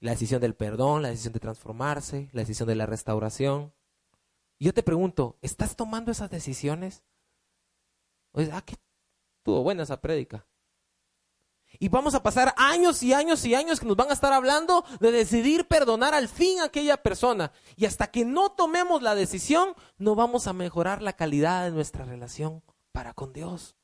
La 0.00 0.12
decisión 0.12 0.40
del 0.40 0.54
perdón, 0.54 1.02
la 1.02 1.08
decisión 1.08 1.32
de 1.32 1.40
transformarse, 1.40 2.28
la 2.32 2.42
decisión 2.42 2.68
de 2.68 2.76
la 2.76 2.86
restauración. 2.86 3.74
Y 4.58 4.66
yo 4.66 4.74
te 4.74 4.82
pregunto, 4.82 5.38
¿estás 5.42 5.76
tomando 5.76 6.12
esas 6.12 6.30
decisiones? 6.30 7.04
Oye, 8.32 8.50
ah, 8.52 8.62
que 8.62 8.76
tuvo 9.42 9.62
buena 9.62 9.82
esa 9.82 10.00
prédica. 10.00 10.46
Y 11.78 11.88
vamos 11.88 12.14
a 12.14 12.22
pasar 12.22 12.54
años 12.56 13.02
y 13.02 13.12
años 13.12 13.44
y 13.44 13.54
años 13.54 13.78
que 13.78 13.86
nos 13.86 13.96
van 13.96 14.10
a 14.10 14.14
estar 14.14 14.32
hablando 14.32 14.84
de 15.00 15.12
decidir 15.12 15.68
perdonar 15.68 16.14
al 16.14 16.28
fin 16.28 16.60
a 16.60 16.64
aquella 16.64 16.96
persona. 17.02 17.52
Y 17.76 17.84
hasta 17.84 18.10
que 18.10 18.24
no 18.24 18.52
tomemos 18.52 19.02
la 19.02 19.14
decisión, 19.14 19.74
no 19.98 20.14
vamos 20.14 20.46
a 20.46 20.52
mejorar 20.52 21.02
la 21.02 21.12
calidad 21.12 21.64
de 21.64 21.72
nuestra 21.72 22.04
relación 22.04 22.62
para 22.92 23.12
con 23.12 23.32
Dios. 23.32 23.76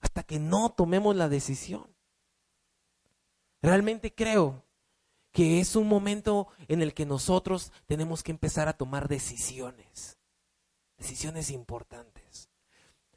Hasta 0.00 0.22
que 0.22 0.38
no 0.38 0.70
tomemos 0.70 1.14
la 1.14 1.28
decisión. 1.28 1.94
Realmente 3.60 4.14
creo 4.14 4.65
que 5.36 5.60
es 5.60 5.76
un 5.76 5.86
momento 5.86 6.48
en 6.66 6.80
el 6.80 6.94
que 6.94 7.04
nosotros 7.04 7.70
tenemos 7.84 8.22
que 8.22 8.30
empezar 8.30 8.68
a 8.68 8.72
tomar 8.72 9.06
decisiones, 9.06 10.16
decisiones 10.96 11.50
importantes. 11.50 12.48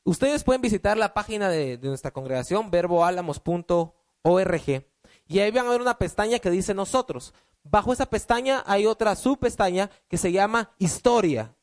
Ustedes 0.04 0.44
pueden 0.44 0.62
visitar 0.62 0.98
la 0.98 1.14
página 1.14 1.48
de, 1.48 1.78
nuestra 1.78 2.12
congregación, 2.12 2.72
verboalamos.org, 2.72 4.86
y 5.28 5.40
ahí 5.40 5.52
van 5.52 5.68
a 5.68 5.70
ver 5.70 5.80
una 5.80 5.98
pestaña 5.98 6.40
que 6.40 6.52
dice 6.52 6.74
nosotros. 6.74 7.34
Bajo 7.64 7.94
esa 7.94 8.08
pestaña 8.08 8.64
hay 8.66 8.86
otra 8.86 9.16
subpestaña 9.16 9.90
que 10.10 10.18
se 10.18 10.34
llama 10.34 10.74
historia. 10.78 11.56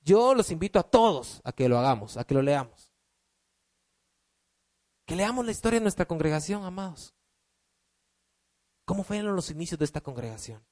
Yo 0.00 0.34
los 0.34 0.50
invito 0.50 0.78
a 0.78 0.84
todos 0.84 1.42
a 1.44 1.52
que 1.52 1.68
lo 1.68 1.78
hagamos, 1.78 2.16
a 2.16 2.24
que 2.24 2.32
lo 2.32 2.40
leamos. 2.40 2.94
Que 5.04 5.16
leamos 5.16 5.44
la 5.44 5.52
historia 5.52 5.80
de 5.80 5.84
nuestra 5.84 6.06
congregación, 6.06 6.64
amados. 6.64 7.17
¿Cómo 8.88 9.04
fueron 9.04 9.36
los 9.36 9.50
inicios 9.50 9.78
de 9.78 9.84
esta 9.84 10.00
congregación? 10.00 10.64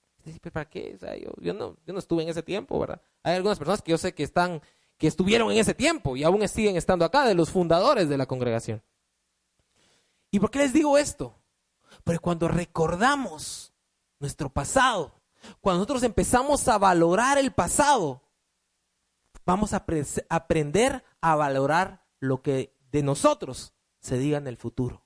¿Para 0.51 0.67
qué? 0.67 0.99
yo, 1.39 1.53
no, 1.53 1.77
yo 1.85 1.93
no 1.93 1.99
estuve 1.99 2.23
en 2.23 2.31
ese 2.31 2.43
tiempo, 2.43 2.81
¿verdad? 2.81 3.03
Hay 3.23 3.35
algunas 3.35 3.59
personas 3.59 3.83
que 3.83 3.91
yo 3.91 3.99
sé 3.99 4.15
que 4.15 4.23
están, 4.23 4.63
que 4.97 5.07
estuvieron 5.07 5.53
en 5.53 5.59
ese 5.59 5.75
tiempo 5.75 6.17
y 6.17 6.25
aún 6.25 6.49
siguen 6.49 6.77
estando 6.77 7.05
acá, 7.05 7.27
de 7.27 7.35
los 7.35 7.51
fundadores 7.51 8.09
de 8.09 8.17
la 8.17 8.25
congregación. 8.25 8.83
¿Y 10.31 10.41
por 10.41 10.51
qué 10.51 10.61
les 10.61 10.73
digo 10.73 10.97
esto? 10.97 11.35
Porque 12.05 12.19
cuando 12.19 12.49
recordamos 12.49 13.75
nuestro 14.19 14.49
pasado, 14.49 15.13
cuando 15.61 15.81
nosotros 15.81 16.03
empezamos 16.03 16.67
a 16.69 16.79
valorar 16.79 17.37
el 17.37 17.53
pasado, 17.53 18.23
vamos 19.45 19.75
a 19.75 19.85
aprender 20.31 21.05
a 21.21 21.37
valorar 21.37 22.07
lo 22.19 22.41
que 22.41 22.75
de 22.91 23.03
nosotros 23.03 23.75
se 24.01 24.17
diga 24.17 24.39
en 24.39 24.47
el 24.47 24.57
futuro. 24.57 25.06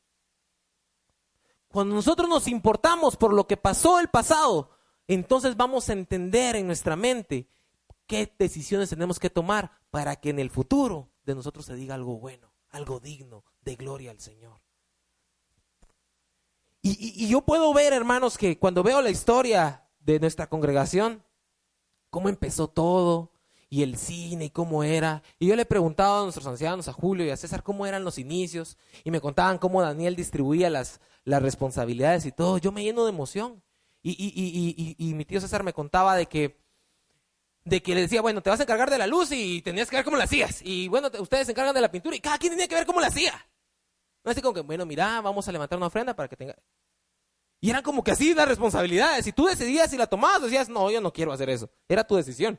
Cuando 1.70 1.94
nosotros 1.94 2.28
nos 2.28 2.48
importamos 2.48 3.16
por 3.16 3.32
lo 3.32 3.46
que 3.46 3.56
pasó 3.56 4.00
el 4.00 4.08
pasado, 4.08 4.70
entonces 5.06 5.56
vamos 5.56 5.88
a 5.88 5.92
entender 5.92 6.56
en 6.56 6.66
nuestra 6.66 6.96
mente 6.96 7.48
qué 8.06 8.32
decisiones 8.38 8.90
tenemos 8.90 9.20
que 9.20 9.30
tomar 9.30 9.70
para 9.90 10.16
que 10.16 10.30
en 10.30 10.40
el 10.40 10.50
futuro 10.50 11.10
de 11.24 11.36
nosotros 11.36 11.64
se 11.64 11.76
diga 11.76 11.94
algo 11.94 12.18
bueno, 12.18 12.52
algo 12.70 12.98
digno 12.98 13.44
de 13.62 13.76
gloria 13.76 14.10
al 14.10 14.18
Señor. 14.18 14.60
Y, 16.82 17.28
yo 17.28 17.42
puedo 17.42 17.72
ver, 17.74 17.92
hermanos, 17.92 18.38
que 18.38 18.58
cuando 18.58 18.82
veo 18.82 19.02
la 19.02 19.10
historia 19.10 19.86
de 20.00 20.18
nuestra 20.18 20.48
congregación, 20.48 21.22
cómo 22.08 22.28
empezó 22.28 22.68
todo, 22.68 23.32
y 23.68 23.84
el 23.84 23.96
cine 23.96 24.46
y 24.46 24.50
cómo 24.50 24.82
era. 24.82 25.22
Y 25.38 25.46
yo 25.46 25.54
le 25.54 25.66
preguntaba 25.66 26.18
a 26.18 26.22
nuestros 26.24 26.46
ancianos, 26.46 26.88
a 26.88 26.92
Julio 26.92 27.24
y 27.24 27.30
a 27.30 27.36
César, 27.36 27.62
cómo 27.62 27.86
eran 27.86 28.02
los 28.02 28.18
inicios. 28.18 28.76
Y 29.04 29.12
me 29.12 29.20
contaban 29.20 29.58
cómo 29.58 29.80
Daniel 29.80 30.16
distribuía 30.16 30.68
las, 30.70 31.00
las 31.24 31.42
responsabilidades 31.42 32.26
y 32.26 32.32
todo. 32.32 32.58
Yo 32.58 32.72
me 32.72 32.82
lleno 32.82 33.04
de 33.04 33.10
emoción. 33.10 33.62
Y, 34.02 34.12
y, 34.12 34.32
y, 34.34 34.96
y, 34.98 35.14
mi 35.14 35.26
tío 35.26 35.40
César 35.40 35.62
me 35.62 35.74
contaba 35.74 36.16
de 36.16 36.26
que, 36.26 36.58
de 37.64 37.82
que 37.82 37.94
le 37.94 38.02
decía, 38.02 38.22
bueno, 38.22 38.40
te 38.40 38.48
vas 38.48 38.60
a 38.60 38.62
encargar 38.62 38.88
de 38.88 38.96
la 38.96 39.06
luz 39.06 39.30
y 39.30 39.60
tenías 39.60 39.90
que 39.90 39.96
ver 39.96 40.04
cómo 40.04 40.16
la 40.16 40.24
hacías. 40.24 40.62
Y 40.62 40.88
bueno, 40.88 41.10
ustedes 41.18 41.46
se 41.46 41.52
encargan 41.52 41.74
de 41.74 41.82
la 41.82 41.90
pintura 41.90 42.16
y 42.16 42.20
cada 42.20 42.38
quien 42.38 42.52
tenía 42.52 42.66
que 42.66 42.76
ver 42.76 42.86
cómo 42.86 43.00
la 43.00 43.08
hacía. 43.08 43.34
No 44.24 44.30
así 44.30 44.40
como 44.40 44.54
que, 44.54 44.60
bueno, 44.60 44.86
mira, 44.86 45.20
vamos 45.20 45.46
a 45.48 45.52
levantar 45.52 45.76
una 45.76 45.88
ofrenda 45.88 46.14
para 46.14 46.28
que 46.28 46.36
tenga... 46.36 46.56
Y 47.62 47.68
eran 47.68 47.82
como 47.82 48.02
que 48.02 48.12
así 48.12 48.32
las 48.32 48.48
responsabilidades. 48.48 49.24
Si 49.26 49.32
tú 49.32 49.44
decidías 49.44 49.92
y 49.92 49.98
la 49.98 50.06
tomabas, 50.06 50.42
decías, 50.42 50.70
no, 50.70 50.90
yo 50.90 51.02
no 51.02 51.12
quiero 51.12 51.30
hacer 51.30 51.50
eso. 51.50 51.70
Era 51.88 52.06
tu 52.06 52.16
decisión. 52.16 52.58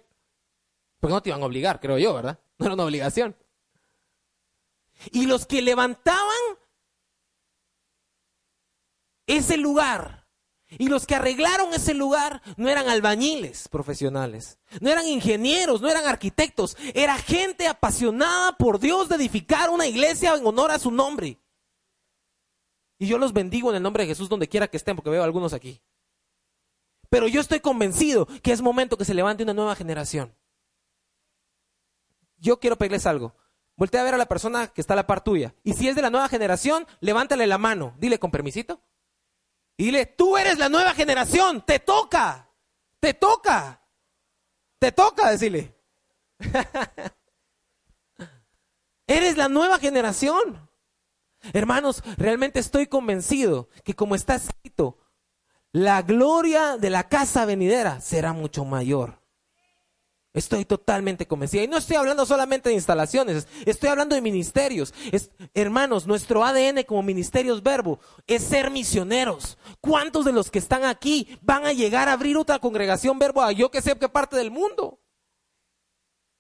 Porque 1.00 1.14
no 1.14 1.22
te 1.24 1.30
iban 1.30 1.42
a 1.42 1.46
obligar, 1.48 1.80
creo 1.80 1.98
yo, 1.98 2.14
¿verdad? 2.14 2.40
No 2.60 2.68
era 2.68 2.76
una 2.76 2.86
obligación. 2.86 3.36
Y 5.12 5.26
los 5.26 5.48
que 5.48 5.64
levantaban 5.64 6.30
ese 9.38 9.58
lugar 9.58 10.28
y 10.70 10.88
los 10.88 11.06
que 11.06 11.16
arreglaron 11.16 11.74
ese 11.74 11.94
lugar 11.94 12.42
no 12.56 12.70
eran 12.70 12.88
albañiles 12.88 13.68
profesionales, 13.68 14.58
no 14.80 14.90
eran 14.90 15.08
ingenieros, 15.08 15.82
no 15.82 15.90
eran 15.90 16.08
arquitectos, 16.08 16.78
era 16.94 17.18
gente 17.18 17.68
apasionada 17.68 18.54
por 18.54 18.80
Dios 18.80 19.10
de 19.10 19.16
edificar 19.16 19.70
una 19.70 19.88
iglesia 19.88 20.34
en 20.36 20.46
honor 20.46 20.72
a 20.72 20.80
su 20.80 20.92
nombre. 20.92 21.40
Y 22.98 23.08
yo 23.08 23.18
los 23.18 23.34
bendigo 23.34 23.70
en 23.70 23.78
el 23.78 23.84
nombre 23.84 24.04
de 24.04 24.10
Jesús 24.10 24.30
donde 24.30 24.48
quiera 24.48 24.68
que 24.68 24.78
estén, 24.78 24.96
porque 24.96 25.10
veo 25.10 25.24
algunos 25.24 25.54
aquí. 25.54 25.82
Pero 27.10 27.28
yo 27.28 27.42
estoy 27.42 27.60
convencido 27.60 28.28
que 28.42 28.52
es 28.54 28.62
momento 28.62 28.98
que 28.98 29.06
se 29.06 29.14
levante 29.14 29.44
una 29.44 29.54
nueva 29.54 29.76
generación 29.76 30.34
yo 32.42 32.60
quiero 32.60 32.76
pedirles 32.76 33.06
algo. 33.06 33.36
Voltea 33.78 34.02
a 34.02 34.04
ver 34.04 34.16
a 34.16 34.18
la 34.18 34.26
persona 34.28 34.68
que 34.68 34.82
está 34.82 34.94
a 34.94 34.98
la 34.98 35.08
par 35.08 35.24
tuya. 35.24 35.56
Y 35.64 35.74
si 35.74 35.88
es 35.88 35.96
de 35.96 36.02
la 36.02 36.10
nueva 36.10 36.28
generación, 36.28 36.86
levántale 37.00 37.48
la 37.48 37.58
mano. 37.58 37.96
Dile 38.00 38.20
con 38.20 38.32
permisito. 38.32 38.82
Dile, 39.82 40.06
tú 40.06 40.38
eres 40.38 40.60
la 40.60 40.70
nueva 40.70 40.94
generación. 40.94 41.66
Te 41.66 41.80
toca. 41.80 42.52
Te 43.00 43.16
toca. 43.16 43.82
Te 44.78 44.92
toca 44.92 45.32
decirle. 45.32 45.76
eres 49.08 49.38
la 49.38 49.50
nueva 49.50 49.80
generación. 49.80 50.70
Hermanos, 51.52 52.04
realmente 52.18 52.60
estoy 52.60 52.86
convencido 52.86 53.70
que 53.84 53.96
como 53.96 54.14
está 54.14 54.36
escrito, 54.36 55.00
la 55.72 56.04
gloria 56.04 56.78
de 56.78 56.92
la 56.92 57.10
casa 57.10 57.46
venidera 57.46 58.02
será 58.02 58.34
mucho 58.34 58.66
mayor. 58.66 59.21
Estoy 60.34 60.64
totalmente 60.64 61.28
convencida. 61.28 61.64
Y 61.64 61.68
no 61.68 61.78
estoy 61.78 61.98
hablando 61.98 62.26
solamente 62.26 62.70
de 62.70 62.76
instalaciones, 62.76 63.48
estoy 63.66 63.90
hablando 63.90 64.16
de 64.16 64.22
ministerios. 64.22 64.94
hermanos, 65.54 66.08
nuestro 66.08 66.44
ADN 66.46 66.84
como 66.84 67.04
ministerios 67.04 67.62
verbo 67.62 68.00
es 68.28 68.44
ser 68.44 68.72
misioneros. 68.72 69.58
¿Cuántos 69.82 70.24
de 70.24 70.32
los 70.32 70.50
que 70.50 70.60
están 70.60 70.86
aquí 70.86 71.38
van 71.42 71.66
a 71.66 71.74
llegar 71.74 72.08
a 72.08 72.14
abrir 72.14 72.38
otra 72.38 72.60
congregación 72.60 73.20
verbo 73.20 73.42
a 73.42 73.52
yo 73.52 73.72
que 73.72 73.82
sé 73.82 73.98
qué 73.98 74.08
parte 74.08 74.38
del 74.38 74.52
mundo? 74.52 75.00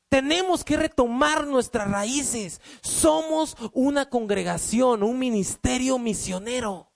Tenemos 0.07 0.63
que 0.63 0.77
retomar 0.77 1.47
nuestras 1.47 1.89
raíces. 1.89 2.61
Somos 2.81 3.57
una 3.73 4.09
congregación, 4.09 5.03
un 5.03 5.19
ministerio 5.19 5.97
misionero 5.97 6.90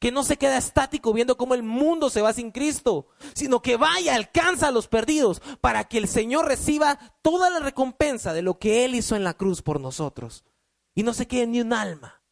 que 0.00 0.10
no 0.10 0.24
se 0.24 0.38
queda 0.38 0.56
estático 0.56 1.12
viendo 1.12 1.36
cómo 1.36 1.54
el 1.54 1.62
mundo 1.62 2.08
se 2.08 2.22
va 2.22 2.32
sin 2.32 2.50
Cristo, 2.50 3.06
sino 3.34 3.60
que 3.60 3.76
vaya, 3.76 4.14
alcanza 4.14 4.68
a 4.68 4.72
los 4.72 4.88
perdidos 4.88 5.42
para 5.60 5.84
que 5.84 5.98
el 5.98 6.08
Señor 6.08 6.46
reciba 6.46 6.98
toda 7.22 7.50
la 7.50 7.60
recompensa 7.60 8.32
de 8.32 8.42
lo 8.42 8.58
que 8.58 8.84
Él 8.84 8.94
hizo 8.94 9.14
en 9.14 9.24
la 9.24 9.34
cruz 9.34 9.60
por 9.60 9.78
nosotros 9.78 10.44
y 10.94 11.02
no 11.02 11.12
se 11.12 11.28
quede 11.28 11.46
ni 11.46 11.60
un 11.60 11.74
alma. 11.74 12.22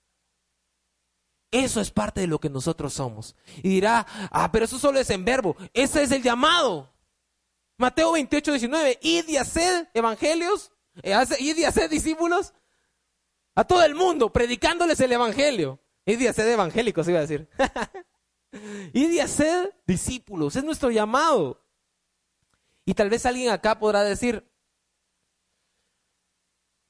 Eso 1.51 1.81
es 1.81 1.91
parte 1.91 2.23
de 2.23 2.27
lo 2.27 2.41
que 2.41 2.51
nosotros 2.51 2.95
somos. 2.95 3.37
Y 3.59 3.69
dirá, 3.69 4.07
ah, 4.31 4.51
pero 4.51 4.65
eso 4.65 4.79
solo 4.79 4.99
es 4.99 5.09
en 5.11 5.25
verbo. 5.25 5.57
Ese 5.73 6.03
es 6.03 6.11
el 6.11 6.23
llamado. 6.23 6.91
Mateo 7.77 8.13
28, 8.13 8.53
19. 8.53 8.99
Id 9.03 9.29
y 9.29 9.37
haced 9.37 9.89
evangelios, 9.95 10.73
eh, 11.03 11.15
id 11.39 11.57
y 11.57 11.65
haced 11.65 11.91
discípulos 11.91 12.55
a 13.55 13.65
todo 13.65 13.83
el 13.85 13.95
mundo, 13.95 14.33
predicándoles 14.33 15.01
el 15.01 15.13
evangelio. 15.13 15.81
Y 16.09 16.17
de 16.17 16.31
hacer 16.31 16.49
evangélicos, 16.49 17.07
iba 17.07 17.19
a 17.19 17.27
decir. 17.27 17.47
y 18.95 19.09
de 19.09 19.21
hacer 19.21 19.79
discípulos, 19.87 20.57
es 20.57 20.65
nuestro 20.65 20.91
llamado. 20.91 21.63
Y 22.87 22.95
tal 22.95 23.11
vez 23.11 23.27
alguien 23.27 23.51
acá 23.51 23.79
podrá 23.79 24.03
decir, 24.03 24.51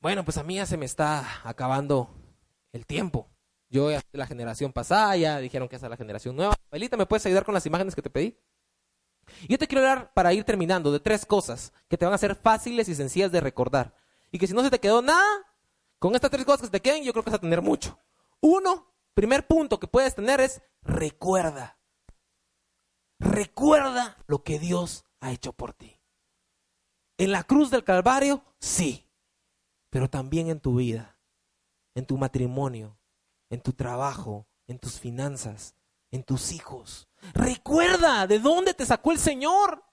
bueno, 0.00 0.24
pues 0.24 0.38
a 0.38 0.44
mí 0.44 0.54
ya 0.54 0.66
se 0.66 0.76
me 0.76 0.86
está 0.86 1.26
acabando 1.42 2.14
el 2.70 2.86
tiempo. 2.86 3.28
Yo 3.68 3.90
ya 3.90 4.00
la 4.12 4.28
generación 4.28 4.72
pasada, 4.72 5.16
ya 5.16 5.40
dijeron 5.40 5.68
que 5.68 5.74
es 5.74 5.82
la 5.82 5.96
generación 5.96 6.36
nueva. 6.36 6.54
Belita, 6.70 6.96
¿me 6.96 7.04
puedes 7.04 7.26
ayudar 7.26 7.44
con 7.44 7.54
las 7.54 7.66
imágenes 7.66 7.96
que 7.96 8.02
te 8.02 8.10
pedí? 8.10 8.38
Yo 9.48 9.58
te 9.58 9.66
quiero 9.66 9.80
hablar 9.80 10.12
para 10.14 10.32
ir 10.32 10.44
terminando 10.44 10.92
de 10.92 11.00
tres 11.00 11.26
cosas 11.26 11.72
que 11.88 11.98
te 11.98 12.04
van 12.04 12.14
a 12.14 12.18
ser 12.18 12.36
fáciles 12.36 12.88
y 12.88 12.94
sencillas 12.94 13.32
de 13.32 13.40
recordar. 13.40 13.96
Y 14.30 14.38
que 14.38 14.46
si 14.46 14.54
no 14.54 14.62
se 14.62 14.70
te 14.70 14.78
quedó 14.78 15.02
nada, 15.02 15.26
con 15.98 16.14
estas 16.14 16.30
tres 16.30 16.44
cosas 16.44 16.70
que 16.70 16.78
te 16.78 16.80
queden, 16.80 17.02
yo 17.02 17.12
creo 17.12 17.24
que 17.24 17.30
vas 17.30 17.38
a 17.38 17.42
tener 17.42 17.62
mucho. 17.62 17.98
Uno, 18.40 18.88
primer 19.18 19.48
punto 19.48 19.80
que 19.80 19.88
puedes 19.88 20.14
tener 20.14 20.40
es 20.40 20.62
recuerda. 20.80 21.76
Recuerda 23.18 24.16
lo 24.28 24.44
que 24.44 24.60
Dios 24.60 25.06
ha 25.18 25.32
hecho 25.32 25.52
por 25.52 25.72
ti. 25.72 26.00
En 27.18 27.32
la 27.32 27.42
cruz 27.42 27.72
del 27.72 27.82
Calvario, 27.82 28.44
sí, 28.60 29.10
pero 29.90 30.08
también 30.08 30.50
en 30.50 30.60
tu 30.60 30.76
vida, 30.76 31.18
en 31.96 32.06
tu 32.06 32.16
matrimonio, 32.16 32.96
en 33.50 33.60
tu 33.60 33.72
trabajo, 33.72 34.46
en 34.68 34.78
tus 34.78 35.00
finanzas, 35.00 35.74
en 36.12 36.22
tus 36.22 36.52
hijos. 36.52 37.08
Recuerda 37.34 38.28
de 38.28 38.38
dónde 38.38 38.72
te 38.72 38.86
sacó 38.86 39.10
el 39.10 39.18
Señor. 39.18 39.84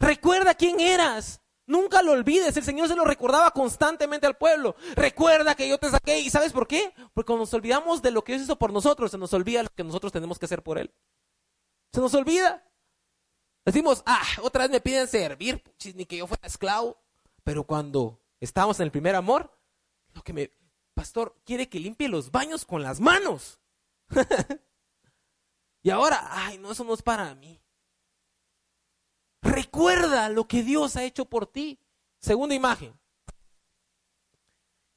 Recuerda 0.00 0.56
quién 0.56 0.80
eras. 0.80 1.40
Nunca 1.68 2.02
lo 2.02 2.12
olvides, 2.12 2.56
el 2.56 2.64
Señor 2.64 2.88
se 2.88 2.96
lo 2.96 3.04
recordaba 3.04 3.50
constantemente 3.50 4.26
al 4.26 4.38
pueblo. 4.38 4.74
Recuerda 4.96 5.54
que 5.54 5.68
yo 5.68 5.78
te 5.78 5.90
saqué. 5.90 6.18
¿Y 6.18 6.30
sabes 6.30 6.52
por 6.52 6.66
qué? 6.66 6.94
Porque 7.12 7.26
cuando 7.26 7.42
nos 7.42 7.52
olvidamos 7.52 8.00
de 8.00 8.10
lo 8.10 8.24
que 8.24 8.32
Dios 8.32 8.44
hizo 8.44 8.58
por 8.58 8.72
nosotros, 8.72 9.10
se 9.10 9.18
nos 9.18 9.32
olvida 9.34 9.62
lo 9.62 9.68
que 9.68 9.84
nosotros 9.84 10.10
tenemos 10.10 10.38
que 10.38 10.46
hacer 10.46 10.62
por 10.62 10.78
Él. 10.78 10.90
Se 11.92 12.00
nos 12.00 12.14
olvida. 12.14 12.64
Decimos, 13.66 14.02
ah, 14.06 14.26
otra 14.42 14.62
vez 14.62 14.70
me 14.70 14.80
piden 14.80 15.06
servir, 15.06 15.62
ni 15.94 16.06
que 16.06 16.16
yo 16.16 16.26
fuera 16.26 16.46
esclavo. 16.46 16.96
Pero 17.44 17.64
cuando 17.64 18.18
estamos 18.40 18.80
en 18.80 18.84
el 18.84 18.90
primer 18.90 19.14
amor, 19.14 19.54
lo 20.14 20.22
que 20.22 20.32
me, 20.32 20.50
pastor, 20.94 21.36
quiere 21.44 21.68
que 21.68 21.80
limpie 21.80 22.08
los 22.08 22.32
baños 22.32 22.64
con 22.64 22.82
las 22.82 22.98
manos. 22.98 23.60
Y 25.82 25.90
ahora, 25.90 26.28
ay, 26.30 26.58
no, 26.58 26.72
eso 26.72 26.84
no 26.84 26.92
es 26.92 27.02
para 27.02 27.34
mí. 27.34 27.58
Recuerda 29.42 30.28
lo 30.28 30.46
que 30.48 30.62
Dios 30.62 30.96
ha 30.96 31.04
hecho 31.04 31.24
por 31.24 31.46
ti. 31.46 31.78
Segunda 32.18 32.54
imagen. 32.54 32.98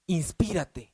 Inspírate. 0.07 0.93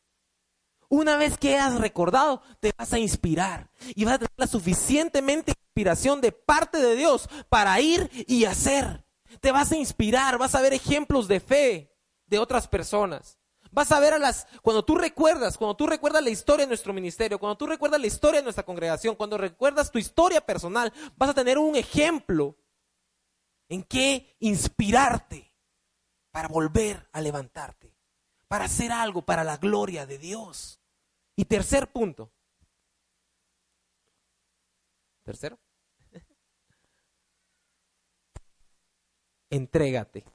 Una 0.90 1.18
vez 1.18 1.38
que 1.38 1.58
has 1.58 1.76
recordado, 1.76 2.42
te 2.60 2.72
vas 2.78 2.94
a 2.94 3.00
inspirar 3.00 3.70
y 3.96 4.06
vas 4.06 4.16
a 4.16 4.20
tener 4.20 4.32
la 4.38 4.48
suficientemente 4.48 5.52
inspiración 5.52 6.22
de 6.22 6.32
parte 6.32 6.80
de 6.80 6.96
Dios 6.96 7.30
para 7.50 7.80
ir 7.82 8.10
y 8.28 8.46
hacer. 8.46 9.06
Te 9.42 9.52
vas 9.52 9.72
a 9.72 9.78
inspirar, 9.78 10.38
vas 10.38 10.56
a 10.56 10.62
ver 10.62 10.74
ejemplos 10.74 11.28
de 11.28 11.40
fe 11.40 11.94
de 12.26 12.40
otras 12.40 12.68
personas. 12.68 13.38
Vas 13.72 13.92
a 13.92 14.00
ver 14.00 14.14
a 14.14 14.18
las, 14.18 14.48
cuando 14.62 14.84
tú 14.86 14.96
recuerdas, 14.96 15.58
cuando 15.58 15.76
tú 15.76 15.88
recuerdas 15.88 16.24
la 16.24 16.30
historia 16.30 16.66
de 16.66 16.70
nuestro 16.70 16.94
ministerio, 16.94 17.38
cuando 17.38 17.58
tú 17.58 17.68
recuerdas 17.68 18.00
la 18.00 18.08
historia 18.08 18.40
de 18.40 18.46
nuestra 18.46 18.64
congregación, 18.64 19.16
cuando 19.16 19.38
recuerdas 19.38 19.92
tu 19.92 20.00
historia 20.00 20.40
personal, 20.40 20.94
vas 21.18 21.30
a 21.30 21.34
tener 21.34 21.58
un 21.58 21.76
ejemplo 21.76 22.56
en 23.70 23.84
que 23.84 24.36
inspirarte 24.40 25.54
para 26.32 26.48
volver 26.48 27.10
a 27.12 27.22
levantarte, 27.22 27.94
para 28.48 28.66
hacer 28.66 28.92
algo 28.92 29.24
para 29.24 29.44
la 29.44 29.58
gloria 29.58 30.06
de 30.06 30.18
Dios. 30.18 30.80
Y 31.36 31.46
tercer 31.46 31.92
punto. 31.92 32.32
Tercero. 35.24 35.60
Entrégate. 39.50 40.26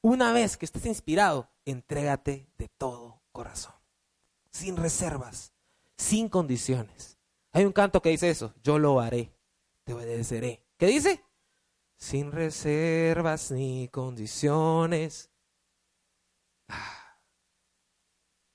Una 0.00 0.32
vez 0.32 0.56
que 0.56 0.64
estés 0.64 0.86
inspirado, 0.86 1.50
entrégate 1.64 2.48
de 2.56 2.68
todo 2.68 3.20
corazón, 3.32 3.74
sin 4.50 4.76
reservas, 4.76 5.52
sin 5.96 6.28
condiciones. 6.28 7.18
Hay 7.52 7.64
un 7.64 7.72
canto 7.72 8.00
que 8.00 8.10
dice 8.10 8.30
eso, 8.30 8.54
yo 8.62 8.78
lo 8.78 9.00
haré, 9.00 9.32
te 9.84 9.94
obedeceré. 9.94 10.64
¿Qué 10.76 10.86
dice? 10.86 11.24
Sin 11.98 12.30
reservas 12.30 13.50
ni 13.50 13.88
condiciones. 13.88 15.30
Ah. 16.68 17.18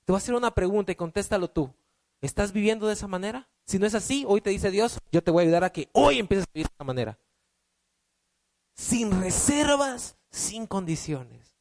Te 0.04 0.12
voy 0.12 0.16
a 0.16 0.22
hacer 0.22 0.34
una 0.34 0.54
pregunta 0.54 0.92
y 0.92 0.96
contéstalo 0.96 1.48
tú. 1.48 1.72
¿Estás 2.22 2.52
viviendo 2.52 2.86
de 2.86 2.94
esa 2.94 3.06
manera? 3.06 3.50
Si 3.66 3.78
no 3.78 3.86
es 3.86 3.94
así, 3.94 4.24
hoy 4.26 4.40
te 4.40 4.48
dice 4.50 4.70
Dios, 4.70 4.98
yo 5.12 5.22
te 5.22 5.30
voy 5.30 5.42
a 5.42 5.44
ayudar 5.44 5.64
a 5.64 5.70
que 5.70 5.90
hoy 5.92 6.18
empieces 6.18 6.46
a 6.46 6.50
vivir 6.54 6.66
de 6.66 6.74
esa 6.74 6.84
manera. 6.84 7.18
Sin 8.74 9.20
reservas, 9.20 10.16
sin 10.30 10.66
condiciones. 10.66 11.54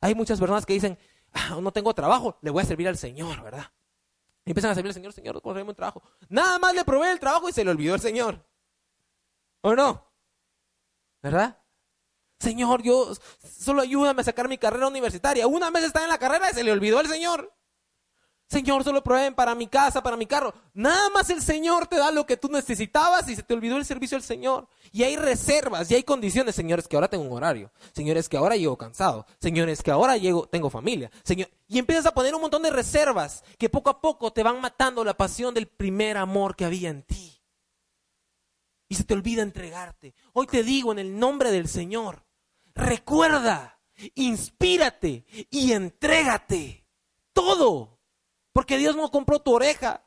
Hay 0.00 0.14
muchas 0.14 0.38
personas 0.38 0.64
que 0.64 0.74
dicen, 0.74 0.96
ah, 1.32 1.58
no 1.60 1.72
tengo 1.72 1.92
trabajo, 1.92 2.38
le 2.40 2.50
voy 2.50 2.62
a 2.62 2.66
servir 2.66 2.86
al 2.86 2.96
Señor, 2.96 3.42
¿verdad? 3.42 3.72
Y 4.44 4.50
empiezan 4.50 4.70
a 4.70 4.74
servir 4.76 4.90
al 4.90 4.94
Señor, 4.94 5.12
Señor, 5.12 5.40
un 5.44 5.74
trabajo. 5.74 6.02
Nada 6.28 6.60
más 6.60 6.72
le 6.72 6.84
probé 6.84 7.10
el 7.10 7.18
trabajo 7.18 7.48
y 7.48 7.52
se 7.52 7.64
le 7.64 7.72
olvidó 7.72 7.96
el 7.96 8.00
Señor. 8.00 8.46
¿O 9.62 9.74
no? 9.74 10.05
¿Verdad? 11.26 11.58
Señor, 12.38 12.84
yo 12.84 13.12
solo 13.58 13.82
ayúdame 13.82 14.20
a 14.20 14.24
sacar 14.24 14.48
mi 14.48 14.58
carrera 14.58 14.86
universitaria. 14.86 15.48
Una 15.48 15.70
vez 15.70 15.82
está 15.82 16.04
en 16.04 16.08
la 16.08 16.18
carrera 16.18 16.52
y 16.52 16.54
se 16.54 16.62
le 16.62 16.70
olvidó 16.70 17.00
el 17.00 17.08
Señor. 17.08 17.52
Señor, 18.48 18.84
solo 18.84 19.02
prueben 19.02 19.34
para 19.34 19.56
mi 19.56 19.66
casa, 19.66 20.04
para 20.04 20.16
mi 20.16 20.26
carro. 20.26 20.54
Nada 20.72 21.10
más 21.10 21.28
el 21.30 21.42
Señor 21.42 21.88
te 21.88 21.96
da 21.96 22.12
lo 22.12 22.26
que 22.26 22.36
tú 22.36 22.48
necesitabas 22.48 23.28
y 23.28 23.34
se 23.34 23.42
te 23.42 23.54
olvidó 23.54 23.76
el 23.76 23.84
servicio 23.84 24.16
del 24.16 24.22
Señor. 24.22 24.68
Y 24.92 25.02
hay 25.02 25.16
reservas 25.16 25.90
y 25.90 25.96
hay 25.96 26.04
condiciones, 26.04 26.54
señores, 26.54 26.86
que 26.86 26.94
ahora 26.94 27.08
tengo 27.08 27.24
un 27.24 27.32
horario. 27.32 27.72
Señores, 27.92 28.28
que 28.28 28.36
ahora 28.36 28.54
llego 28.54 28.78
cansado. 28.78 29.26
Señores, 29.40 29.82
que 29.82 29.90
ahora 29.90 30.16
llego, 30.16 30.46
tengo 30.46 30.70
familia. 30.70 31.10
Señor, 31.24 31.48
y 31.66 31.80
empiezas 31.80 32.06
a 32.06 32.14
poner 32.14 32.36
un 32.36 32.42
montón 32.42 32.62
de 32.62 32.70
reservas 32.70 33.42
que 33.58 33.68
poco 33.68 33.90
a 33.90 34.00
poco 34.00 34.32
te 34.32 34.44
van 34.44 34.60
matando 34.60 35.02
la 35.02 35.16
pasión 35.16 35.52
del 35.54 35.66
primer 35.66 36.18
amor 36.18 36.54
que 36.54 36.66
había 36.66 36.90
en 36.90 37.02
ti. 37.02 37.35
Y 38.88 38.94
se 38.94 39.04
te 39.04 39.14
olvida 39.14 39.42
entregarte. 39.42 40.14
Hoy 40.32 40.46
te 40.46 40.62
digo 40.62 40.92
en 40.92 40.98
el 40.98 41.18
nombre 41.18 41.50
del 41.50 41.68
Señor, 41.68 42.24
recuerda, 42.74 43.80
inspírate 44.14 45.24
y 45.50 45.72
entrégate. 45.72 46.86
Todo 47.32 47.96
porque 48.56 48.78
Dios 48.78 48.96
no 48.96 49.10
compró 49.10 49.38
tu 49.38 49.54
oreja. 49.54 50.02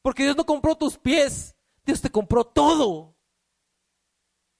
Porque 0.00 0.22
Dios 0.22 0.34
no 0.34 0.46
compró 0.46 0.74
tus 0.74 0.96
pies. 0.96 1.54
Dios 1.84 2.00
te 2.00 2.08
compró 2.08 2.46
todo. 2.46 3.14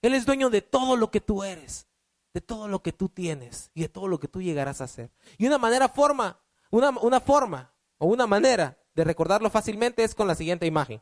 Él 0.03 0.13
es 0.13 0.27
dueño 0.27 0.51
de 0.51 0.61
todo 0.61 0.95
lo 0.95 1.09
que 1.09 1.21
tú 1.21 1.43
eres, 1.43 1.87
de 2.35 2.41
todo 2.41 2.67
lo 2.67 2.83
que 2.83 2.93
tú 2.93 3.09
tienes 3.09 3.71
y 3.73 3.81
de 3.81 3.89
todo 3.89 4.07
lo 4.07 4.19
que 4.19 4.27
tú 4.27 4.43
llegarás 4.43 4.79
a 4.79 4.83
hacer. 4.83 5.11
Y 5.39 5.47
una 5.47 5.57
manera 5.57 5.89
forma, 5.89 6.39
una, 6.69 6.91
una 7.01 7.19
forma 7.19 7.73
o 7.97 8.05
una 8.05 8.27
manera 8.27 8.77
de 8.93 9.05
recordarlo 9.05 9.49
fácilmente 9.49 10.03
es 10.03 10.13
con 10.13 10.27
la 10.27 10.35
siguiente 10.35 10.67
imagen. 10.67 11.01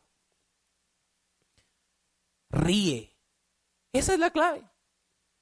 Ríe. 2.49 3.17
Esa 3.93 4.13
es 4.13 4.19
la 4.19 4.31
clave. 4.31 4.63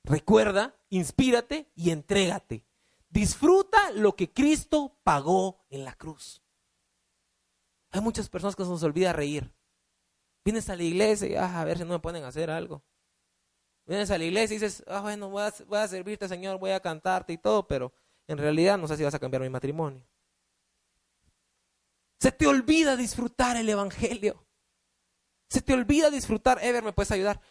Recuerda, 0.04 0.76
inspírate 0.90 1.72
y 1.76 1.92
entrégate. 1.92 2.66
Disfruta 3.10 3.92
lo 3.92 4.16
que 4.16 4.32
Cristo 4.32 5.00
pagó 5.04 5.66
en 5.70 5.84
la 5.84 5.94
cruz. 5.96 6.42
Hay 7.92 8.02
muchas 8.02 8.30
personas 8.30 8.56
que 8.56 8.64
se 8.64 8.70
nos 8.70 8.84
olvida 8.84 9.14
reír. 9.14 9.54
Vienes 10.44 10.70
a 10.70 10.76
la 10.76 10.84
iglesia 10.84 11.28
y 11.28 11.36
ah, 11.36 11.60
a 11.60 11.66
ver 11.66 11.78
si 11.78 11.84
no 11.84 11.90
me 11.90 12.00
pueden 12.00 12.24
hacer 12.24 12.50
algo. 12.50 12.84
Vienes 13.86 14.12
a 14.12 14.18
la 14.18 14.26
iglesia 14.26 14.56
y 14.56 14.60
dices, 14.60 14.84
ah, 14.88 15.02
bueno, 15.02 15.30
voy 15.30 15.44
a, 15.44 15.54
voy 15.66 15.80
a 15.80 15.88
servirte, 15.88 16.28
Señor, 16.28 16.60
voy 16.60 16.72
a 16.72 16.80
cantarte 16.80 17.34
y 17.34 17.38
todo, 17.38 17.68
pero 17.68 17.94
en 18.28 18.38
realidad 18.38 18.78
no 18.78 18.88
sé 18.88 18.98
si 18.98 19.04
vas 19.04 19.14
a 19.14 19.20
cambiar 19.20 19.42
mi 19.42 19.50
matrimonio. 19.50 20.06
Se 22.20 22.32
te 22.32 22.48
olvida 22.48 22.96
disfrutar 22.96 23.58
el 23.58 23.70
Evangelio. 23.70 24.47
Se 25.50 25.62
te 25.62 25.74
olvida 25.74 26.10
disfrutar, 26.10 26.60
Ever, 26.62 26.84
¿me 26.84 26.94
puedes 26.94 27.12
ayudar? 27.12 27.42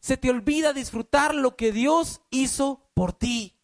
Se 0.00 0.16
te 0.16 0.30
olvida 0.30 0.72
disfrutar 0.72 1.34
lo 1.34 1.56
que 1.56 1.72
Dios 1.72 2.20
hizo 2.30 2.90
por 2.94 3.12
ti. 3.12 3.56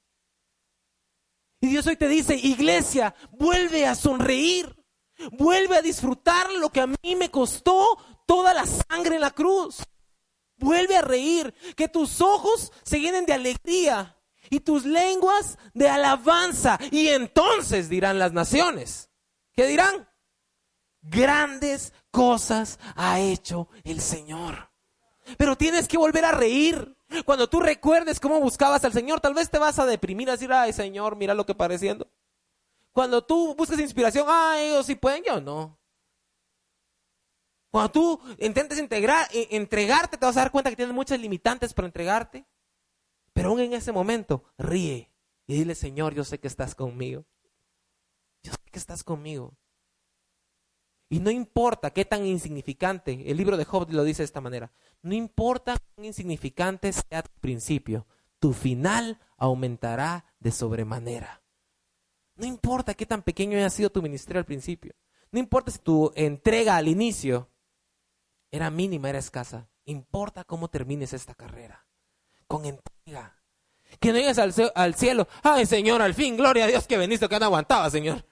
Y 1.61 1.69
Dios 1.69 1.87
hoy 1.87 1.97
te 1.97 2.09
dice, 2.09 2.37
iglesia, 2.37 3.15
vuelve 3.33 3.87
a 3.87 3.95
sonreír. 3.95 4.77
Vuelve 5.33 5.77
a 5.77 5.83
disfrutar 5.83 6.53
lo 6.53 6.71
que 6.71 6.81
a 6.81 6.87
mí 6.87 7.17
me 7.17 7.31
costó 7.31 7.99
toda 8.27 8.53
la 8.53 8.67
sangre 8.67 9.17
en 9.17 9.23
la 9.23 9.31
cruz. 9.31 9.79
Vuelve 10.59 10.97
a 10.97 11.03
reír, 11.03 11.55
que 11.75 11.89
tus 11.89 12.21
ojos 12.21 12.73
se 12.83 13.01
llenen 13.01 13.27
de 13.27 13.35
alegría 13.35 14.17
y 14.51 14.61
tus 14.61 14.85
lenguas 14.85 15.59
de 15.75 15.89
alabanza. 15.89 16.79
Y 16.91 17.09
entonces 17.09 17.89
dirán 17.89 18.19
las 18.19 18.33
naciones. 18.33 19.11
¿Qué 19.53 19.67
dirán? 19.67 20.09
Grandes 21.09 21.93
cosas 22.11 22.79
ha 22.97 23.21
hecho 23.21 23.69
el 23.85 24.01
Señor. 24.01 24.71
Pero 25.39 25.57
tienes 25.57 25.89
que 25.89 25.99
volver 25.99 26.25
a 26.25 26.33
reír. 26.33 26.97
Cuando 27.25 27.49
tú 27.49 27.61
recuerdes 27.61 28.19
cómo 28.19 28.41
buscabas 28.41 28.85
al 28.85 28.93
Señor, 28.93 29.21
tal 29.21 29.35
vez 29.35 29.49
te 29.51 29.59
vas 29.59 29.79
a 29.79 29.87
deprimir, 29.87 30.29
a 30.29 30.33
decir, 30.33 30.53
ay 30.53 30.73
Señor, 30.73 31.17
mira 31.17 31.35
lo 31.35 31.47
que 31.47 31.55
pareciendo. 31.55 32.11
Cuando 32.93 33.25
tú 33.25 33.55
buscas 33.55 33.79
inspiración, 33.79 34.27
ah, 34.29 34.57
ellos 34.59 34.87
sí 34.87 34.95
pueden, 34.97 35.23
yo 35.25 35.41
no. 35.41 35.79
Cuando 37.71 37.93
tú 37.93 38.21
intentes 38.39 38.79
integrar, 38.79 39.29
e, 39.33 39.49
entregarte, 39.51 40.17
te 40.17 40.27
vas 40.27 40.37
a 40.37 40.41
dar 40.41 40.51
cuenta 40.51 40.71
que 40.71 40.77
tienes 40.77 40.95
muchas 40.95 41.21
limitantes 41.21 41.75
para 41.75 41.87
entregarte. 41.87 42.47
Pero 43.33 43.51
aún 43.51 43.61
en 43.61 43.75
ese 43.75 43.93
momento, 43.93 44.45
ríe 44.57 45.13
y 45.47 45.55
dile, 45.55 45.75
Señor, 45.75 46.15
yo 46.15 46.25
sé 46.25 46.41
que 46.41 46.49
estás 46.49 46.75
conmigo. 46.75 47.27
Yo 48.43 48.53
sé 48.53 48.59
que 48.73 48.79
estás 48.79 49.05
conmigo. 49.05 49.57
Y 51.09 51.21
no 51.21 51.31
importa 51.31 51.93
qué 51.93 52.05
tan 52.05 52.27
insignificante, 52.27 53.31
el 53.31 53.37
libro 53.37 53.57
de 53.57 53.65
Job 53.65 53.91
lo 53.91 54.03
dice 54.03 54.23
de 54.23 54.27
esta 54.27 54.41
manera, 54.41 54.73
no 55.03 55.15
importa 55.15 55.77
cuán 55.95 56.07
insignificante 56.07 56.93
sea 56.93 57.23
tu 57.23 57.41
principio, 57.41 58.07
tu 58.41 58.53
final 58.53 59.21
aumentará 59.37 60.25
de 60.41 60.51
sobremanera. 60.51 61.43
No 62.35 62.47
importa 62.47 62.95
qué 62.95 63.07
tan 63.07 63.23
pequeño 63.23 63.57
haya 63.57 63.71
sido 63.71 63.91
tu 63.91 64.03
ministerio 64.03 64.41
al 64.41 64.45
principio. 64.45 64.95
No 65.31 65.39
importa 65.39 65.71
si 65.71 65.79
tu 65.79 66.13
entrega 66.15 66.77
al 66.77 66.89
inicio 66.89 67.51
era 68.51 68.71
mínima, 68.71 69.09
era 69.09 69.19
escasa. 69.19 69.69
Importa 69.85 70.45
cómo 70.45 70.69
termines 70.69 71.13
esta 71.13 71.35
carrera. 71.35 71.87
Con 72.47 72.65
entrega. 72.65 73.41
Que 74.01 74.13
no 74.13 74.19
llegues 74.19 74.39
al, 74.39 74.95
cielo. 74.95 75.29
Ay, 75.43 75.65
Señor, 75.67 76.03
al 76.03 76.15
fin, 76.15 76.37
gloria 76.37 76.65
a 76.65 76.69
Dios 76.69 76.87
que 76.87 76.99
veniste, 76.99 77.29
que 77.29 77.39
no 77.39 77.47
aguantaba, 77.47 77.89
Señor. 77.91 78.25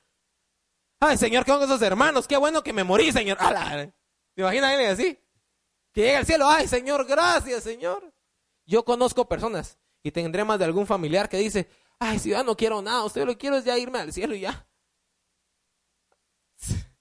Ay, 1.06 1.18
Señor, 1.18 1.44
¿qué 1.44 1.52
son 1.52 1.62
esos 1.62 1.82
hermanos? 1.82 2.26
Qué 2.26 2.38
bueno 2.38 2.62
que 2.62 2.72
me 2.72 2.82
morí, 2.82 3.12
Señor. 3.12 3.36
¿Te 3.36 4.40
imaginas 4.40 4.70
alguien 4.70 4.90
así? 4.90 5.18
Que 5.92 6.00
llega 6.00 6.18
al 6.20 6.24
cielo. 6.24 6.48
Ay, 6.48 6.66
Señor, 6.66 7.04
gracias, 7.04 7.62
Señor. 7.62 8.10
Yo 8.64 8.86
conozco 8.86 9.28
personas 9.28 9.78
y 10.02 10.10
tendré 10.10 10.44
más 10.44 10.58
de 10.58 10.64
algún 10.64 10.86
familiar 10.86 11.28
que 11.28 11.36
dice, 11.36 11.68
ay, 11.98 12.18
si 12.18 12.30
yo 12.30 12.42
no 12.42 12.56
quiero 12.56 12.80
nada, 12.80 13.04
usted 13.04 13.26
lo 13.26 13.32
que 13.32 13.38
quiero 13.38 13.56
es 13.58 13.66
ya 13.66 13.78
irme 13.78 13.98
al 13.98 14.14
cielo 14.14 14.34
y 14.34 14.40
ya. 14.40 14.66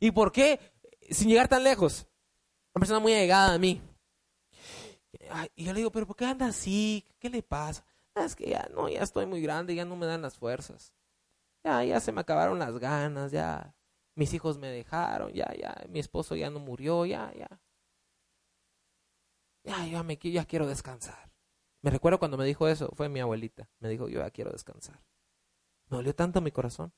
¿Y 0.00 0.10
por 0.12 0.32
qué? 0.32 0.58
Sin 1.10 1.28
llegar 1.28 1.48
tan 1.48 1.62
lejos. 1.62 2.06
Una 2.72 2.80
persona 2.80 3.00
muy 3.00 3.12
allegada 3.12 3.52
a 3.52 3.58
mí. 3.58 3.82
y 5.54 5.64
yo 5.64 5.74
le 5.74 5.80
digo, 5.80 5.92
pero 5.92 6.06
¿por 6.06 6.16
qué 6.16 6.24
anda 6.24 6.46
así? 6.46 7.04
¿Qué 7.18 7.28
le 7.28 7.42
pasa? 7.42 7.84
Ah, 8.14 8.24
es 8.24 8.34
que 8.34 8.48
ya 8.48 8.66
no, 8.74 8.88
ya 8.88 9.02
estoy 9.02 9.26
muy 9.26 9.42
grande, 9.42 9.74
ya 9.74 9.84
no 9.84 9.94
me 9.94 10.06
dan 10.06 10.22
las 10.22 10.38
fuerzas. 10.38 10.95
Ya, 11.66 11.82
ya 11.82 11.98
se 11.98 12.12
me 12.12 12.20
acabaron 12.20 12.60
las 12.60 12.78
ganas, 12.78 13.32
ya, 13.32 13.74
mis 14.14 14.32
hijos 14.32 14.56
me 14.56 14.68
dejaron, 14.68 15.32
ya, 15.32 15.52
ya, 15.58 15.74
mi 15.88 15.98
esposo 15.98 16.36
ya 16.36 16.48
no 16.48 16.60
murió, 16.60 17.04
ya, 17.06 17.32
ya. 17.34 17.60
Ya, 19.64 19.84
ya, 19.84 20.04
me, 20.04 20.16
ya 20.16 20.44
quiero 20.44 20.68
descansar. 20.68 21.32
Me 21.82 21.90
recuerdo 21.90 22.20
cuando 22.20 22.36
me 22.36 22.44
dijo 22.44 22.68
eso, 22.68 22.92
fue 22.94 23.08
mi 23.08 23.18
abuelita. 23.18 23.68
Me 23.80 23.88
dijo, 23.88 24.08
yo 24.08 24.20
ya 24.20 24.30
quiero 24.30 24.52
descansar. 24.52 25.02
Me 25.88 25.96
dolió 25.96 26.14
tanto 26.14 26.40
mi 26.40 26.52
corazón. 26.52 26.92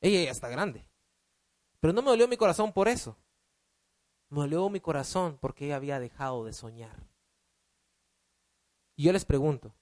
Ella 0.00 0.22
ya 0.22 0.30
está 0.30 0.48
grande. 0.48 0.86
Pero 1.80 1.92
no 1.92 2.02
me 2.02 2.10
dolió 2.10 2.28
mi 2.28 2.36
corazón 2.36 2.72
por 2.72 2.86
eso. 2.86 3.16
Me 4.28 4.42
dolió 4.42 4.68
mi 4.70 4.78
corazón 4.78 5.38
porque 5.40 5.64
ella 5.64 5.74
había 5.74 5.98
dejado 5.98 6.44
de 6.44 6.52
soñar. 6.52 7.08
Y 8.94 9.02
yo 9.02 9.12
les 9.12 9.24
pregunto, 9.24 9.74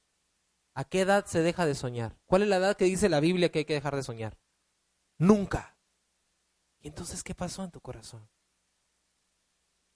¿a 0.78 0.84
qué 0.84 1.00
edad 1.00 1.26
se 1.26 1.42
deja 1.42 1.66
de 1.66 1.74
soñar? 1.74 2.16
¿Cuál 2.24 2.42
es 2.42 2.48
la 2.48 2.58
edad 2.58 2.76
que 2.76 2.84
dice 2.84 3.08
la 3.08 3.18
Biblia 3.18 3.50
que 3.50 3.58
hay 3.58 3.64
que 3.64 3.74
dejar 3.74 3.96
de 3.96 4.04
soñar? 4.04 4.38
Nunca. 5.18 5.76
¿Y 6.78 6.86
entonces 6.86 7.24
qué 7.24 7.34
pasó 7.34 7.64
en 7.64 7.72
tu 7.72 7.80
corazón? 7.80 8.30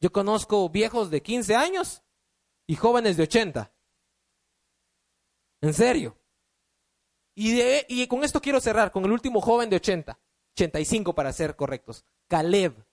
Yo 0.00 0.10
conozco 0.10 0.68
viejos 0.70 1.08
de 1.08 1.22
15 1.22 1.54
años 1.54 2.02
y 2.66 2.74
jóvenes 2.74 3.16
de 3.16 3.22
80. 3.22 3.72
En 5.60 5.72
serio. 5.72 6.18
Y, 7.36 7.60
y 7.86 8.08
con 8.08 8.24
esto 8.24 8.40
quiero 8.40 8.60
cerrar, 8.60 8.90
con 8.90 9.04
el 9.04 9.12
último 9.12 9.40
joven 9.40 9.70
de 9.70 9.76
80, 9.76 10.18
85 10.56 11.14
para 11.14 11.32
ser 11.32 11.54
correctos, 11.54 12.04
Caleb. 12.26 12.84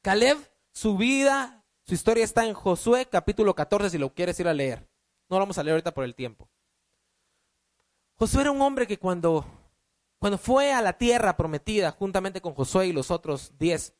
Caleb, 0.00 0.38
su 0.72 0.96
vida, 0.96 1.66
su 1.84 1.92
historia 1.92 2.24
está 2.24 2.46
en 2.46 2.54
Josué 2.54 3.04
capítulo 3.04 3.54
14 3.54 3.90
si 3.90 3.98
lo 3.98 4.14
quieres 4.14 4.40
ir 4.40 4.48
a 4.48 4.54
leer. 4.54 4.91
No 5.32 5.38
lo 5.38 5.44
vamos 5.44 5.56
a 5.56 5.62
leer 5.62 5.72
ahorita 5.72 5.94
por 5.94 6.04
el 6.04 6.14
tiempo. 6.14 6.46
Josué 8.16 8.42
era 8.42 8.50
un 8.50 8.60
hombre 8.60 8.86
que 8.86 8.98
cuando, 8.98 9.46
cuando 10.18 10.36
fue 10.36 10.74
a 10.74 10.82
la 10.82 10.92
tierra 10.92 11.38
prometida 11.38 11.90
juntamente 11.90 12.42
con 12.42 12.52
Josué 12.52 12.88
y 12.88 12.92
los 12.92 13.10
otros 13.10 13.50
10, 13.58 13.94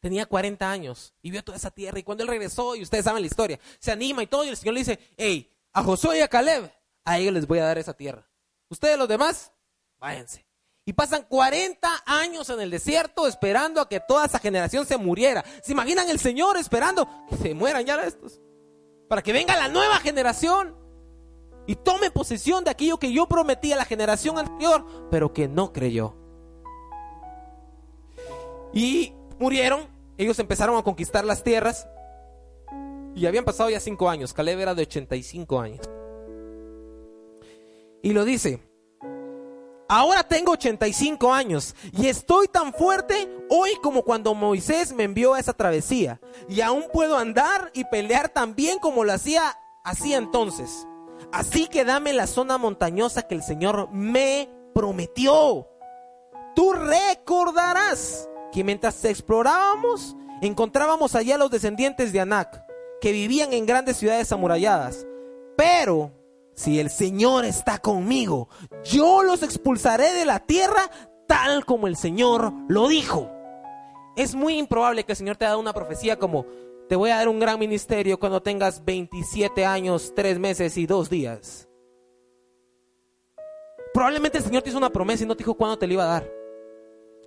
tenía 0.00 0.26
40 0.26 0.68
años 0.68 1.14
y 1.22 1.30
vio 1.30 1.44
toda 1.44 1.56
esa 1.56 1.70
tierra. 1.70 2.00
Y 2.00 2.02
cuando 2.02 2.24
él 2.24 2.28
regresó, 2.30 2.74
y 2.74 2.82
ustedes 2.82 3.04
saben 3.04 3.22
la 3.22 3.28
historia, 3.28 3.60
se 3.78 3.92
anima 3.92 4.24
y 4.24 4.26
todo, 4.26 4.44
y 4.44 4.48
el 4.48 4.56
Señor 4.56 4.74
le 4.74 4.80
dice, 4.80 4.98
hey, 5.16 5.48
a 5.72 5.84
Josué 5.84 6.18
y 6.18 6.22
a 6.22 6.26
Caleb, 6.26 6.68
a 7.04 7.16
ellos 7.16 7.32
les 7.32 7.46
voy 7.46 7.60
a 7.60 7.66
dar 7.66 7.78
esa 7.78 7.94
tierra. 7.94 8.28
Ustedes 8.68 8.98
los 8.98 9.06
demás, 9.06 9.52
váyanse. 10.00 10.44
Y 10.84 10.94
pasan 10.94 11.22
40 11.28 12.02
años 12.06 12.50
en 12.50 12.60
el 12.60 12.72
desierto 12.72 13.28
esperando 13.28 13.80
a 13.80 13.88
que 13.88 14.00
toda 14.00 14.26
esa 14.26 14.40
generación 14.40 14.84
se 14.84 14.98
muriera. 14.98 15.44
¿Se 15.62 15.70
imaginan 15.70 16.08
el 16.08 16.18
Señor 16.18 16.56
esperando 16.56 17.08
que 17.30 17.36
se 17.36 17.54
mueran 17.54 17.86
ya 17.86 18.02
estos? 18.02 18.40
Para 19.08 19.22
que 19.22 19.32
venga 19.32 19.56
la 19.56 19.68
nueva 19.68 19.96
generación 20.00 20.74
y 21.66 21.76
tome 21.76 22.10
posesión 22.10 22.64
de 22.64 22.70
aquello 22.70 22.98
que 22.98 23.12
yo 23.12 23.26
prometí 23.26 23.72
a 23.72 23.76
la 23.76 23.84
generación 23.84 24.38
anterior, 24.38 24.84
pero 25.10 25.32
que 25.32 25.48
no 25.48 25.72
creyó. 25.72 26.14
Y 28.72 29.12
murieron 29.38 29.94
ellos 30.16 30.38
empezaron 30.38 30.76
a 30.76 30.82
conquistar 30.82 31.24
las 31.24 31.42
tierras 31.42 31.88
y 33.16 33.26
habían 33.26 33.44
pasado 33.44 33.70
ya 33.70 33.80
cinco 33.80 34.08
años. 34.08 34.32
Caleb 34.32 34.60
era 34.60 34.74
de 34.74 34.82
85 34.82 35.60
años. 35.60 35.80
Y 38.02 38.12
lo 38.12 38.24
dice, 38.24 38.60
ahora 39.88 40.24
tengo 40.24 40.52
85 40.52 41.32
años 41.32 41.74
y 41.92 42.08
estoy 42.08 42.48
tan 42.48 42.72
fuerte 42.72 43.28
hoy 43.50 43.70
como 43.82 44.02
cuando 44.02 44.34
Moisés 44.34 44.92
me 44.92 45.04
envió 45.04 45.34
a 45.34 45.40
esa 45.40 45.52
travesía. 45.52 46.20
Y 46.48 46.60
aún 46.60 46.84
puedo 46.92 47.16
andar 47.16 47.70
y 47.74 47.84
pelear 47.84 48.28
tan 48.28 48.54
bien 48.54 48.78
como 48.78 49.04
lo 49.04 49.12
hacía 49.12 49.58
así 49.84 50.14
entonces. 50.14 50.86
Así 51.32 51.66
que 51.66 51.84
dame 51.84 52.12
la 52.12 52.26
zona 52.26 52.58
montañosa 52.58 53.22
que 53.22 53.34
el 53.34 53.42
Señor 53.42 53.88
me 53.90 54.48
prometió. 54.74 55.68
Tú 56.54 56.72
recordarás 56.72 58.28
que 58.52 58.62
mientras 58.62 59.04
explorábamos, 59.04 60.16
encontrábamos 60.40 61.14
allá 61.14 61.34
a 61.34 61.38
los 61.38 61.50
descendientes 61.50 62.12
de 62.12 62.20
Anak, 62.20 62.62
que 63.00 63.12
vivían 63.12 63.52
en 63.52 63.66
grandes 63.66 63.96
ciudades 63.96 64.30
amuralladas. 64.30 65.06
Pero 65.56 66.12
si 66.54 66.78
el 66.80 66.90
Señor 66.90 67.44
está 67.44 67.78
conmigo, 67.78 68.48
yo 68.84 69.22
los 69.22 69.42
expulsaré 69.42 70.12
de 70.12 70.24
la 70.24 70.40
tierra 70.40 70.90
tal 71.26 71.64
como 71.64 71.86
el 71.86 71.96
Señor 71.96 72.52
lo 72.68 72.88
dijo. 72.88 73.30
Es 74.16 74.34
muy 74.34 74.58
improbable 74.58 75.04
que 75.04 75.12
el 75.12 75.16
Señor 75.16 75.36
te 75.36 75.44
dado 75.44 75.58
una 75.58 75.72
profecía 75.72 76.18
como, 76.18 76.46
te 76.88 76.96
voy 76.96 77.10
a 77.10 77.16
dar 77.16 77.28
un 77.28 77.40
gran 77.40 77.58
ministerio 77.58 78.20
cuando 78.20 78.42
tengas 78.42 78.84
27 78.84 79.64
años, 79.64 80.12
3 80.14 80.38
meses 80.38 80.76
y 80.76 80.86
2 80.86 81.10
días. 81.10 81.68
Probablemente 83.92 84.38
el 84.38 84.44
Señor 84.44 84.62
te 84.62 84.70
hizo 84.70 84.78
una 84.78 84.90
promesa 84.90 85.24
y 85.24 85.26
no 85.26 85.36
te 85.36 85.44
dijo 85.44 85.54
cuándo 85.54 85.78
te 85.78 85.86
la 85.86 85.92
iba 85.92 86.04
a 86.04 86.20
dar. 86.20 86.30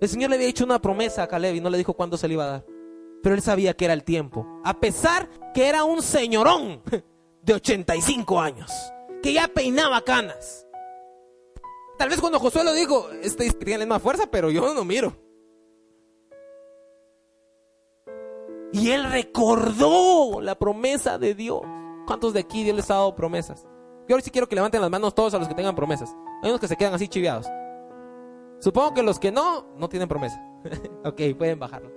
El 0.00 0.08
Señor 0.08 0.30
le 0.30 0.36
había 0.36 0.48
hecho 0.48 0.64
una 0.64 0.80
promesa 0.80 1.24
a 1.24 1.26
Caleb 1.26 1.56
y 1.56 1.60
no 1.60 1.70
le 1.70 1.78
dijo 1.78 1.94
cuándo 1.94 2.16
se 2.16 2.28
le 2.28 2.34
iba 2.34 2.44
a 2.44 2.50
dar. 2.50 2.66
Pero 3.22 3.34
él 3.34 3.42
sabía 3.42 3.74
que 3.74 3.84
era 3.84 3.94
el 3.94 4.04
tiempo. 4.04 4.46
A 4.64 4.78
pesar 4.78 5.28
que 5.52 5.66
era 5.66 5.84
un 5.84 6.02
señorón 6.02 6.82
de 7.42 7.54
85 7.54 8.40
años, 8.40 8.70
que 9.22 9.32
ya 9.32 9.48
peinaba 9.48 10.02
canas. 10.02 10.66
Tal 11.98 12.08
vez 12.08 12.20
cuando 12.20 12.38
Josué 12.38 12.62
lo 12.64 12.72
dijo, 12.72 13.10
este 13.22 13.50
quería 13.58 13.84
más 13.86 14.00
fuerza, 14.00 14.30
pero 14.30 14.50
yo 14.50 14.72
no 14.72 14.84
miro. 14.84 15.16
Y 18.72 18.90
él 18.90 19.10
recordó 19.10 20.40
la 20.40 20.56
promesa 20.56 21.18
de 21.18 21.34
Dios. 21.34 21.60
¿Cuántos 22.06 22.32
de 22.32 22.40
aquí 22.40 22.64
Dios 22.64 22.76
les 22.76 22.90
ha 22.90 22.94
dado 22.94 23.14
promesas? 23.14 23.66
Yo 24.06 24.14
ahora 24.14 24.22
sí 24.22 24.30
quiero 24.30 24.48
que 24.48 24.54
levanten 24.54 24.80
las 24.80 24.90
manos 24.90 25.14
todos 25.14 25.34
a 25.34 25.38
los 25.38 25.48
que 25.48 25.54
tengan 25.54 25.74
promesas. 25.74 26.14
Hay 26.42 26.50
unos 26.50 26.60
que 26.60 26.68
se 26.68 26.76
quedan 26.76 26.94
así 26.94 27.08
chiviados. 27.08 27.46
Supongo 28.60 28.94
que 28.94 29.02
los 29.02 29.18
que 29.18 29.32
no, 29.32 29.66
no 29.76 29.88
tienen 29.88 30.08
promesa. 30.08 30.42
ok, 31.04 31.20
pueden 31.36 31.58
bajarlo. 31.58 31.90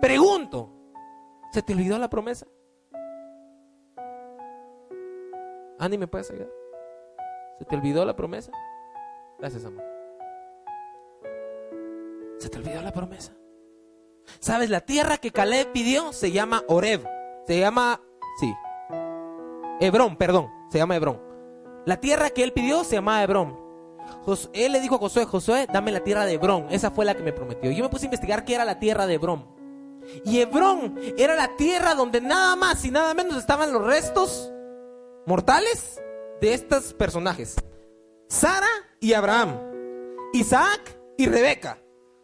Pregunto, 0.00 0.70
¿se 1.52 1.62
te 1.62 1.72
olvidó 1.72 1.98
la 1.98 2.10
promesa? 2.10 2.46
Andy, 5.78 5.98
¿me 5.98 6.06
puedes 6.06 6.30
ayudar? 6.30 6.50
¿Se 7.58 7.64
te 7.64 7.76
olvidó 7.76 8.04
la 8.04 8.16
promesa? 8.16 8.52
Gracias, 9.38 9.64
amor. 9.64 9.84
¿Se 12.38 12.48
te 12.48 12.58
olvidó 12.58 12.82
la 12.82 12.92
promesa? 12.92 13.32
¿Sabes? 14.40 14.70
La 14.70 14.80
tierra 14.80 15.18
que 15.18 15.30
Caleb 15.30 15.72
pidió 15.72 16.12
se 16.12 16.32
llama 16.32 16.62
Oreb. 16.68 17.06
Se 17.46 17.58
llama, 17.58 18.00
sí, 18.40 18.54
Hebrón, 19.80 20.16
perdón, 20.16 20.50
se 20.70 20.78
llama 20.78 20.96
Hebrón. 20.96 21.20
La 21.84 21.98
tierra 21.98 22.30
que 22.30 22.42
él 22.42 22.52
pidió 22.52 22.84
se 22.84 22.94
llama 22.94 23.22
Hebrón 23.22 23.64
él 24.52 24.72
le 24.72 24.80
dijo 24.80 24.96
a 24.96 24.98
Josué, 24.98 25.24
Josué, 25.24 25.66
dame 25.72 25.92
la 25.92 26.00
tierra 26.00 26.24
de 26.24 26.34
Hebrón. 26.34 26.66
Esa 26.70 26.90
fue 26.90 27.04
la 27.04 27.14
que 27.14 27.22
me 27.22 27.32
prometió. 27.32 27.70
Yo 27.70 27.84
me 27.84 27.90
puse 27.90 28.04
a 28.04 28.08
investigar 28.08 28.44
qué 28.44 28.54
era 28.54 28.64
la 28.64 28.78
tierra 28.78 29.06
de 29.06 29.14
Hebrón. 29.14 29.46
Y 30.24 30.40
Hebrón 30.40 30.98
era 31.16 31.34
la 31.34 31.56
tierra 31.56 31.94
donde 31.94 32.20
nada 32.20 32.56
más 32.56 32.84
y 32.84 32.90
nada 32.90 33.14
menos 33.14 33.36
estaban 33.36 33.72
los 33.72 33.84
restos 33.84 34.50
mortales 35.26 36.00
de 36.40 36.54
estos 36.54 36.92
personajes. 36.94 37.56
Sara 38.28 38.68
y 39.00 39.12
Abraham. 39.12 39.58
Isaac 40.32 40.98
y 41.16 41.26
Rebeca. 41.26 41.78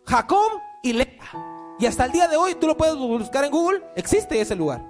Jacob 0.07 0.51
y 0.83 0.93
Lea. 0.95 1.77
Y 1.79 1.87
hasta 1.87 2.05
el 2.05 2.13
día 2.13 2.29
de 2.29 2.37
hoy, 2.37 2.55
tú 2.57 2.67
lo 2.67 2.77
puedes 2.77 2.97
buscar 2.97 3.45
en 3.45 3.51
Google, 3.51 3.83
existe 3.97 4.41
ese 4.41 4.55
lugar. 4.55 4.85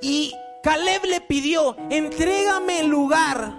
Y 0.00 0.32
Caleb 0.62 1.04
le 1.06 1.20
pidió, 1.22 1.76
entrégame 1.90 2.80
el 2.80 2.86
lugar 2.86 3.54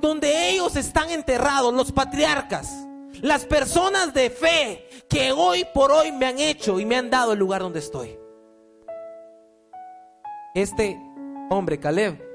donde 0.00 0.50
ellos 0.50 0.76
están 0.76 1.10
enterrados, 1.10 1.72
los 1.72 1.92
patriarcas, 1.92 2.86
las 3.22 3.46
personas 3.46 4.12
de 4.12 4.28
fe 4.30 4.88
que 5.08 5.32
hoy 5.32 5.66
por 5.72 5.92
hoy 5.92 6.12
me 6.12 6.26
han 6.26 6.38
hecho 6.38 6.78
y 6.78 6.84
me 6.84 6.96
han 6.96 7.10
dado 7.10 7.32
el 7.32 7.38
lugar 7.38 7.62
donde 7.62 7.78
estoy. 7.78 8.18
Este 10.54 11.00
hombre, 11.48 11.78
Caleb, 11.78 12.29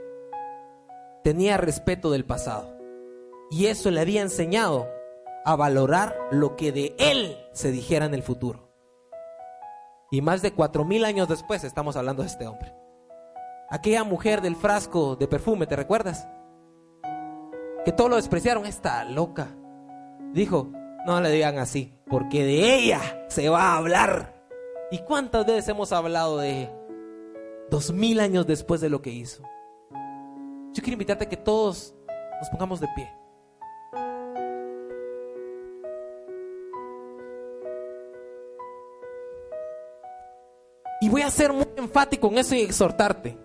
tenía 1.26 1.58
respeto 1.58 2.12
del 2.12 2.24
pasado 2.24 2.78
y 3.50 3.66
eso 3.66 3.90
le 3.90 4.00
había 4.00 4.22
enseñado 4.22 4.88
a 5.44 5.56
valorar 5.56 6.16
lo 6.30 6.56
que 6.56 6.72
de 6.72 6.96
él 7.00 7.36
se 7.52 7.72
dijera 7.72 8.06
en 8.06 8.14
el 8.14 8.22
futuro. 8.22 8.70
Y 10.12 10.22
más 10.22 10.44
de 10.44 10.54
cuatro 10.54 10.86
mil 10.86 11.04
años 11.04 11.28
después 11.28 11.64
estamos 11.64 11.96
hablando 11.96 12.22
de 12.22 12.28
este 12.28 12.46
hombre. 12.46 12.76
Aquella 13.72 14.04
mujer 14.04 14.42
del 14.42 14.56
frasco 14.56 15.16
de 15.16 15.28
perfume, 15.28 15.66
¿te 15.66 15.76
recuerdas? 15.76 16.28
que 17.84 17.92
todos 17.92 18.10
lo 18.10 18.18
despreciaron, 18.18 18.68
está 18.68 19.04
loca. 19.04 19.48
Dijo, 20.32 20.72
no 21.08 21.22
le 21.22 21.32
digan 21.32 21.58
así, 21.58 21.98
porque 22.08 22.44
de 22.44 22.76
ella 22.76 23.26
se 23.30 23.50
va 23.50 23.74
a 23.74 23.78
hablar. 23.78 24.46
¿Y 24.92 25.00
cuántas 25.00 25.48
veces 25.48 25.70
hemos 25.70 25.92
hablado 25.92 26.38
de 26.38 26.70
dos 27.72 27.92
mil 27.92 28.20
años 28.20 28.46
después 28.46 28.80
de 28.80 28.90
lo 28.90 29.02
que 29.02 29.10
hizo? 29.10 29.44
Yo 30.76 30.84
quiero 30.84 30.96
invitarte 30.96 31.24
a 31.24 31.30
que 31.30 31.38
todos 31.38 31.96
nos 32.40 32.50
pongamos 32.50 32.82
de 32.82 32.88
pie. 32.94 33.10
Y 41.00 41.08
voy 41.08 41.22
a 41.22 41.32
ser 41.32 41.54
muy 41.54 41.66
enfático 41.78 42.28
en 42.28 42.40
eso 42.40 42.56
y 42.56 42.62
exhortarte. 42.62 43.38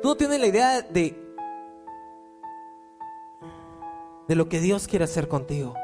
Tú 0.00 0.08
no 0.08 0.16
tienes 0.16 0.40
la 0.40 0.46
idea 0.46 0.80
de 0.80 1.22
de 4.26 4.34
lo 4.34 4.48
que 4.48 4.60
Dios 4.60 4.88
quiere 4.88 5.04
hacer 5.04 5.28
contigo. 5.28 5.74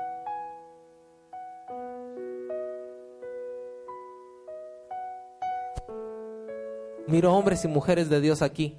Miro 7.06 7.34
hombres 7.34 7.64
y 7.66 7.68
mujeres 7.68 8.08
de 8.08 8.20
Dios 8.20 8.40
aquí, 8.40 8.78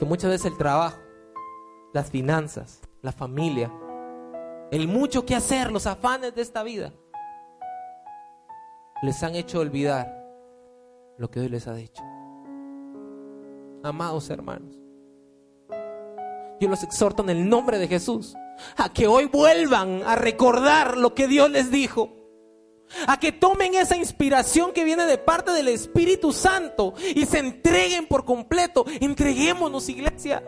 que 0.00 0.06
muchas 0.06 0.30
veces 0.30 0.46
el 0.46 0.56
trabajo, 0.56 0.98
las 1.92 2.10
finanzas, 2.10 2.80
la 3.02 3.12
familia, 3.12 3.70
el 4.70 4.88
mucho 4.88 5.26
que 5.26 5.36
hacer, 5.36 5.70
los 5.70 5.86
afanes 5.86 6.34
de 6.34 6.40
esta 6.40 6.62
vida, 6.62 6.94
les 9.02 9.22
han 9.22 9.34
hecho 9.34 9.60
olvidar 9.60 10.10
lo 11.18 11.30
que 11.30 11.40
hoy 11.40 11.50
les 11.50 11.66
ha 11.66 11.74
dicho. 11.74 12.02
Amados 13.82 14.30
hermanos, 14.30 14.74
yo 16.60 16.70
los 16.70 16.82
exhorto 16.82 17.22
en 17.22 17.28
el 17.28 17.46
nombre 17.46 17.76
de 17.76 17.86
Jesús 17.86 18.34
a 18.78 18.90
que 18.94 19.06
hoy 19.06 19.26
vuelvan 19.26 20.02
a 20.04 20.16
recordar 20.16 20.96
lo 20.96 21.14
que 21.14 21.28
Dios 21.28 21.50
les 21.50 21.70
dijo. 21.70 22.08
A 23.06 23.18
que 23.18 23.32
tomen 23.32 23.74
esa 23.74 23.96
inspiración 23.96 24.72
que 24.72 24.84
viene 24.84 25.04
de 25.06 25.18
parte 25.18 25.52
del 25.52 25.68
Espíritu 25.68 26.32
Santo 26.32 26.94
y 27.14 27.26
se 27.26 27.38
entreguen 27.38 28.06
por 28.06 28.24
completo. 28.24 28.84
Entreguémonos, 29.00 29.88
iglesia. 29.88 30.42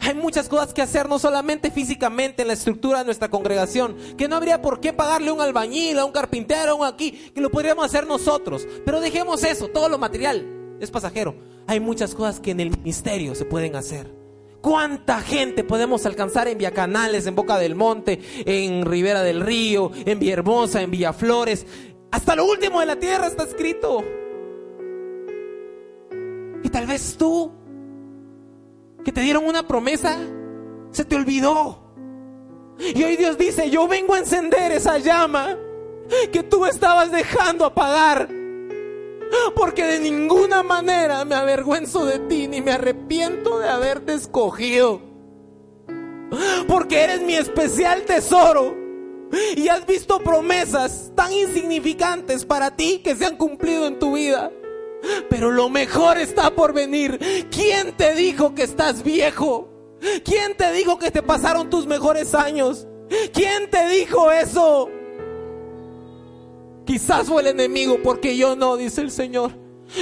Hay 0.00 0.14
muchas 0.14 0.48
cosas 0.48 0.74
que 0.74 0.82
hacer, 0.82 1.08
no 1.08 1.20
solamente 1.20 1.70
físicamente 1.70 2.42
en 2.42 2.48
la 2.48 2.54
estructura 2.54 2.98
de 2.98 3.04
nuestra 3.04 3.30
congregación, 3.30 3.96
que 4.18 4.26
no 4.26 4.34
habría 4.34 4.60
por 4.60 4.80
qué 4.80 4.92
pagarle 4.92 5.30
un 5.30 5.40
albañil, 5.40 5.98
a 5.98 6.04
un 6.04 6.10
carpintero, 6.10 6.72
a 6.72 6.74
un 6.74 6.84
aquí, 6.84 7.12
que 7.32 7.40
lo 7.40 7.50
podríamos 7.50 7.84
hacer 7.84 8.06
nosotros. 8.06 8.66
Pero 8.84 9.00
dejemos 9.00 9.44
eso, 9.44 9.68
todo 9.68 9.88
lo 9.88 9.98
material 9.98 10.76
es 10.80 10.90
pasajero. 10.90 11.36
Hay 11.68 11.78
muchas 11.78 12.16
cosas 12.16 12.40
que 12.40 12.50
en 12.50 12.58
el 12.58 12.70
ministerio 12.70 13.36
se 13.36 13.44
pueden 13.44 13.76
hacer. 13.76 14.21
¿Cuánta 14.62 15.20
gente 15.20 15.64
podemos 15.64 16.06
alcanzar 16.06 16.46
en 16.46 16.56
Viacanales, 16.56 17.26
en 17.26 17.34
Boca 17.34 17.58
del 17.58 17.74
Monte, 17.74 18.20
en 18.46 18.86
Ribera 18.86 19.22
del 19.22 19.40
Río, 19.40 19.90
en 20.06 20.20
Villahermosa, 20.20 20.80
en 20.80 20.92
Villaflores? 20.92 21.66
Hasta 22.12 22.36
lo 22.36 22.46
último 22.46 22.78
de 22.78 22.86
la 22.86 22.96
tierra 22.96 23.26
está 23.26 23.42
escrito. 23.42 24.04
Y 26.62 26.68
tal 26.68 26.86
vez 26.86 27.16
tú 27.18 27.50
que 29.04 29.10
te 29.10 29.20
dieron 29.20 29.44
una 29.46 29.66
promesa, 29.66 30.16
se 30.92 31.04
te 31.04 31.16
olvidó. 31.16 31.82
Y 32.78 33.02
hoy 33.02 33.16
Dios 33.16 33.36
dice, 33.36 33.68
yo 33.68 33.88
vengo 33.88 34.14
a 34.14 34.20
encender 34.20 34.70
esa 34.70 34.98
llama 34.98 35.58
que 36.32 36.44
tú 36.44 36.66
estabas 36.66 37.10
dejando 37.10 37.64
apagar. 37.64 38.28
Porque 39.54 39.84
de 39.84 40.00
ninguna 40.00 40.62
manera 40.62 41.24
me 41.24 41.34
avergüenzo 41.34 42.04
de 42.04 42.18
ti 42.20 42.48
ni 42.48 42.60
me 42.60 42.72
arrepiento 42.72 43.58
de 43.58 43.68
haberte 43.68 44.14
escogido. 44.14 45.00
Porque 46.68 47.00
eres 47.02 47.22
mi 47.22 47.34
especial 47.34 48.02
tesoro. 48.02 48.76
Y 49.56 49.68
has 49.68 49.86
visto 49.86 50.20
promesas 50.20 51.10
tan 51.14 51.32
insignificantes 51.32 52.44
para 52.44 52.76
ti 52.76 53.00
que 53.02 53.16
se 53.16 53.24
han 53.24 53.36
cumplido 53.36 53.86
en 53.86 53.98
tu 53.98 54.14
vida. 54.14 54.50
Pero 55.30 55.50
lo 55.50 55.68
mejor 55.68 56.18
está 56.18 56.54
por 56.54 56.72
venir. 56.72 57.18
¿Quién 57.50 57.92
te 57.96 58.14
dijo 58.14 58.54
que 58.54 58.62
estás 58.62 59.02
viejo? 59.02 59.68
¿Quién 60.24 60.56
te 60.56 60.72
dijo 60.72 60.98
que 60.98 61.10
te 61.10 61.22
pasaron 61.22 61.70
tus 61.70 61.86
mejores 61.86 62.34
años? 62.34 62.86
¿Quién 63.32 63.70
te 63.70 63.88
dijo 63.88 64.30
eso? 64.30 64.88
Quizás 66.84 67.28
fue 67.28 67.42
el 67.42 67.48
enemigo 67.48 67.98
porque 68.02 68.36
yo 68.36 68.56
no, 68.56 68.76
dice 68.76 69.00
el 69.00 69.10
Señor. 69.10 69.52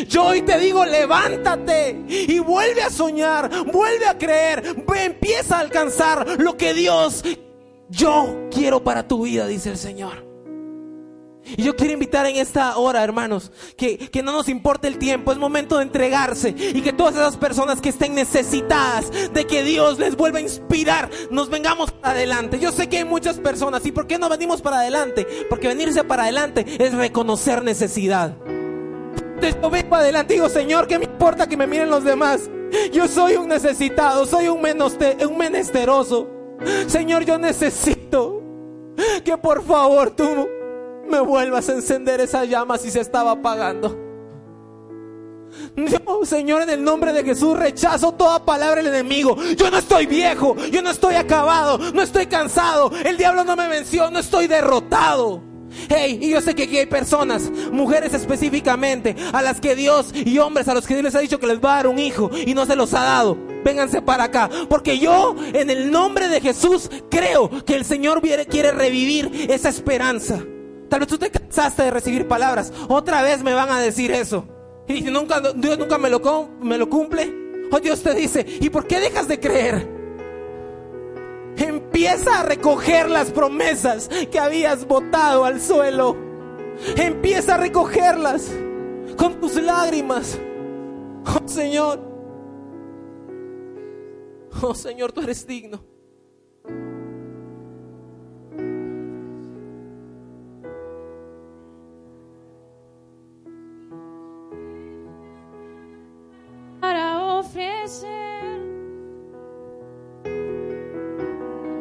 Yo 0.09 0.27
hoy 0.27 0.43
te 0.43 0.59
digo, 0.59 0.85
levántate 0.85 2.05
y 2.09 2.39
vuelve 2.39 2.83
a 2.83 2.91
soñar, 2.91 3.51
vuelve 3.73 4.07
a 4.07 4.17
creer, 4.17 4.85
empieza 4.95 5.57
a 5.57 5.61
alcanzar 5.61 6.39
lo 6.39 6.57
que 6.57 6.75
Dios, 6.75 7.25
yo 7.89 8.49
quiero 8.53 8.85
para 8.85 9.09
tu 9.09 9.25
vida, 9.25 9.49
dice 9.49 9.71
el 9.71 9.77
Señor. 9.79 10.30
Y 11.57 11.63
yo 11.63 11.77
quiero 11.77 11.93
invitar 11.93 12.27
en 12.27 12.37
esta 12.37 12.77
hora, 12.77 13.03
hermanos, 13.03 13.53
que, 13.77 13.99
que, 13.99 14.23
no 14.23 14.33
nos 14.33 14.49
importe 14.49 14.89
el 14.89 14.99
tiempo, 14.99 15.33
es 15.33 15.39
momento 15.39 15.79
de 15.79 15.85
entregarse 15.85 16.55
y 16.57 16.81
que 16.83 16.93
todas 16.93 17.15
esas 17.15 17.37
personas 17.37 17.81
que 17.81 17.89
estén 17.89 18.15
necesitadas 18.15 19.11
de 19.33 19.47
que 19.47 19.63
Dios 19.65 19.99
les 19.99 20.17
vuelva 20.17 20.39
a 20.39 20.43
inspirar, 20.43 21.11
nos 21.31 21.51
vengamos 21.51 21.91
para 21.91 22.13
adelante. 22.13 22.59
Yo 22.59 22.73
sé 22.73 22.89
que 22.89 22.99
hay 22.99 23.05
muchas 23.05 23.39
personas, 23.39 23.85
¿y 23.87 23.93
por 23.93 24.07
qué 24.07 24.19
no 24.19 24.29
venimos 24.29 24.63
para 24.63 24.81
adelante? 24.81 25.27
Porque 25.49 25.69
venirse 25.69 26.05
para 26.05 26.25
adelante 26.25 26.65
es 26.79 26.93
reconocer 26.95 27.63
necesidad. 27.63 28.37
Entonces 29.41 29.57
yo 29.63 29.71
vengo 29.71 29.97
adelante 29.97 30.35
digo, 30.35 30.49
Señor, 30.49 30.87
¿qué 30.87 30.99
me 30.99 31.07
importa 31.07 31.49
que 31.49 31.57
me 31.57 31.67
miren 31.67 31.89
los 31.89 32.05
demás? 32.05 32.51
Yo 32.93 33.09
soy 33.09 33.37
un 33.37 33.49
necesitado, 33.49 34.27
soy 34.27 34.49
un, 34.49 34.61
un 34.61 35.39
menesteroso. 35.39 36.29
Señor, 36.87 37.25
yo 37.25 37.39
necesito 37.39 38.43
que 39.25 39.37
por 39.39 39.65
favor 39.65 40.11
tú 40.11 40.47
me 41.11 41.21
vuelvas 41.21 41.69
a 41.69 41.75
encender 41.75 42.21
esa 42.21 42.45
llama 42.45 42.79
si 42.79 42.91
se 42.91 43.01
estaba 43.01 43.33
apagando. 43.33 44.11
Señor, 46.25 46.63
en 46.63 46.71
el 46.71 46.85
nombre 46.85 47.13
de 47.13 47.25
Jesús 47.25 47.59
rechazo 47.59 48.13
toda 48.13 48.45
palabra 48.45 48.83
del 48.83 48.95
enemigo. 48.95 49.37
Yo 49.57 49.71
no 49.71 49.79
estoy 49.79 50.07
viejo, 50.07 50.57
yo 50.71 50.83
no 50.83 50.91
estoy 50.91 51.15
acabado, 51.15 51.79
no 51.93 52.03
estoy 52.03 52.27
cansado. 52.27 52.93
El 53.05 53.17
diablo 53.17 53.45
no 53.45 53.57
me 53.57 53.69
venció, 53.69 54.11
no 54.11 54.19
estoy 54.19 54.47
derrotado. 54.47 55.43
Hey, 55.89 56.19
y 56.21 56.31
yo 56.31 56.41
sé 56.41 56.55
que 56.55 56.65
aquí 56.65 56.79
hay 56.79 56.87
personas, 56.87 57.51
mujeres 57.71 58.13
específicamente, 58.13 59.15
a 59.33 59.41
las 59.41 59.61
que 59.61 59.77
Dios 59.77 60.13
y 60.13 60.39
hombres 60.39 60.67
a 60.69 60.75
los 60.75 60.87
que 60.87 60.95
Dios 60.95 61.05
les 61.05 61.15
ha 61.15 61.21
dicho 61.21 61.39
que 61.39 61.47
les 61.47 61.61
va 61.61 61.75
a 61.75 61.77
dar 61.77 61.87
un 61.87 61.99
hijo 61.99 62.31
y 62.35 62.55
no 62.55 62.67
se 62.67 62.77
los 62.77 62.93
ha 62.93 63.05
dado. 63.05 63.37
Vénganse 63.65 64.03
para 64.03 64.25
acá, 64.25 64.51
porque 64.69 64.99
yo 64.99 65.37
en 65.53 65.71
el 65.71 65.91
nombre 65.91 66.29
de 66.29 66.41
Jesús 66.41 66.91
creo 67.11 67.51
que 67.65 67.77
el 67.77 67.85
Señor 67.85 68.21
quiere 68.49 68.73
revivir 68.73 69.47
esa 69.49 69.69
esperanza. 69.69 70.43
Tal 70.91 70.99
vez 71.01 71.09
tú 71.09 71.19
te 71.19 71.31
cansaste 71.31 71.85
de 71.85 71.91
recibir 71.93 72.27
palabras. 72.27 72.73
Otra 72.89 73.23
vez 73.23 73.43
me 73.43 73.55
van 73.55 73.71
a 73.71 73.79
decir 73.81 74.11
eso. 74.11 74.45
Y 74.89 75.03
nunca, 75.03 75.41
Dios 75.55 75.79
nunca 75.79 75.97
me 75.99 76.11
lo, 76.11 76.21
me 76.61 76.77
lo 76.77 76.91
cumple. 76.91 77.33
O 77.71 77.79
Dios 77.79 78.03
te 78.03 78.13
dice, 78.13 78.45
¿y 78.61 78.69
por 78.71 78.89
qué 78.89 78.99
dejas 78.99 79.29
de 79.29 79.39
creer? 79.39 79.89
Empieza 81.57 82.41
a 82.41 82.43
recoger 82.43 83.09
las 83.09 83.31
promesas 83.31 84.09
que 84.09 84.41
habías 84.41 84.85
botado 84.87 85.45
al 85.45 85.61
suelo. 85.61 86.17
Empieza 86.97 87.55
a 87.55 87.59
recogerlas 87.59 88.51
con 89.17 89.41
tus 89.41 89.55
lágrimas. 89.63 90.39
Oh 91.25 91.47
Señor. 91.47 92.01
Oh 94.61 94.75
Señor, 94.75 95.13
tú 95.13 95.21
eres 95.21 95.47
digno. 95.47 95.90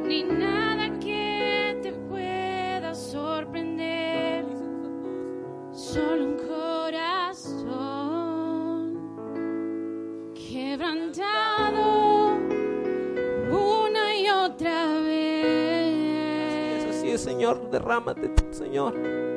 Ni 0.07 0.23
nada 0.23 0.89
que 0.99 1.77
te 1.83 1.91
pueda 1.91 2.95
sorprender, 2.95 4.43
solo 5.71 6.25
un 6.25 6.37
corazón 6.37 7.69
quebrantado 10.33 12.39
una 13.51 14.17
y 14.17 14.29
otra 14.29 14.99
vez. 15.01 16.85
Así 16.89 17.11
es, 17.11 17.21
Señor, 17.21 17.69
derrámate, 17.69 18.33
Señor. 18.49 19.28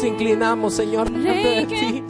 Nos 0.00 0.08
inclinamos, 0.08 0.74
Señor, 0.74 1.10
delante 1.10 1.48
de 1.48 1.66
ti. 1.66 2.04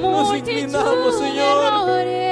Nos 0.00 0.34
inclinamos, 0.34 1.18
Señor. 1.18 2.23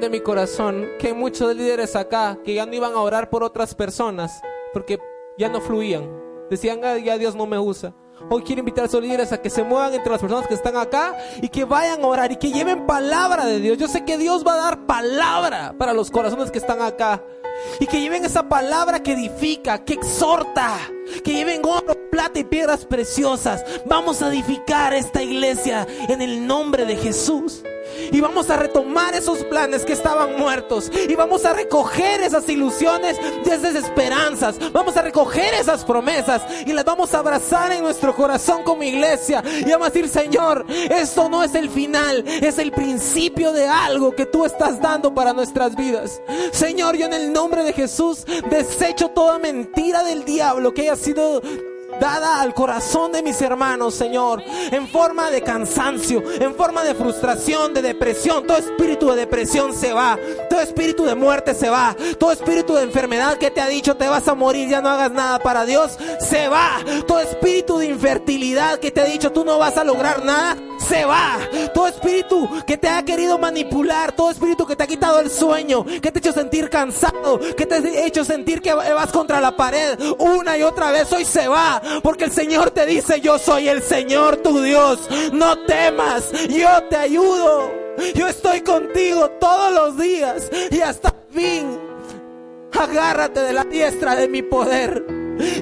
En 0.00 0.12
mi 0.12 0.20
corazón 0.20 0.86
que 1.00 1.08
hay 1.08 1.12
muchos 1.12 1.54
líderes 1.56 1.96
acá 1.96 2.38
que 2.44 2.54
ya 2.54 2.64
no 2.64 2.72
iban 2.72 2.92
a 2.92 3.00
orar 3.00 3.30
por 3.30 3.42
otras 3.42 3.74
personas 3.74 4.40
porque 4.72 4.98
ya 5.36 5.48
no 5.48 5.60
fluían. 5.60 6.08
Decían, 6.48 6.80
"Ah, 6.84 6.96
ya 6.98 7.18
Dios 7.18 7.34
no 7.34 7.46
me 7.46 7.58
usa. 7.58 7.92
Hoy 8.30 8.42
quiero 8.42 8.60
invitar 8.60 8.84
a 8.84 8.86
esos 8.86 9.02
líderes 9.02 9.32
a 9.32 9.42
que 9.42 9.50
se 9.50 9.64
muevan 9.64 9.92
entre 9.92 10.12
las 10.12 10.20
personas 10.20 10.46
que 10.46 10.54
están 10.54 10.76
acá 10.76 11.16
y 11.42 11.48
que 11.48 11.64
vayan 11.64 12.02
a 12.02 12.06
orar 12.06 12.30
y 12.30 12.36
que 12.36 12.52
lleven 12.52 12.86
palabra 12.86 13.44
de 13.44 13.58
Dios. 13.58 13.76
Yo 13.76 13.88
sé 13.88 14.04
que 14.04 14.16
Dios 14.18 14.44
va 14.46 14.54
a 14.54 14.56
dar 14.56 14.86
palabra 14.86 15.74
para 15.76 15.92
los 15.92 16.10
corazones 16.10 16.52
que 16.52 16.58
están 16.58 16.80
acá. 16.80 17.22
Y 17.80 17.86
que 17.86 18.00
lleven 18.00 18.24
esa 18.24 18.48
palabra 18.48 19.02
que 19.02 19.12
edifica, 19.12 19.84
que 19.84 19.94
exhorta, 19.94 20.78
que 21.24 21.32
lleven 21.32 21.60
oro, 21.64 22.08
plata 22.08 22.38
y 22.38 22.44
piedras 22.44 22.84
preciosas. 22.84 23.64
Vamos 23.84 24.22
a 24.22 24.28
edificar 24.28 24.94
esta 24.94 25.22
iglesia 25.22 25.86
en 26.08 26.22
el 26.22 26.46
nombre 26.46 26.84
de 26.86 26.94
Jesús. 26.96 27.64
Y 28.12 28.20
vamos 28.20 28.50
a 28.50 28.56
retomar 28.56 29.14
esos 29.14 29.44
planes 29.44 29.84
que 29.84 29.92
estaban 29.92 30.38
muertos. 30.38 30.90
Y 31.08 31.14
vamos 31.14 31.44
a 31.44 31.52
recoger 31.52 32.22
esas 32.22 32.48
ilusiones 32.48 33.18
y 33.44 33.50
esas 33.50 33.74
esperanzas. 33.74 34.56
Vamos 34.72 34.96
a 34.96 35.02
recoger 35.02 35.54
esas 35.54 35.84
promesas 35.84 36.42
y 36.66 36.72
las 36.72 36.84
vamos 36.84 37.14
a 37.14 37.18
abrazar 37.18 37.72
en 37.72 37.82
nuestro 37.82 38.14
corazón 38.14 38.62
como 38.62 38.82
iglesia. 38.82 39.42
Y 39.44 39.70
vamos 39.70 39.88
a 39.88 39.90
decir, 39.90 40.08
Señor, 40.08 40.64
esto 40.68 41.28
no 41.28 41.42
es 41.42 41.54
el 41.54 41.70
final, 41.70 42.24
es 42.26 42.58
el 42.58 42.72
principio 42.72 43.52
de 43.52 43.66
algo 43.66 44.14
que 44.14 44.26
tú 44.26 44.44
estás 44.44 44.80
dando 44.80 45.14
para 45.14 45.32
nuestras 45.32 45.76
vidas. 45.76 46.20
Señor, 46.52 46.96
yo 46.96 47.06
en 47.06 47.14
el 47.14 47.32
nombre 47.32 47.64
de 47.64 47.72
Jesús 47.72 48.24
desecho 48.50 49.08
toda 49.10 49.38
mentira 49.38 50.02
del 50.02 50.24
diablo 50.24 50.74
que 50.74 50.82
haya 50.82 50.96
sido 50.96 51.42
dada 52.00 52.40
al 52.40 52.54
corazón 52.54 53.12
de 53.12 53.22
mis 53.22 53.40
hermanos, 53.40 53.94
Señor, 53.94 54.42
en 54.70 54.88
forma 54.88 55.30
de 55.30 55.42
cansancio, 55.42 56.22
en 56.40 56.54
forma 56.54 56.84
de 56.84 56.94
frustración, 56.94 57.72
de 57.74 57.82
depresión. 57.82 58.46
Todo 58.46 58.58
espíritu 58.58 59.08
de 59.10 59.16
depresión 59.16 59.74
se 59.74 59.92
va, 59.92 60.18
todo 60.50 60.60
espíritu 60.60 61.04
de 61.04 61.14
muerte 61.14 61.54
se 61.54 61.70
va, 61.70 61.96
todo 62.18 62.32
espíritu 62.32 62.74
de 62.74 62.82
enfermedad 62.82 63.38
que 63.38 63.50
te 63.50 63.60
ha 63.60 63.68
dicho 63.68 63.96
te 63.96 64.08
vas 64.08 64.28
a 64.28 64.34
morir, 64.34 64.68
ya 64.68 64.80
no 64.80 64.90
hagas 64.90 65.12
nada 65.12 65.38
para 65.38 65.64
Dios, 65.64 65.98
se 66.20 66.48
va. 66.48 66.78
Todo 67.06 67.20
espíritu 67.20 67.78
de 67.78 67.86
infertilidad 67.86 68.78
que 68.78 68.90
te 68.90 69.00
ha 69.00 69.04
dicho 69.04 69.32
tú 69.32 69.44
no 69.44 69.58
vas 69.58 69.76
a 69.76 69.84
lograr 69.84 70.24
nada, 70.24 70.56
se 70.78 71.04
va. 71.04 71.38
Todo 71.74 71.88
espíritu 71.88 72.48
que 72.66 72.76
te 72.76 72.88
ha 72.88 73.02
querido 73.04 73.38
manipular, 73.38 74.12
todo 74.12 74.30
espíritu 74.30 74.66
que 74.66 74.76
te 74.76 74.84
ha 74.84 74.86
quitado 74.86 75.20
el 75.20 75.30
sueño, 75.30 75.84
que 75.84 76.12
te 76.12 76.18
ha 76.18 76.20
hecho 76.20 76.32
sentir 76.32 76.68
cansado, 76.68 77.40
que 77.56 77.66
te 77.66 77.74
ha 77.74 78.06
hecho 78.06 78.24
sentir 78.24 78.60
que 78.60 78.72
vas 78.74 79.10
contra 79.10 79.40
la 79.40 79.56
pared 79.56 79.98
una 80.18 80.56
y 80.58 80.62
otra 80.62 80.90
vez, 80.90 81.12
hoy 81.12 81.24
se 81.24 81.48
va. 81.48 81.77
Porque 82.02 82.24
el 82.24 82.32
Señor 82.32 82.70
te 82.70 82.86
dice, 82.86 83.20
yo 83.20 83.38
soy 83.38 83.68
el 83.68 83.82
Señor 83.82 84.36
tu 84.38 84.60
Dios. 84.60 85.08
No 85.32 85.58
temas, 85.64 86.30
yo 86.48 86.82
te 86.88 86.96
ayudo. 86.96 87.70
Yo 88.14 88.28
estoy 88.28 88.60
contigo 88.60 89.28
todos 89.40 89.72
los 89.72 89.98
días 89.98 90.50
y 90.70 90.80
hasta 90.80 91.14
fin. 91.30 91.78
Agárrate 92.72 93.40
de 93.40 93.52
la 93.52 93.64
diestra 93.64 94.14
de 94.14 94.28
mi 94.28 94.42
poder 94.42 95.04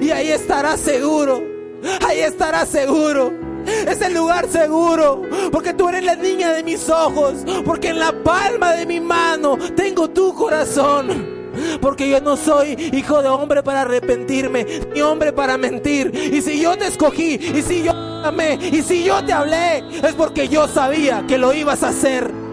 y 0.01 0.11
ahí 0.11 0.29
estarás 0.29 0.79
seguro. 0.79 1.41
Ahí 2.07 2.19
estarás 2.19 2.69
seguro. 2.69 3.31
Es 3.65 4.01
el 4.01 4.13
lugar 4.13 4.47
seguro, 4.47 5.23
porque 5.51 5.73
tú 5.73 5.89
eres 5.89 6.05
la 6.05 6.15
niña 6.15 6.53
de 6.53 6.63
mis 6.63 6.89
ojos, 6.89 7.33
porque 7.65 7.89
en 7.89 7.99
la 7.99 8.13
palma 8.23 8.73
de 8.73 8.85
mi 8.85 9.01
mano 9.01 9.57
tengo 9.75 10.09
tu 10.09 10.33
corazón. 10.33 11.36
Porque 11.81 12.09
yo 12.09 12.21
no 12.21 12.37
soy 12.37 12.91
hijo 12.93 13.21
de 13.21 13.29
hombre 13.29 13.63
para 13.63 13.81
arrepentirme, 13.81 14.65
ni 14.93 15.01
hombre 15.01 15.33
para 15.33 15.57
mentir. 15.57 16.11
Y 16.33 16.41
si 16.41 16.61
yo 16.61 16.77
te 16.77 16.87
escogí, 16.87 17.35
y 17.35 17.61
si 17.61 17.83
yo 17.83 17.93
te 17.93 18.27
amé, 18.27 18.59
y 18.71 18.81
si 18.81 19.03
yo 19.03 19.23
te 19.23 19.33
hablé, 19.33 19.83
es 20.03 20.13
porque 20.15 20.47
yo 20.47 20.67
sabía 20.67 21.25
que 21.27 21.37
lo 21.37 21.53
ibas 21.53 21.83
a 21.83 21.89
hacer. 21.89 22.46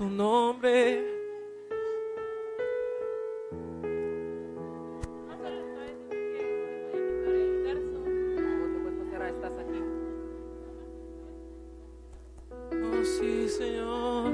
Tu 0.00 0.08
nombre. 0.08 1.04
Oh, 12.72 13.04
sí, 13.04 13.46
Señor. 13.46 14.32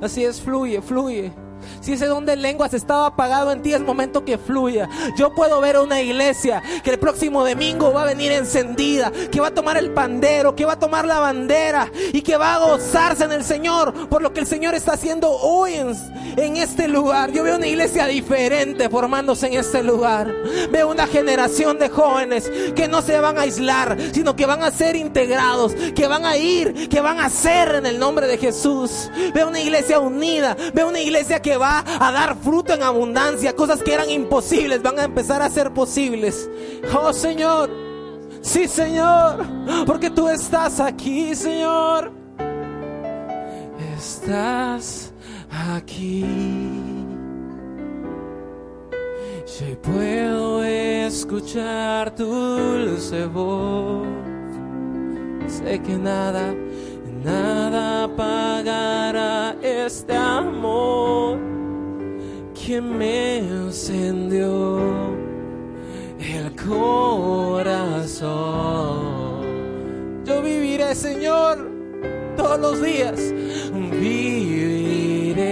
Así 0.00 0.24
es, 0.24 0.40
fluye, 0.40 0.82
fluye. 0.82 1.32
Si 1.80 1.92
ese 1.92 2.06
don 2.06 2.26
de 2.26 2.36
lenguas 2.36 2.74
estaba 2.74 3.06
apagado 3.06 3.52
en 3.52 3.62
ti, 3.62 3.72
es 3.72 3.80
momento 3.80 4.24
que 4.24 4.38
fluya. 4.38 4.88
Yo 5.16 5.34
puedo 5.34 5.60
ver 5.60 5.78
una 5.78 6.00
iglesia 6.00 6.62
que 6.82 6.90
el 6.90 6.98
próximo 6.98 7.46
domingo 7.46 7.92
va 7.92 8.02
a 8.02 8.06
venir 8.06 8.32
encendida, 8.32 9.12
que 9.30 9.40
va 9.40 9.48
a 9.48 9.54
tomar 9.54 9.76
el 9.76 9.90
pandero, 9.90 10.54
que 10.54 10.64
va 10.64 10.74
a 10.74 10.78
tomar 10.78 11.06
la 11.06 11.20
bandera 11.20 11.90
y 12.12 12.22
que 12.22 12.36
va 12.36 12.54
a 12.54 12.58
gozarse 12.58 13.24
en 13.24 13.32
el 13.32 13.44
Señor 13.44 14.08
por 14.08 14.22
lo 14.22 14.32
que 14.32 14.40
el 14.40 14.46
Señor 14.46 14.74
está 14.74 14.92
haciendo 14.92 15.30
hoy 15.30 15.74
en, 15.74 15.94
en 16.36 16.56
este 16.56 16.88
lugar. 16.88 17.30
Yo 17.30 17.42
veo 17.42 17.56
una 17.56 17.66
iglesia 17.66 18.06
diferente 18.06 18.88
formándose 18.88 19.46
en 19.46 19.54
este 19.54 19.82
lugar. 19.82 20.32
Veo 20.70 20.90
una 20.90 21.06
generación 21.06 21.78
de 21.78 21.88
jóvenes 21.88 22.50
que 22.74 22.88
no 22.88 23.02
se 23.02 23.20
van 23.20 23.38
a 23.38 23.42
aislar, 23.42 23.96
sino 24.12 24.36
que 24.36 24.46
van 24.46 24.62
a 24.62 24.70
ser 24.70 24.96
integrados, 24.96 25.74
que 25.94 26.06
van 26.06 26.24
a 26.24 26.36
ir, 26.36 26.88
que 26.88 27.00
van 27.00 27.20
a 27.20 27.30
ser 27.30 27.76
en 27.76 27.86
el 27.86 27.98
nombre 27.98 28.26
de 28.26 28.38
Jesús. 28.38 29.10
Veo 29.34 29.48
una 29.48 29.60
iglesia 29.60 30.00
unida, 30.00 30.56
veo 30.74 30.88
una 30.88 31.00
iglesia 31.00 31.40
que 31.40 31.56
va 31.56 31.67
a 31.68 32.12
dar 32.12 32.36
fruto 32.36 32.72
en 32.72 32.82
abundancia, 32.82 33.54
cosas 33.54 33.82
que 33.82 33.92
eran 33.92 34.10
imposibles 34.10 34.82
van 34.82 34.98
a 34.98 35.04
empezar 35.04 35.42
a 35.42 35.50
ser 35.50 35.72
posibles. 35.72 36.48
Oh 36.94 37.12
Señor, 37.12 37.70
sí 38.40 38.66
Señor, 38.68 39.44
porque 39.86 40.10
tú 40.10 40.28
estás 40.28 40.80
aquí, 40.80 41.34
Señor. 41.34 42.12
Estás 43.96 45.12
aquí. 45.50 46.24
Y 49.60 49.64
hoy 49.64 49.76
puedo 49.82 50.62
escuchar 50.62 52.14
tu 52.14 52.26
dulce 52.26 53.26
voz. 53.26 54.06
Sé 55.48 55.80
que 55.80 55.96
nada, 55.96 56.54
nada 57.28 58.04
apagará 58.04 59.56
este 59.62 60.14
amor 60.14 61.38
que 62.54 62.80
me 62.80 63.38
encendió 63.38 64.78
el 66.18 66.46
corazón. 66.56 67.88
Yo 70.24 70.42
viviré, 70.42 70.94
Señor, 70.94 71.54
todos 72.36 72.58
los 72.60 72.82
días. 72.82 73.20
Viviré 73.72 75.48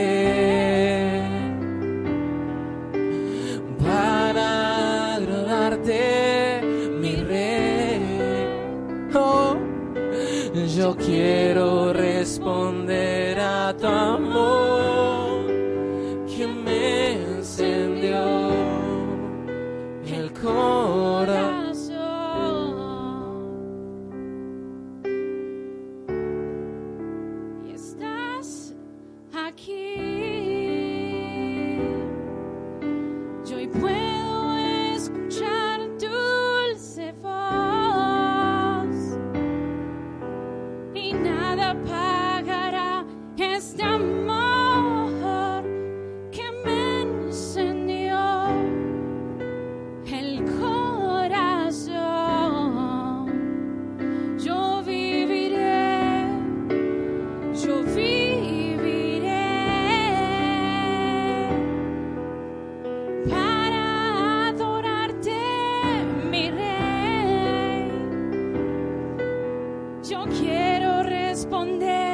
para 3.82 5.16
agradarte, 5.16 6.35
Yo 10.76 10.94
quiero 10.94 11.90
responder 11.94 13.40
a 13.40 13.74
tu 13.74 13.86
amor 13.86 15.46
que 16.26 16.46
me 16.46 17.12
encendió 17.12 18.50
el 20.04 20.30
corazón. 20.34 21.55
quiero 70.30 71.02
responder. 71.02 72.05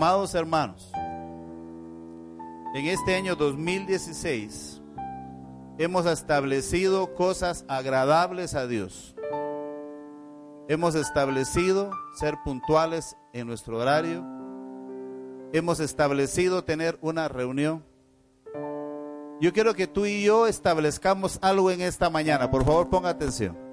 Amados 0.00 0.32
hermanos, 0.36 0.92
en 2.72 2.86
este 2.86 3.16
año 3.16 3.34
2016 3.34 4.80
hemos 5.76 6.06
establecido 6.06 7.16
cosas 7.16 7.64
agradables 7.66 8.54
a 8.54 8.68
Dios. 8.68 9.16
Hemos 10.68 10.94
establecido 10.94 11.90
ser 12.16 12.36
puntuales 12.44 13.16
en 13.32 13.48
nuestro 13.48 13.78
horario. 13.78 14.24
Hemos 15.52 15.80
establecido 15.80 16.62
tener 16.62 16.96
una 17.00 17.26
reunión. 17.26 17.84
Yo 19.40 19.52
quiero 19.52 19.74
que 19.74 19.88
tú 19.88 20.06
y 20.06 20.22
yo 20.22 20.46
establezcamos 20.46 21.40
algo 21.42 21.72
en 21.72 21.80
esta 21.80 22.08
mañana. 22.08 22.52
Por 22.52 22.64
favor, 22.64 22.88
ponga 22.88 23.08
atención. 23.08 23.67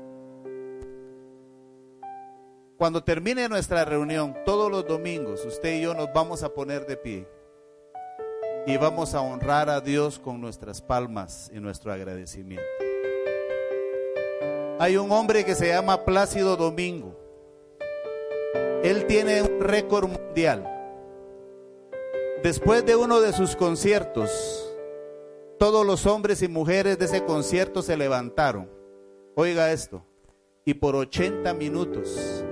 Cuando 2.85 3.03
termine 3.03 3.49
nuestra 3.49 3.83
reunión, 3.83 4.37
todos 4.45 4.69
los 4.69 4.85
domingos, 4.85 5.43
usted 5.43 5.77
y 5.77 5.81
yo 5.81 5.95
nos 5.95 6.13
vamos 6.13 6.43
a 6.43 6.53
poner 6.53 6.85
de 6.85 6.95
pie 6.95 7.27
y 8.67 8.77
vamos 8.77 9.15
a 9.15 9.21
honrar 9.21 9.71
a 9.71 9.81
Dios 9.81 10.19
con 10.19 10.39
nuestras 10.39 10.83
palmas 10.83 11.49
y 11.51 11.59
nuestro 11.59 11.91
agradecimiento. 11.91 12.63
Hay 14.77 14.97
un 14.97 15.11
hombre 15.11 15.43
que 15.43 15.55
se 15.55 15.69
llama 15.69 16.05
Plácido 16.05 16.55
Domingo. 16.57 17.17
Él 18.83 19.07
tiene 19.07 19.41
un 19.41 19.61
récord 19.61 20.07
mundial. 20.07 20.63
Después 22.43 22.85
de 22.85 22.95
uno 22.95 23.19
de 23.19 23.33
sus 23.33 23.55
conciertos, 23.55 24.71
todos 25.57 25.83
los 25.87 26.05
hombres 26.05 26.43
y 26.43 26.47
mujeres 26.47 26.99
de 26.99 27.05
ese 27.05 27.25
concierto 27.25 27.81
se 27.81 27.97
levantaron. 27.97 28.69
Oiga 29.33 29.71
esto. 29.71 30.05
Y 30.65 30.75
por 30.75 30.95
80 30.95 31.51
minutos 31.55 32.44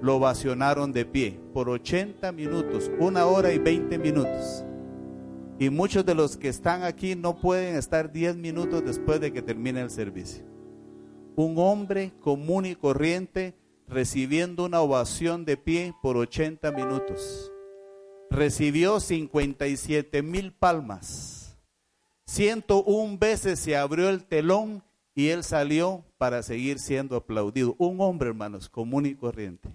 lo 0.00 0.16
ovacionaron 0.16 0.92
de 0.92 1.04
pie. 1.04 1.40
Por 1.52 1.68
80 1.68 2.32
minutos, 2.32 2.90
una 2.98 3.26
hora 3.26 3.52
y 3.52 3.58
20 3.58 3.98
minutos. 3.98 4.64
Y 5.58 5.70
muchos 5.70 6.06
de 6.06 6.14
los 6.14 6.36
que 6.36 6.48
están 6.48 6.84
aquí 6.84 7.16
no 7.16 7.40
pueden 7.40 7.74
estar 7.76 8.12
10 8.12 8.36
minutos 8.36 8.84
después 8.84 9.20
de 9.20 9.32
que 9.32 9.42
termine 9.42 9.80
el 9.80 9.90
servicio. 9.90 10.44
Un 11.34 11.58
hombre 11.58 12.12
común 12.20 12.66
y 12.66 12.76
corriente 12.76 13.54
recibiendo 13.88 14.64
una 14.64 14.80
ovación 14.80 15.44
de 15.44 15.56
pie 15.56 15.94
por 16.00 16.16
80 16.16 16.70
minutos. 16.72 17.50
Recibió 18.30 19.00
57 19.00 20.22
mil 20.22 20.52
palmas. 20.52 21.58
101 22.26 23.18
veces 23.18 23.58
se 23.58 23.76
abrió 23.76 24.10
el 24.10 24.24
telón 24.24 24.84
y 25.14 25.28
él 25.28 25.42
salió 25.42 26.04
para 26.18 26.42
seguir 26.42 26.78
siendo 26.78 27.16
aplaudido. 27.16 27.74
Un 27.78 28.00
hombre, 28.00 28.28
hermanos, 28.28 28.68
común 28.68 29.06
y 29.06 29.14
corriente. 29.14 29.70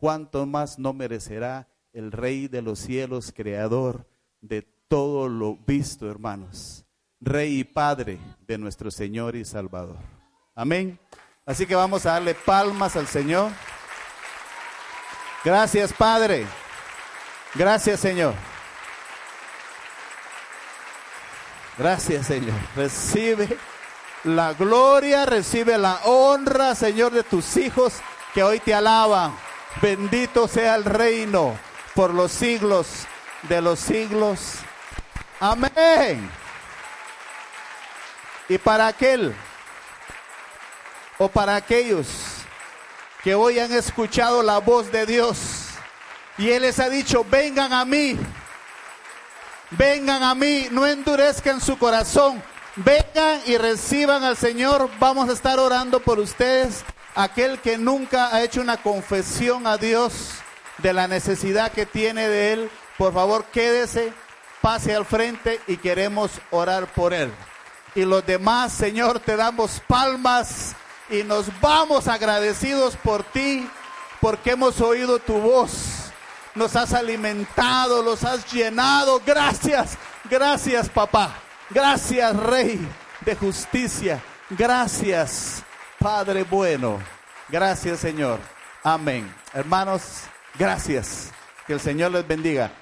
¿Cuánto 0.00 0.46
más 0.46 0.78
no 0.78 0.94
merecerá 0.94 1.68
el 1.92 2.10
Rey 2.10 2.48
de 2.48 2.62
los 2.62 2.78
cielos, 2.78 3.34
creador 3.36 4.08
de 4.40 4.62
todo 4.88 5.28
lo 5.28 5.56
visto, 5.66 6.10
hermanos? 6.10 6.86
Rey 7.20 7.60
y 7.60 7.64
Padre 7.64 8.18
de 8.46 8.56
nuestro 8.56 8.90
Señor 8.90 9.36
y 9.36 9.44
Salvador. 9.44 9.98
Amén. 10.54 10.98
Así 11.44 11.66
que 11.66 11.74
vamos 11.74 12.06
a 12.06 12.12
darle 12.12 12.34
palmas 12.34 12.96
al 12.96 13.08
Señor. 13.08 13.52
Gracias, 15.44 15.92
Padre. 15.92 16.46
Gracias, 17.54 18.00
Señor. 18.00 18.32
Gracias, 21.76 22.26
Señor. 22.26 22.58
Recibe 22.74 23.58
la 24.24 24.54
gloria, 24.54 25.26
recibe 25.26 25.76
la 25.76 26.00
honra, 26.04 26.74
Señor, 26.74 27.12
de 27.12 27.22
tus 27.22 27.58
hijos 27.58 28.00
que 28.32 28.42
hoy 28.42 28.60
te 28.60 28.72
alaban. 28.72 29.49
Bendito 29.80 30.48
sea 30.48 30.74
el 30.74 30.84
reino 30.84 31.58
por 31.94 32.12
los 32.12 32.32
siglos 32.32 33.06
de 33.42 33.60
los 33.60 33.78
siglos. 33.78 34.56
Amén. 35.38 36.30
Y 38.48 38.58
para 38.58 38.88
aquel 38.88 39.34
o 41.18 41.28
para 41.28 41.56
aquellos 41.56 42.06
que 43.22 43.34
hoy 43.34 43.58
han 43.58 43.72
escuchado 43.72 44.42
la 44.42 44.58
voz 44.58 44.90
de 44.90 45.06
Dios 45.06 45.38
y 46.36 46.50
Él 46.50 46.62
les 46.62 46.78
ha 46.78 46.88
dicho, 46.88 47.24
vengan 47.30 47.72
a 47.72 47.84
mí, 47.84 48.18
vengan 49.72 50.22
a 50.22 50.34
mí, 50.34 50.68
no 50.70 50.86
endurezcan 50.86 51.60
su 51.60 51.78
corazón, 51.78 52.42
vengan 52.76 53.42
y 53.46 53.58
reciban 53.58 54.24
al 54.24 54.38
Señor, 54.38 54.90
vamos 54.98 55.28
a 55.28 55.32
estar 55.32 55.58
orando 55.58 56.00
por 56.00 56.18
ustedes, 56.18 56.82
aquel 57.14 57.58
que 57.58 57.78
nunca 57.78 58.34
ha 58.34 58.42
hecho 58.42 58.60
una 58.60 58.76
confesión 58.76 59.66
a 59.66 59.76
Dios 59.76 60.30
de 60.78 60.92
la 60.92 61.08
necesidad 61.08 61.72
que 61.72 61.86
tiene 61.86 62.28
de 62.28 62.52
Él, 62.52 62.70
por 62.98 63.12
favor 63.12 63.44
quédese, 63.46 64.12
pase 64.60 64.94
al 64.94 65.04
frente 65.04 65.60
y 65.66 65.76
queremos 65.76 66.30
orar 66.50 66.86
por 66.86 67.12
Él. 67.12 67.32
Y 67.94 68.04
los 68.04 68.24
demás, 68.24 68.72
Señor, 68.72 69.20
te 69.20 69.36
damos 69.36 69.82
palmas 69.86 70.74
y 71.08 71.22
nos 71.24 71.46
vamos 71.60 72.08
agradecidos 72.08 72.96
por 72.96 73.24
ti, 73.24 73.68
porque 74.20 74.52
hemos 74.52 74.80
oído 74.80 75.18
tu 75.18 75.34
voz. 75.34 75.72
Nos 76.54 76.76
has 76.76 76.92
alimentado, 76.92 78.02
los 78.02 78.24
has 78.24 78.50
llenado. 78.52 79.20
Gracias, 79.24 79.96
gracias 80.28 80.88
papá. 80.88 81.34
Gracias 81.70 82.36
Rey 82.36 82.80
de 83.24 83.36
justicia. 83.36 84.22
Gracias 84.50 85.64
Padre 86.00 86.44
bueno. 86.44 86.98
Gracias 87.50 88.00
Señor. 88.00 88.40
Amén. 88.82 89.30
Hermanos, 89.52 90.22
gracias. 90.58 91.30
Que 91.66 91.74
el 91.74 91.80
Señor 91.80 92.12
les 92.12 92.26
bendiga. 92.26 92.72